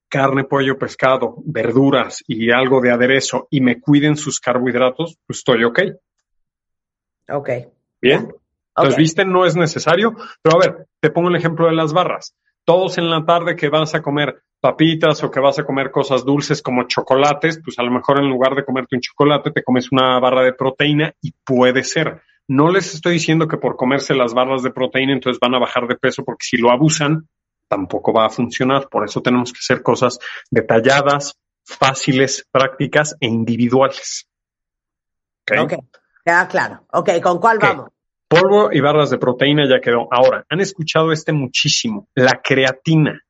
carne, 0.07 0.45
pollo, 0.45 0.79
pescado, 0.79 1.35
verduras 1.43 2.23
y 2.25 2.51
algo 2.51 2.79
de 2.79 2.91
aderezo 2.91 3.49
y 3.51 3.59
me 3.59 3.81
cuiden 3.81 4.15
sus 4.15 4.39
carbohidratos, 4.39 5.17
pues 5.27 5.39
estoy 5.39 5.65
ok. 5.65 5.79
Ok. 7.27 7.49
Bien. 8.01 8.31
Entonces, 8.75 8.97
viste, 8.97 9.25
no 9.25 9.45
es 9.45 9.55
necesario. 9.55 10.15
Pero 10.41 10.55
a 10.55 10.59
ver, 10.59 10.87
te 10.99 11.09
pongo 11.09 11.29
el 11.29 11.35
ejemplo 11.35 11.67
de 11.67 11.73
las 11.73 11.93
barras. 11.93 12.35
Todos 12.65 12.97
en 12.97 13.09
la 13.09 13.25
tarde 13.25 13.55
que 13.55 13.69
vas 13.69 13.93
a 13.95 14.01
comer 14.01 14.41
papitas 14.59 15.23
o 15.23 15.29
que 15.29 15.39
vas 15.39 15.59
a 15.59 15.63
comer 15.63 15.91
cosas 15.91 16.25
dulces 16.25 16.61
como 16.61 16.87
chocolates, 16.87 17.61
pues 17.63 17.77
a 17.77 17.83
lo 17.83 17.91
mejor 17.91 18.19
en 18.19 18.29
lugar 18.29 18.55
de 18.55 18.65
comerte 18.65 18.95
un 18.95 19.01
chocolate 19.01 19.51
te 19.51 19.63
comes 19.63 19.91
una 19.91 20.19
barra 20.19 20.41
de 20.41 20.53
proteína 20.53 21.13
y 21.21 21.31
puede 21.31 21.83
ser. 21.83 22.21
No 22.47 22.71
les 22.71 22.93
estoy 22.93 23.13
diciendo 23.13 23.47
que 23.47 23.57
por 23.57 23.75
comerse 23.75 24.15
las 24.15 24.33
barras 24.33 24.63
de 24.63 24.71
proteína 24.71 25.13
entonces 25.13 25.39
van 25.39 25.53
a 25.53 25.59
bajar 25.59 25.87
de 25.87 25.95
peso 25.95 26.23
porque 26.23 26.45
si 26.45 26.57
lo 26.57 26.71
abusan 26.71 27.27
tampoco 27.67 28.11
va 28.11 28.25
a 28.25 28.29
funcionar. 28.29 28.89
Por 28.89 29.05
eso 29.05 29.21
tenemos 29.21 29.53
que 29.53 29.59
hacer 29.59 29.83
cosas 29.83 30.19
detalladas, 30.49 31.35
fáciles, 31.63 32.47
prácticas 32.51 33.15
e 33.19 33.27
individuales. 33.27 34.27
Ok, 35.59 35.73
queda 36.23 36.47
claro. 36.47 36.85
Ok, 36.91 37.09
¿con 37.21 37.39
cuál 37.39 37.59
vamos? 37.59 37.89
Polvo 38.41 38.69
y 38.71 38.79
barras 38.81 39.09
de 39.09 39.17
proteína 39.17 39.67
ya 39.69 39.79
quedó. 39.79 40.07
Ahora, 40.11 40.45
han 40.49 40.59
escuchado 40.59 41.11
este 41.11 41.31
muchísimo, 41.31 42.09
la 42.15 42.41
creatina. 42.43 43.21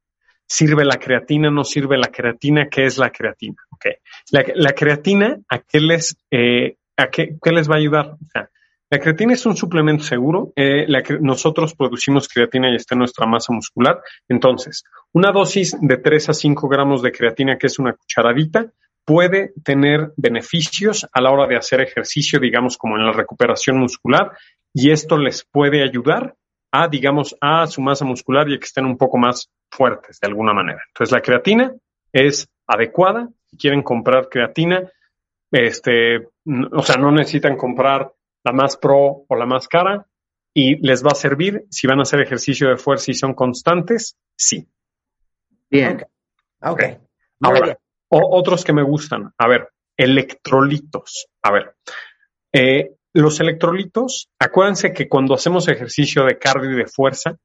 ¿Sirve 0.48 0.86
la 0.86 0.98
creatina? 0.98 1.50
¿No 1.50 1.64
sirve 1.64 1.98
la 1.98 2.08
creatina? 2.08 2.68
¿Qué 2.70 2.86
es 2.86 2.98
la 2.98 3.10
creatina? 3.10 3.56
Okay. 3.72 3.94
La, 4.32 4.72
creatina, 4.74 5.38
¿a 5.50 5.60
qué 5.60 5.80
les, 5.80 6.16
eh, 6.32 6.78
a 6.98 7.08
qué, 7.08 7.38
qué, 7.42 7.52
les 7.52 7.70
va 7.70 7.76
a 7.76 7.80
ayudar? 7.80 8.12
O 8.12 8.30
sea, 8.32 8.50
la 8.90 9.00
creatina 9.00 9.34
es 9.34 9.46
un 9.46 9.56
suplemento 9.56 10.04
seguro. 10.04 10.54
Eh, 10.56 10.86
la, 10.88 11.04
nosotros 11.20 11.74
producimos 11.76 12.28
creatina 12.28 12.72
y 12.72 12.76
está 12.76 12.96
en 12.96 13.00
nuestra 13.00 13.26
masa 13.26 13.52
muscular. 13.54 14.02
Entonces, 14.30 14.84
una 15.12 15.32
dosis 15.32 15.76
de 15.82 15.98
3 15.98 16.30
a 16.30 16.34
5 16.34 16.68
gramos 16.68 17.02
de 17.02 17.12
creatina, 17.12 17.58
que 17.58 17.68
es 17.68 17.80
una 17.80 17.94
cucharadita, 17.94 18.72
puede 19.06 19.54
tener 19.64 20.12
beneficios 20.18 21.08
a 21.14 21.22
la 21.22 21.32
hora 21.32 21.48
de 21.48 21.56
hacer 21.56 21.82
ejercicio, 21.82 22.40
digamos, 22.40 22.78
como 22.78 22.98
en 22.98 23.06
la 23.06 23.12
recuperación 23.12 23.78
muscular, 23.78 24.32
y 24.74 24.92
esto 24.92 25.18
les 25.18 25.46
puede 25.46 25.84
ayudar 25.84 26.36
a, 26.72 26.88
digamos, 26.88 27.38
a 27.40 27.68
su 27.68 27.82
masa 27.82 28.04
muscular 28.04 28.50
y 28.50 28.56
a 28.56 28.60
que 28.60 28.66
estén 28.66 28.86
un 28.86 28.98
poco 28.98 29.18
más 29.18 29.50
fuertes 29.72 30.20
de 30.20 30.28
alguna 30.28 30.54
manera. 30.54 30.82
Entonces, 30.88 31.14
la 31.14 31.22
creatina 31.22 31.74
es 32.12 32.50
adecuada. 32.68 33.30
Si 33.46 33.58
quieren 33.58 33.84
comprar 33.84 34.28
creatina, 34.28 34.92
este, 35.52 36.28
o 36.72 36.82
sea, 36.82 36.98
no 36.98 37.12
necesitan 37.12 37.56
comprar 37.56 38.12
la 38.44 38.52
más 38.52 38.76
pro 38.76 39.26
o 39.28 39.36
la 39.36 39.46
más 39.46 39.68
cara 39.68 40.06
y 40.54 40.76
les 40.86 41.04
va 41.04 41.12
a 41.12 41.16
servir 41.16 41.66
si 41.70 41.88
van 41.88 42.00
a 42.00 42.04
hacer 42.04 42.22
ejercicio 42.22 42.70
de 42.70 42.78
fuerza 42.78 43.12
y 43.12 43.14
son 43.14 43.34
constantes, 43.34 44.18
sí. 44.36 44.68
Bien. 45.70 46.06
Ok. 46.62 46.72
okay. 46.72 46.98
Ahora, 47.42 47.78
otros 48.10 48.64
que 48.64 48.74
me 48.74 48.84
gustan. 48.84 49.32
A 49.38 49.48
ver, 49.48 49.70
electrolitos. 49.98 51.28
A 51.44 51.52
ver, 51.52 51.76
eh, 52.54 52.92
los 53.14 53.40
electrolitos, 53.40 54.30
acuérdense 54.40 54.94
que 54.94 55.08
cuando 55.08 55.36
hacemos 55.36 55.68
ejercicio 55.68 56.26
de 56.26 56.38
cardio 56.38 56.72
y 56.72 56.76
de 56.76 56.88
fuerza, 56.88 57.38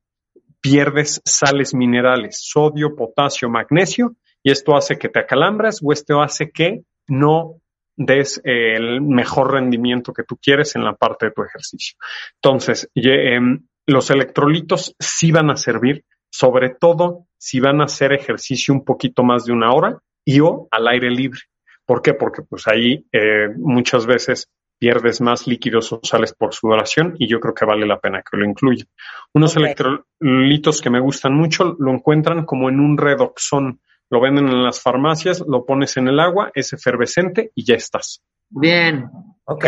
pierdes 0.61 1.21
sales 1.25 1.75
minerales, 1.75 2.39
sodio, 2.43 2.95
potasio, 2.95 3.49
magnesio, 3.49 4.17
y 4.43 4.51
esto 4.51 4.77
hace 4.77 4.99
que 4.99 5.09
te 5.09 5.21
acalambras 5.21 5.81
o 5.83 5.93
esto 5.93 6.21
hace 6.21 6.51
que 6.51 6.83
no 7.09 7.61
des 7.97 8.41
el 8.45 9.01
mejor 9.01 9.53
rendimiento 9.53 10.13
que 10.13 10.25
tú 10.25 10.39
quieres 10.43 10.75
en 10.75 10.85
la 10.85 10.95
parte 10.95 11.27
de 11.27 11.33
tu 11.33 11.43
ejercicio. 11.43 11.99
Entonces, 12.37 12.89
em, 12.95 13.67
los 13.87 14.11
electrolitos 14.11 14.95
sí 14.99 15.31
van 15.31 15.51
a 15.51 15.57
servir, 15.57 16.05
sobre 16.31 16.71
todo 16.71 17.27
si 17.37 17.61
van 17.61 17.81
a 17.81 17.85
hacer 17.85 18.13
ejercicio 18.13 18.73
un 18.73 18.85
poquito 18.85 19.23
más 19.23 19.45
de 19.45 19.53
una 19.53 19.73
hora 19.73 19.99
y 20.25 20.41
o 20.41 20.68
al 20.71 20.89
aire 20.89 21.11
libre. 21.11 21.41
¿Por 21.85 22.03
qué? 22.03 22.14
Porque 22.14 22.43
pues 22.43 22.68
ahí 22.68 23.05
eh, 23.12 23.49
muchas 23.57 24.07
veces 24.07 24.49
pierdes 24.79 25.21
más 25.21 25.47
líquidos 25.47 25.93
o 25.93 26.01
sales 26.03 26.33
por 26.33 26.55
sudoración 26.55 27.14
y 27.18 27.29
yo 27.29 27.39
creo 27.39 27.55
que 27.55 27.66
vale 27.66 27.87
la 27.87 28.01
pena 28.01 28.23
que 28.23 28.37
lo 28.37 28.47
incluyan. 28.47 28.89
Unos 29.35 29.55
electrolitos 29.57 30.81
que 30.81 30.91
me 30.91 31.01
gustan 31.01 31.35
mucho 31.35 31.77
lo 31.79 31.93
encuentran 31.93 32.47
como 32.47 32.68
en 32.68 32.81
un 32.81 32.97
redoxón. 32.97 33.81
Lo 34.09 34.21
venden 34.21 34.49
en 34.49 34.64
las 34.64 34.81
farmacias, 34.81 35.45
lo 35.47 35.64
pones 35.64 35.97
en 35.97 36.09
el 36.09 36.18
agua, 36.18 36.51
es 36.55 36.73
efervescente 36.73 37.53
y 37.55 37.64
ya 37.64 37.75
estás. 37.75 38.23
Bien. 38.49 39.09
Ok. 39.45 39.66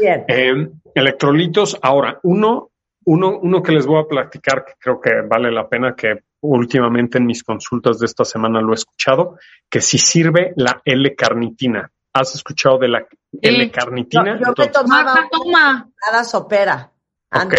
Bien. 0.00 0.24
Eh, 0.26 0.68
electrolitos. 0.94 1.78
Ahora, 1.82 2.18
uno, 2.22 2.70
uno, 3.04 3.38
uno 3.38 3.62
que 3.62 3.72
les 3.72 3.86
voy 3.86 4.00
a 4.00 4.08
platicar 4.08 4.64
que 4.64 4.72
creo 4.80 5.00
que 5.00 5.20
vale 5.28 5.52
la 5.52 5.68
pena 5.68 5.94
que 5.94 6.22
últimamente 6.44 7.18
en 7.18 7.26
mis 7.26 7.42
consultas 7.42 7.98
de 7.98 8.06
esta 8.06 8.24
semana 8.24 8.60
lo 8.60 8.72
he 8.72 8.74
escuchado, 8.74 9.38
que 9.70 9.80
si 9.80 9.98
sirve 9.98 10.52
la 10.56 10.80
L-carnitina. 10.84 11.90
¿Has 12.12 12.34
escuchado 12.36 12.78
de 12.78 12.88
la 12.88 13.06
L-carnitina? 13.40 14.38
Yo, 14.38 14.54
que 14.54 14.68
tomaba 14.68 15.28
toma. 15.30 15.90
Nada 16.06 16.24
sopera. 16.24 16.92
Ok. 17.32 17.54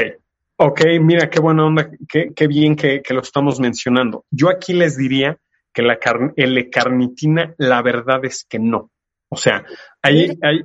Ok, 0.58 0.82
mira 1.02 1.30
qué 1.30 1.42
buena 1.42 1.66
onda, 1.66 1.90
qué, 2.08 2.32
qué 2.34 2.48
bien 2.48 2.78
que, 2.78 3.02
que, 3.02 3.14
lo 3.14 3.20
estamos 3.20 3.60
mencionando. 3.60 4.24
Yo 4.32 4.50
aquí 4.50 4.72
les 4.72 4.96
diría 4.96 5.38
que 5.74 5.82
la 5.82 6.00
L-carnitina, 6.38 7.54
la 7.58 7.82
verdad 7.82 8.24
es 8.24 8.46
que 8.48 8.58
no. 8.60 8.92
O 9.30 9.36
sea, 9.36 9.66
hay, 10.02 10.38
hay, 10.42 10.62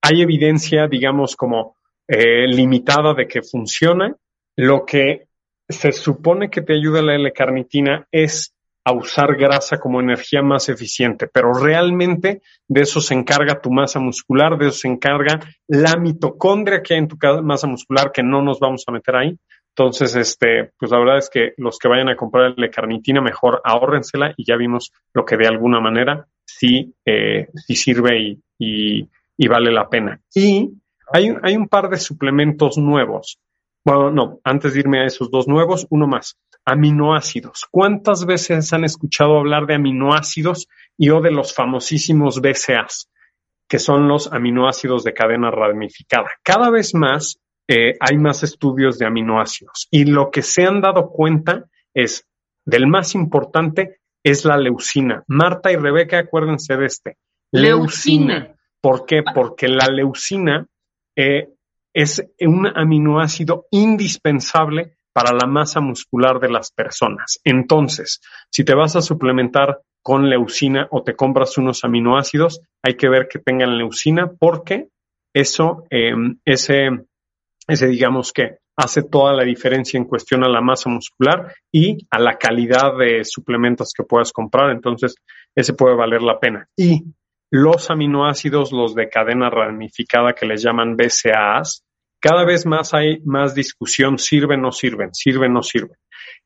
hay 0.00 0.22
evidencia, 0.22 0.86
digamos, 0.88 1.36
como 1.36 1.76
eh, 2.08 2.46
limitada 2.46 3.12
de 3.12 3.28
que 3.28 3.42
funciona. 3.42 4.16
Lo 4.56 4.86
que 4.86 5.26
se 5.68 5.92
supone 5.92 6.50
que 6.50 6.62
te 6.62 6.74
ayuda 6.74 7.02
la 7.02 7.14
L-carnitina 7.14 8.06
es 8.10 8.54
a 8.84 8.92
usar 8.92 9.36
grasa 9.36 9.80
como 9.80 10.00
energía 10.00 10.42
más 10.42 10.68
eficiente, 10.68 11.26
pero 11.26 11.54
realmente 11.54 12.42
de 12.68 12.82
eso 12.82 13.00
se 13.00 13.14
encarga 13.14 13.60
tu 13.60 13.70
masa 13.70 13.98
muscular, 13.98 14.58
de 14.58 14.68
eso 14.68 14.80
se 14.80 14.88
encarga 14.88 15.40
la 15.66 15.96
mitocondria 15.96 16.82
que 16.82 16.94
hay 16.94 17.00
en 17.00 17.08
tu 17.08 17.16
masa 17.42 17.66
muscular, 17.66 18.12
que 18.12 18.22
no 18.22 18.42
nos 18.42 18.60
vamos 18.60 18.84
a 18.86 18.92
meter 18.92 19.16
ahí. 19.16 19.38
Entonces, 19.70 20.14
este, 20.14 20.70
pues 20.78 20.90
la 20.92 20.98
verdad 20.98 21.18
es 21.18 21.30
que 21.30 21.54
los 21.56 21.78
que 21.78 21.88
vayan 21.88 22.08
a 22.08 22.16
comprar 22.16 22.54
la 22.56 22.70
carnitina, 22.70 23.20
mejor 23.20 23.60
ahórrensela 23.64 24.32
y 24.36 24.44
ya 24.44 24.56
vimos 24.56 24.92
lo 25.14 25.24
que 25.24 25.36
de 25.36 25.48
alguna 25.48 25.80
manera 25.80 26.26
sí, 26.44 26.94
eh, 27.04 27.48
sí 27.54 27.74
sirve 27.74 28.38
y, 28.58 29.08
y, 29.36 29.48
vale 29.48 29.72
la 29.72 29.88
pena. 29.88 30.20
Y 30.32 30.70
hay, 31.12 31.34
hay 31.42 31.56
un 31.56 31.68
par 31.68 31.88
de 31.88 31.96
suplementos 31.96 32.78
nuevos. 32.78 33.40
Bueno, 33.84 34.10
no, 34.10 34.40
antes 34.44 34.72
de 34.72 34.80
irme 34.80 35.00
a 35.00 35.06
esos 35.06 35.30
dos 35.30 35.46
nuevos, 35.46 35.86
uno 35.90 36.06
más 36.06 36.38
aminoácidos. 36.64 37.66
¿Cuántas 37.70 38.24
veces 38.24 38.72
han 38.72 38.84
escuchado 38.84 39.38
hablar 39.38 39.66
de 39.66 39.74
aminoácidos 39.74 40.66
y 40.96 41.10
o 41.10 41.20
de 41.20 41.30
los 41.30 41.54
famosísimos 41.54 42.40
BCAs, 42.40 43.10
que 43.68 43.78
son 43.78 44.08
los 44.08 44.32
aminoácidos 44.32 45.04
de 45.04 45.12
cadena 45.12 45.50
ramificada? 45.50 46.30
Cada 46.42 46.70
vez 46.70 46.94
más 46.94 47.38
eh, 47.68 47.94
hay 48.00 48.16
más 48.16 48.42
estudios 48.42 48.98
de 48.98 49.06
aminoácidos 49.06 49.88
y 49.90 50.04
lo 50.04 50.30
que 50.30 50.40
se 50.40 50.64
han 50.64 50.80
dado 50.80 51.10
cuenta 51.10 51.66
es, 51.92 52.26
del 52.64 52.86
más 52.86 53.14
importante, 53.14 54.00
es 54.22 54.46
la 54.46 54.56
leucina. 54.56 55.22
Marta 55.26 55.70
y 55.70 55.76
Rebeca, 55.76 56.18
acuérdense 56.18 56.76
de 56.76 56.86
este. 56.86 57.18
Leucina. 57.52 58.54
¿Por 58.80 59.04
qué? 59.04 59.22
Porque 59.22 59.68
la 59.68 59.86
leucina 59.88 60.66
eh, 61.16 61.50
es 61.94 62.22
un 62.40 62.66
aminoácido 62.66 63.66
indispensable 63.70 64.96
para 65.14 65.32
la 65.32 65.46
masa 65.46 65.80
muscular 65.80 66.40
de 66.40 66.50
las 66.50 66.72
personas. 66.72 67.40
Entonces, 67.44 68.20
si 68.50 68.64
te 68.64 68.74
vas 68.74 68.96
a 68.96 69.02
suplementar 69.02 69.80
con 70.02 70.28
leucina 70.28 70.88
o 70.90 71.02
te 71.02 71.14
compras 71.14 71.56
unos 71.56 71.84
aminoácidos, 71.84 72.60
hay 72.82 72.94
que 72.94 73.08
ver 73.08 73.28
que 73.28 73.38
tengan 73.38 73.78
leucina 73.78 74.30
porque 74.38 74.88
eso, 75.32 75.84
em, 75.88 76.38
ese, 76.44 76.90
ese 77.66 77.86
digamos 77.86 78.32
que 78.32 78.58
hace 78.76 79.04
toda 79.04 79.32
la 79.32 79.44
diferencia 79.44 79.96
en 79.96 80.04
cuestión 80.04 80.42
a 80.44 80.48
la 80.48 80.60
masa 80.60 80.90
muscular 80.90 81.54
y 81.72 82.06
a 82.10 82.18
la 82.18 82.36
calidad 82.36 82.98
de 82.98 83.24
suplementos 83.24 83.92
que 83.96 84.02
puedas 84.02 84.32
comprar. 84.32 84.70
Entonces, 84.70 85.14
ese 85.54 85.74
puede 85.74 85.94
valer 85.94 86.22
la 86.22 86.40
pena. 86.40 86.68
Y 86.76 87.04
los 87.54 87.88
aminoácidos, 87.88 88.72
los 88.72 88.96
de 88.96 89.08
cadena 89.08 89.48
ramificada 89.48 90.32
que 90.32 90.44
les 90.44 90.60
llaman 90.60 90.96
BCAAs, 90.96 91.84
cada 92.20 92.44
vez 92.44 92.66
más 92.66 92.92
hay 92.94 93.20
más 93.24 93.54
discusión, 93.54 94.18
sirven, 94.18 94.60
no 94.60 94.72
sirven, 94.72 95.14
sirven, 95.14 95.52
no 95.52 95.62
sirven. 95.62 95.96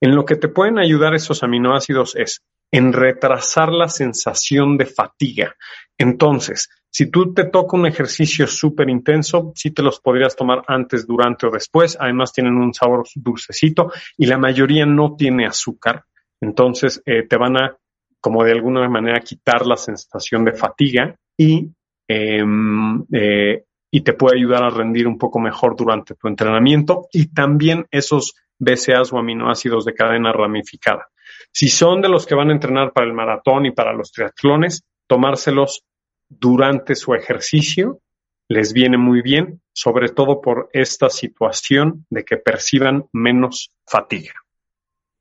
En 0.03 0.15
lo 0.15 0.27
que 0.27 0.37
te 0.37 0.49
pueden 0.49 0.79
ayudar 0.79 1.15
esos 1.15 1.43
aminoácidos 1.43 2.15
es 2.15 2.43
en 2.71 2.93
retrasar 2.93 3.73
la 3.73 3.89
sensación 3.89 4.77
de 4.77 4.85
fatiga. 4.85 5.57
Entonces, 5.97 6.69
si 6.91 7.11
tú 7.11 7.33
te 7.33 7.47
toca 7.47 7.79
un 7.79 7.87
ejercicio 7.87 8.47
súper 8.47 8.91
intenso, 8.91 9.53
sí 9.55 9.71
te 9.71 9.83
los 9.83 10.01
podrías 10.01 10.37
tomar 10.37 10.63
antes, 10.67 11.07
durante 11.07 11.47
o 11.47 11.51
después. 11.51 11.97
Además, 11.99 12.35
tienen 12.35 12.57
un 12.57 12.75
sabor 12.75 13.07
dulcecito 13.15 13.91
y 14.19 14.27
la 14.27 14.37
mayoría 14.37 14.85
no 14.85 15.17
tiene 15.17 15.47
azúcar. 15.47 16.05
Entonces, 16.39 17.03
eh, 17.07 17.27
te 17.27 17.39
van 17.39 17.57
a, 17.57 17.79
como 18.21 18.45
de 18.45 18.53
alguna 18.53 18.89
manera, 18.89 19.21
quitar 19.21 19.67
la 19.67 19.77
sensación 19.77 20.45
de 20.45 20.53
fatiga 20.53 21.17
y 21.37 21.71
em, 22.09 23.05
eh, 23.13 23.65
y 23.91 24.01
te 24.03 24.13
puede 24.13 24.37
ayudar 24.37 24.65
a 24.65 24.71
rendir 24.71 25.07
un 25.07 25.19
poco 25.19 25.39
mejor 25.39 25.77
durante 25.77 26.15
tu 26.15 26.29
entrenamiento 26.29 27.09
y 27.13 27.33
también 27.33 27.87
esos 27.91 28.35
BCAAs 28.59 29.13
o 29.13 29.19
aminoácidos 29.19 29.85
de 29.85 29.95
cadena 29.95 30.33
ramificada. 30.33 31.09
Si 31.53 31.69
son 31.69 32.01
de 32.03 32.09
los 32.09 32.27
que 32.27 32.35
van 32.35 32.51
a 32.51 32.53
entrenar 32.53 32.93
para 32.93 33.07
el 33.07 33.15
maratón 33.15 33.67
y 33.67 33.71
para 33.71 33.93
los 33.93 34.13
triatlones, 34.13 34.85
tomárselos 35.07 35.85
durante 36.29 36.95
su 36.95 37.15
ejercicio 37.15 38.01
les 38.49 38.73
viene 38.73 38.97
muy 38.97 39.21
bien, 39.21 39.61
sobre 39.73 40.09
todo 40.09 40.41
por 40.41 40.71
esta 40.73 41.11
situación 41.11 42.07
de 42.09 42.25
que 42.25 42.39
perciban 42.39 43.07
menos 43.13 43.73
fatiga. 43.87 44.33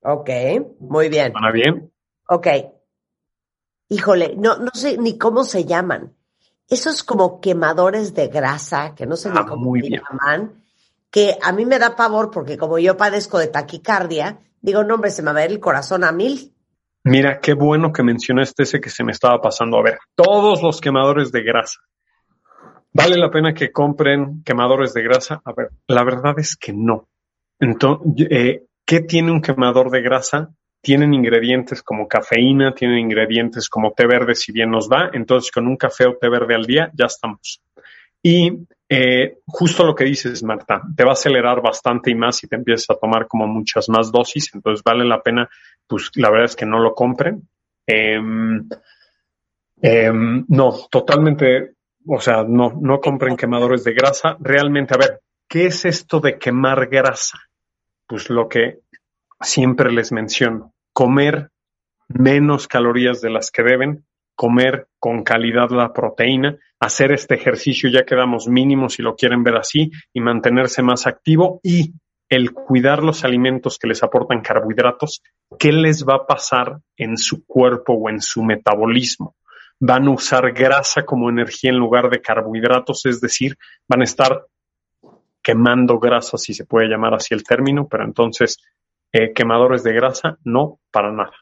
Ok, 0.01 0.29
muy 0.79 1.09
bien. 1.09 1.33
¿Van 1.33 1.53
bien? 1.53 1.91
Ok. 2.29 2.47
Híjole, 3.89 4.35
no, 4.37 4.57
no 4.57 4.71
sé 4.73 4.97
ni 4.97 5.17
cómo 5.17 5.43
se 5.43 5.65
llaman 5.65 6.13
esos 6.69 7.03
como 7.03 7.39
quemadores 7.39 8.13
de 8.13 8.27
grasa, 8.27 8.93
que 8.93 9.05
no 9.05 9.15
sé 9.15 9.29
ni 9.29 9.37
ah, 9.37 9.45
cómo 9.47 9.73
se 9.75 9.89
llaman, 9.89 10.63
que 11.09 11.37
a 11.41 11.51
mí 11.53 11.65
me 11.65 11.79
da 11.79 11.95
pavor 11.95 12.29
porque 12.29 12.57
como 12.57 12.77
yo 12.77 12.97
padezco 12.97 13.39
de 13.39 13.47
taquicardia, 13.47 14.39
digo, 14.61 14.83
no 14.83 14.95
hombre, 14.95 15.11
se 15.11 15.21
me 15.21 15.31
va 15.31 15.39
a 15.39 15.43
ver 15.43 15.51
el 15.51 15.59
corazón 15.59 16.03
a 16.03 16.11
mil. 16.11 16.53
Mira, 17.03 17.39
qué 17.39 17.53
bueno 17.53 17.93
que 17.93 18.03
mencionaste 18.03 18.63
ese 18.63 18.81
que 18.81 18.89
se 18.89 19.05
me 19.05 19.13
estaba 19.13 19.39
pasando. 19.41 19.77
A 19.77 19.83
ver, 19.83 19.99
todos 20.13 20.61
los 20.61 20.81
quemadores 20.81 21.31
de 21.31 21.41
grasa. 21.41 21.79
¿Vale 22.91 23.15
la 23.15 23.31
pena 23.31 23.53
que 23.53 23.71
compren 23.71 24.43
quemadores 24.43 24.93
de 24.93 25.03
grasa? 25.03 25.41
A 25.45 25.53
ver, 25.53 25.69
la 25.87 26.03
verdad 26.03 26.37
es 26.37 26.57
que 26.57 26.73
no. 26.73 27.07
Entonces, 27.59 28.27
eh, 28.29 28.65
¿qué 28.85 28.99
tiene 29.01 29.31
un 29.31 29.41
quemador 29.41 29.89
de 29.89 30.01
grasa? 30.01 30.49
Tienen 30.81 31.13
ingredientes 31.13 31.81
como 31.81 32.07
cafeína, 32.07 32.73
tienen 32.73 32.99
ingredientes 32.99 33.69
como 33.69 33.91
té 33.91 34.05
verde, 34.05 34.35
si 34.35 34.51
bien 34.51 34.71
nos 34.71 34.87
da. 34.87 35.09
Entonces, 35.13 35.51
con 35.51 35.67
un 35.67 35.77
café 35.77 36.05
o 36.05 36.15
té 36.15 36.29
verde 36.29 36.55
al 36.55 36.65
día, 36.65 36.91
ya 36.93 37.05
estamos. 37.05 37.61
Y 38.21 38.51
eh, 38.89 39.39
justo 39.45 39.85
lo 39.85 39.95
que 39.95 40.05
dices, 40.05 40.43
Marta, 40.43 40.81
te 40.95 41.03
va 41.03 41.11
a 41.11 41.13
acelerar 41.13 41.61
bastante 41.61 42.11
y 42.11 42.15
más 42.15 42.37
si 42.37 42.47
te 42.47 42.55
empiezas 42.55 42.89
a 42.91 42.99
tomar 42.99 43.27
como 43.27 43.47
muchas 43.47 43.89
más 43.89 44.11
dosis. 44.11 44.51
Entonces, 44.53 44.83
vale 44.83 45.05
la 45.05 45.21
pena, 45.21 45.49
pues 45.87 46.11
la 46.15 46.29
verdad 46.29 46.45
es 46.45 46.55
que 46.55 46.65
no 46.65 46.79
lo 46.79 46.93
compren. 46.93 47.47
Em, 47.85 48.67
em, 49.81 50.45
no, 50.47 50.73
totalmente 50.89 51.77
o 52.07 52.21
sea, 52.21 52.43
no, 52.43 52.73
no 52.81 52.99
compren 52.99 53.35
quemadores 53.35 53.83
de 53.83 53.93
grasa. 53.93 54.37
Realmente, 54.39 54.93
a 54.93 54.97
ver, 54.97 55.21
¿qué 55.47 55.67
es 55.67 55.83
esto 55.85 56.19
de 56.19 56.37
quemar 56.37 56.87
grasa? 56.87 57.37
Pues 58.07 58.29
lo 58.29 58.47
que 58.47 58.79
siempre 59.41 59.91
les 59.91 60.11
menciono, 60.11 60.73
comer 60.93 61.49
menos 62.07 62.67
calorías 62.67 63.21
de 63.21 63.29
las 63.29 63.51
que 63.51 63.63
deben, 63.63 64.05
comer 64.35 64.87
con 64.99 65.23
calidad 65.23 65.69
la 65.71 65.93
proteína, 65.93 66.57
hacer 66.79 67.11
este 67.11 67.35
ejercicio, 67.35 67.89
ya 67.89 68.05
quedamos 68.05 68.47
mínimos 68.47 68.93
si 68.93 69.01
lo 69.01 69.15
quieren 69.15 69.43
ver 69.43 69.57
así, 69.57 69.91
y 70.13 70.21
mantenerse 70.21 70.83
más 70.83 71.07
activo 71.07 71.59
y 71.63 71.93
el 72.29 72.51
cuidar 72.51 73.03
los 73.03 73.23
alimentos 73.23 73.79
que 73.79 73.87
les 73.87 74.03
aportan 74.03 74.41
carbohidratos, 74.41 75.21
¿qué 75.57 75.71
les 75.71 76.05
va 76.05 76.15
a 76.15 76.25
pasar 76.27 76.79
en 76.97 77.17
su 77.17 77.45
cuerpo 77.45 77.93
o 77.93 78.09
en 78.09 78.21
su 78.21 78.43
metabolismo? 78.43 79.35
van 79.79 80.07
a 80.07 80.11
usar 80.11 80.51
grasa 80.53 81.03
como 81.03 81.29
energía 81.29 81.69
en 81.69 81.77
lugar 81.77 82.09
de 82.09 82.21
carbohidratos, 82.21 83.05
es 83.05 83.21
decir, 83.21 83.57
van 83.87 84.01
a 84.01 84.05
estar 84.05 84.45
quemando 85.41 85.99
grasa, 85.99 86.37
si 86.37 86.53
se 86.53 86.65
puede 86.65 86.87
llamar 86.87 87.13
así 87.13 87.33
el 87.33 87.43
término, 87.43 87.87
pero 87.87 88.03
entonces 88.03 88.57
eh, 89.11 89.33
quemadores 89.33 89.83
de 89.83 89.93
grasa, 89.93 90.37
no, 90.43 90.79
para 90.91 91.11
nada. 91.11 91.33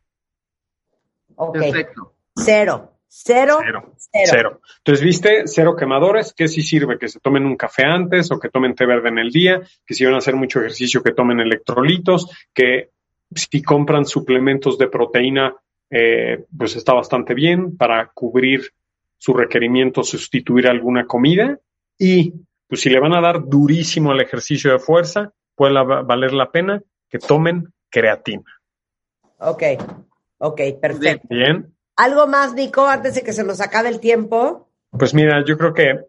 Ok. 1.36 1.60
Perfecto. 1.60 2.14
Cero. 2.36 2.92
Cero, 3.18 3.60
cero, 3.64 3.94
cero. 4.26 4.62
Entonces, 4.80 5.06
viste, 5.06 5.44
cero 5.46 5.74
quemadores, 5.74 6.34
que 6.34 6.50
si 6.50 6.62
sirve 6.62 7.00
que 7.00 7.08
se 7.08 7.22
tomen 7.22 7.46
un 7.46 7.56
café 7.56 7.86
antes 7.86 8.30
o 8.30 8.38
que 8.38 8.50
tomen 8.50 8.76
té 8.76 8.86
verde 8.86 9.08
en 9.08 9.20
el 9.20 9.32
día, 9.32 9.62
que 9.86 9.94
si 9.94 10.04
van 10.04 10.16
a 10.16 10.18
hacer 10.18 10.36
mucho 10.36 10.60
ejercicio, 10.60 11.02
que 11.02 11.14
tomen 11.14 11.40
electrolitos, 11.40 12.30
que 12.54 12.90
si 13.34 13.62
compran 13.62 14.06
suplementos 14.06 14.78
de 14.78 14.90
proteína, 14.90 15.56
eh, 15.90 16.44
pues 16.58 16.76
está 16.76 16.94
bastante 16.94 17.34
bien 17.34 17.78
para 17.78 18.12
cubrir 18.14 18.74
su 19.18 19.34
requerimiento, 19.34 20.04
sustituir 20.04 20.68
alguna 20.68 21.06
comida 21.06 21.58
y 21.98 22.34
pues 22.68 22.82
si 22.82 22.90
le 22.90 23.00
van 23.00 23.16
a 23.16 23.22
dar 23.22 23.46
durísimo 23.46 24.12
al 24.12 24.20
ejercicio 24.20 24.72
de 24.74 24.80
fuerza, 24.80 25.32
puede 25.56 25.74
valer 25.74 26.34
la 26.34 26.52
pena 26.52 26.82
que 27.10 27.20
tomen 27.20 27.74
creatina. 27.90 28.44
Ok, 29.40 29.64
ok, 30.38 30.62
perfecto. 30.82 31.28
Bien. 31.30 31.74
¿Algo 31.96 32.28
más, 32.28 32.54
Nico, 32.54 32.86
antes 32.88 33.16
de 33.16 33.24
que 33.24 33.34
se 33.34 33.44
nos 33.44 33.62
acabe 33.62 33.90
el 33.90 34.00
tiempo? 34.00 34.70
Pues 34.92 35.14
mira, 35.14 35.44
yo 35.46 35.58
creo 35.58 35.74
que 35.74 36.00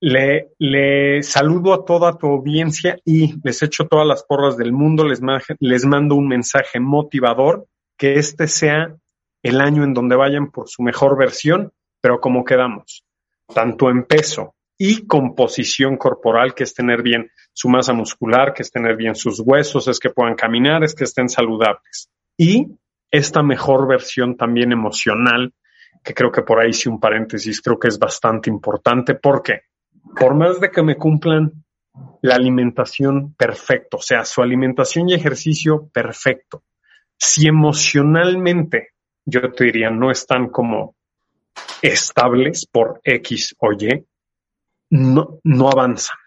le, 0.00 0.50
le 0.58 1.22
saludo 1.22 1.74
a 1.74 1.84
toda 1.84 2.16
tu 2.16 2.26
audiencia 2.26 2.98
y 3.04 3.34
les 3.42 3.62
echo 3.62 3.86
todas 3.86 4.06
las 4.06 4.24
porras 4.24 4.56
del 4.56 4.72
mundo, 4.72 5.04
les, 5.04 5.20
les 5.60 5.84
mando 5.84 6.14
un 6.14 6.28
mensaje 6.28 6.80
motivador, 6.80 7.66
que 7.96 8.18
este 8.18 8.46
sea 8.46 8.94
el 9.42 9.60
año 9.60 9.84
en 9.84 9.94
donde 9.94 10.16
vayan 10.16 10.50
por 10.50 10.68
su 10.68 10.82
mejor 10.82 11.16
versión, 11.16 11.72
pero 12.00 12.20
como 12.20 12.44
quedamos, 12.44 13.04
tanto 13.52 13.90
en 13.90 14.04
peso 14.04 14.54
y 14.78 15.06
composición 15.06 15.96
corporal, 15.96 16.54
que 16.54 16.64
es 16.64 16.74
tener 16.74 17.02
bien 17.02 17.30
su 17.56 17.70
masa 17.70 17.94
muscular, 17.94 18.52
que 18.52 18.62
es 18.62 18.70
tener 18.70 18.96
bien 18.96 19.14
sus 19.14 19.40
huesos, 19.40 19.88
es 19.88 19.98
que 19.98 20.10
puedan 20.10 20.34
caminar, 20.34 20.84
es 20.84 20.94
que 20.94 21.04
estén 21.04 21.30
saludables. 21.30 22.10
Y 22.36 22.66
esta 23.10 23.42
mejor 23.42 23.88
versión 23.88 24.36
también 24.36 24.72
emocional, 24.72 25.54
que 26.04 26.12
creo 26.12 26.30
que 26.30 26.42
por 26.42 26.60
ahí 26.60 26.74
sí 26.74 26.90
un 26.90 27.00
paréntesis, 27.00 27.62
creo 27.62 27.78
que 27.78 27.88
es 27.88 27.98
bastante 27.98 28.50
importante, 28.50 29.14
porque 29.14 29.62
por 30.20 30.34
más 30.34 30.60
de 30.60 30.70
que 30.70 30.82
me 30.82 30.96
cumplan 30.96 31.64
la 32.20 32.34
alimentación 32.34 33.32
perfecto, 33.32 33.96
o 33.96 34.02
sea, 34.02 34.26
su 34.26 34.42
alimentación 34.42 35.08
y 35.08 35.14
ejercicio 35.14 35.88
perfecto, 35.88 36.62
si 37.16 37.48
emocionalmente 37.48 38.90
yo 39.24 39.50
te 39.50 39.64
diría, 39.64 39.88
no 39.88 40.10
están 40.10 40.50
como 40.50 40.94
estables 41.80 42.66
por 42.66 43.00
X 43.02 43.56
o 43.60 43.72
Y, 43.72 44.04
no, 44.90 45.38
no 45.42 45.70
avanzan. 45.70 46.18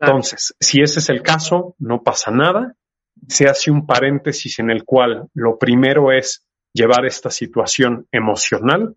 Entonces, 0.00 0.54
si 0.60 0.80
ese 0.80 1.00
es 1.00 1.08
el 1.08 1.22
caso, 1.22 1.74
no 1.78 2.02
pasa 2.02 2.30
nada. 2.30 2.74
Se 3.26 3.48
hace 3.48 3.70
un 3.70 3.86
paréntesis 3.86 4.58
en 4.58 4.70
el 4.70 4.84
cual 4.84 5.28
lo 5.34 5.58
primero 5.58 6.12
es 6.12 6.44
llevar 6.72 7.04
esta 7.06 7.30
situación 7.30 8.06
emocional 8.12 8.94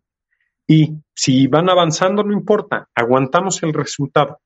y 0.68 0.94
si 1.14 1.48
van 1.48 1.70
avanzando, 1.70 2.24
no 2.24 2.34
importa, 2.34 2.88
aguantamos 2.96 3.62
el 3.64 3.74
resultado 3.74 4.40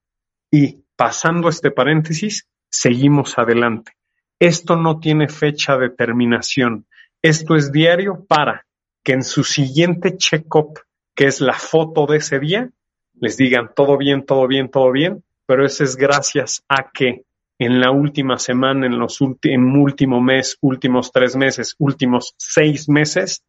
y 0.49 0.83
pasando 0.95 1.49
este 1.49 1.71
paréntesis, 1.71 2.47
seguimos 2.69 3.37
adelante. 3.37 3.91
Esto 4.39 4.75
no 4.75 4.99
tiene 4.99 5.27
fecha 5.27 5.77
de 5.77 5.89
terminación. 5.89 6.87
Esto 7.21 7.55
es 7.55 7.71
diario 7.71 8.25
para 8.27 8.65
que 9.03 9.13
en 9.13 9.23
su 9.23 9.43
siguiente 9.43 10.17
check-up, 10.17 10.79
que 11.13 11.25
es 11.25 11.41
la 11.41 11.53
foto 11.53 12.05
de 12.05 12.17
ese 12.17 12.39
día, 12.39 12.69
les 13.13 13.37
digan 13.37 13.71
todo 13.75 13.97
bien, 13.97 14.25
todo 14.25 14.47
bien, 14.47 14.69
todo 14.69 14.91
bien, 14.91 15.23
pero 15.45 15.65
eso 15.65 15.83
es 15.83 15.95
gracias 15.95 16.63
a 16.67 16.89
que 16.91 17.23
en 17.57 17.79
la 17.79 17.91
última 17.91 18.37
semana, 18.37 18.85
en 18.85 18.99
los 18.99 19.19
en 19.43 19.75
último 19.77 20.21
mes, 20.21 20.57
últimos 20.61 21.11
tres 21.11 21.35
meses, 21.35 21.75
últimos 21.79 22.35
seis 22.37 22.89
meses, 22.89 23.43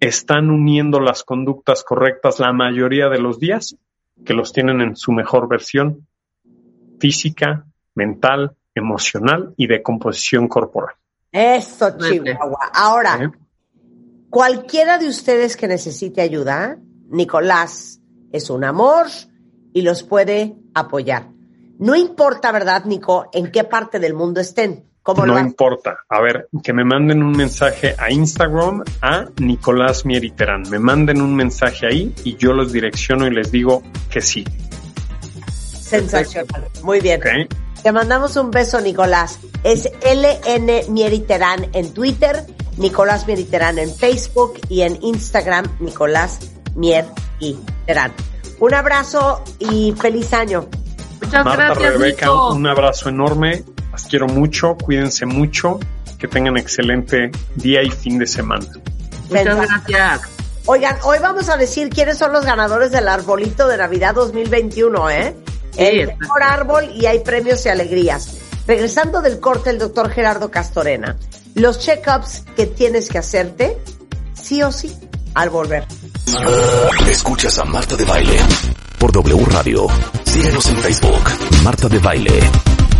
están 0.00 0.50
uniendo 0.50 1.00
las 1.00 1.24
conductas 1.24 1.82
correctas 1.82 2.38
la 2.38 2.52
mayoría 2.52 3.08
de 3.08 3.18
los 3.18 3.40
días, 3.40 3.76
que 4.24 4.34
los 4.34 4.52
tienen 4.52 4.80
en 4.80 4.96
su 4.96 5.12
mejor 5.12 5.48
versión 5.48 6.06
física, 7.00 7.66
mental, 7.94 8.56
emocional 8.74 9.54
y 9.56 9.66
de 9.66 9.82
composición 9.82 10.46
corporal. 10.46 10.94
Eso, 11.32 11.96
Chihuahua. 11.98 12.70
Ahora, 12.72 13.30
Cualquiera 14.30 14.98
de 14.98 15.08
ustedes 15.08 15.56
que 15.56 15.66
necesite 15.66 16.20
ayuda, 16.20 16.78
Nicolás 17.08 18.00
es 18.30 18.50
un 18.50 18.62
amor 18.62 19.06
y 19.72 19.80
los 19.80 20.02
puede 20.02 20.54
apoyar. 20.74 21.30
No 21.78 21.94
importa, 21.96 22.52
¿verdad, 22.52 22.84
Nico, 22.84 23.28
en 23.32 23.50
qué 23.50 23.64
parte 23.64 23.98
del 23.98 24.14
mundo 24.14 24.40
estén? 24.40 24.84
¿Cómo 25.02 25.24
no 25.24 25.38
importa. 25.38 26.00
A 26.10 26.20
ver, 26.20 26.48
que 26.62 26.74
me 26.74 26.84
manden 26.84 27.22
un 27.22 27.32
mensaje 27.32 27.94
a 27.96 28.10
Instagram 28.10 28.84
a 29.00 29.26
Nicolás 29.40 30.04
Mieriterán. 30.04 30.64
Me 30.68 30.78
manden 30.78 31.22
un 31.22 31.34
mensaje 31.34 31.86
ahí 31.86 32.14
y 32.24 32.36
yo 32.36 32.52
los 32.52 32.72
direcciono 32.72 33.26
y 33.26 33.30
les 33.30 33.50
digo 33.50 33.82
que 34.10 34.20
sí. 34.20 34.44
Sensacional. 35.50 36.68
Muy 36.82 37.00
bien. 37.00 37.22
Te 37.82 37.90
mandamos 37.90 38.36
un 38.36 38.50
beso, 38.50 38.82
Nicolás. 38.82 39.38
Es 39.64 39.88
LN 40.02 40.92
Mieriterán 40.92 41.68
en 41.72 41.94
Twitter 41.94 42.44
Nicolás 42.78 43.26
Mieriterán 43.26 43.78
en 43.78 43.92
Facebook 43.92 44.60
y 44.68 44.82
en 44.82 45.02
Instagram 45.02 45.66
Nicolás 45.80 46.38
Mieriterán. 46.76 48.12
Un 48.60 48.74
abrazo 48.74 49.42
y 49.58 49.92
feliz 49.98 50.32
año. 50.32 50.68
Muchas 51.28 51.56
gracias. 51.56 51.92
Rebeca, 51.92 52.32
un 52.32 52.66
abrazo 52.66 53.08
enorme. 53.08 53.64
Las 53.92 54.06
quiero 54.06 54.26
mucho. 54.26 54.76
Cuídense 54.76 55.26
mucho. 55.26 55.78
Que 56.18 56.26
tengan 56.26 56.56
excelente 56.56 57.30
día 57.54 57.82
y 57.82 57.90
fin 57.90 58.18
de 58.18 58.26
semana. 58.26 58.66
Muchas 59.28 59.56
gracias. 59.56 60.20
Oigan, 60.66 60.96
hoy 61.04 61.18
vamos 61.20 61.48
a 61.48 61.56
decir 61.56 61.88
quiénes 61.88 62.18
son 62.18 62.32
los 62.32 62.44
ganadores 62.44 62.90
del 62.90 63.08
arbolito 63.08 63.68
de 63.68 63.78
Navidad 63.78 64.14
2021, 64.14 65.10
¿eh? 65.10 65.36
El 65.76 66.08
mejor 66.18 66.42
árbol 66.42 66.90
y 66.94 67.06
hay 67.06 67.20
premios 67.20 67.64
y 67.64 67.68
alegrías. 67.68 68.36
Regresando 68.66 69.22
del 69.22 69.40
corte, 69.40 69.70
el 69.70 69.78
doctor 69.78 70.10
Gerardo 70.10 70.50
Castorena 70.50 71.16
los 71.58 71.78
check-ups 71.78 72.44
que 72.56 72.66
tienes 72.66 73.08
que 73.08 73.18
hacerte, 73.18 73.78
sí 74.40 74.62
o 74.62 74.72
sí, 74.72 74.94
al 75.34 75.50
volver. 75.50 75.86
Escuchas 77.10 77.58
a 77.58 77.64
Marta 77.64 77.96
de 77.96 78.04
Baile 78.04 78.38
por 78.98 79.12
W 79.12 79.44
Radio. 79.46 79.86
Síguenos 80.24 80.66
en 80.66 80.76
Facebook, 80.78 81.22
Marta 81.62 81.88
de 81.88 81.98
Baile. 81.98 82.40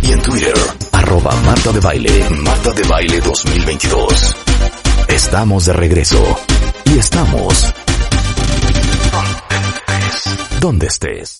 Y 0.01 0.11
en 0.11 0.21
Twitter, 0.21 0.53
arroba 0.91 1.35
Marta 1.45 1.71
de 1.71 1.79
Baile, 1.79 2.29
Marta 2.29 2.71
de 2.71 2.83
Baile 2.83 3.19
2022. 3.19 4.35
Estamos 5.07 5.65
de 5.65 5.73
regreso. 5.73 6.23
Y 6.85 6.97
estamos... 6.97 7.73
¿Dónde 10.59 10.87
estés? 10.87 11.37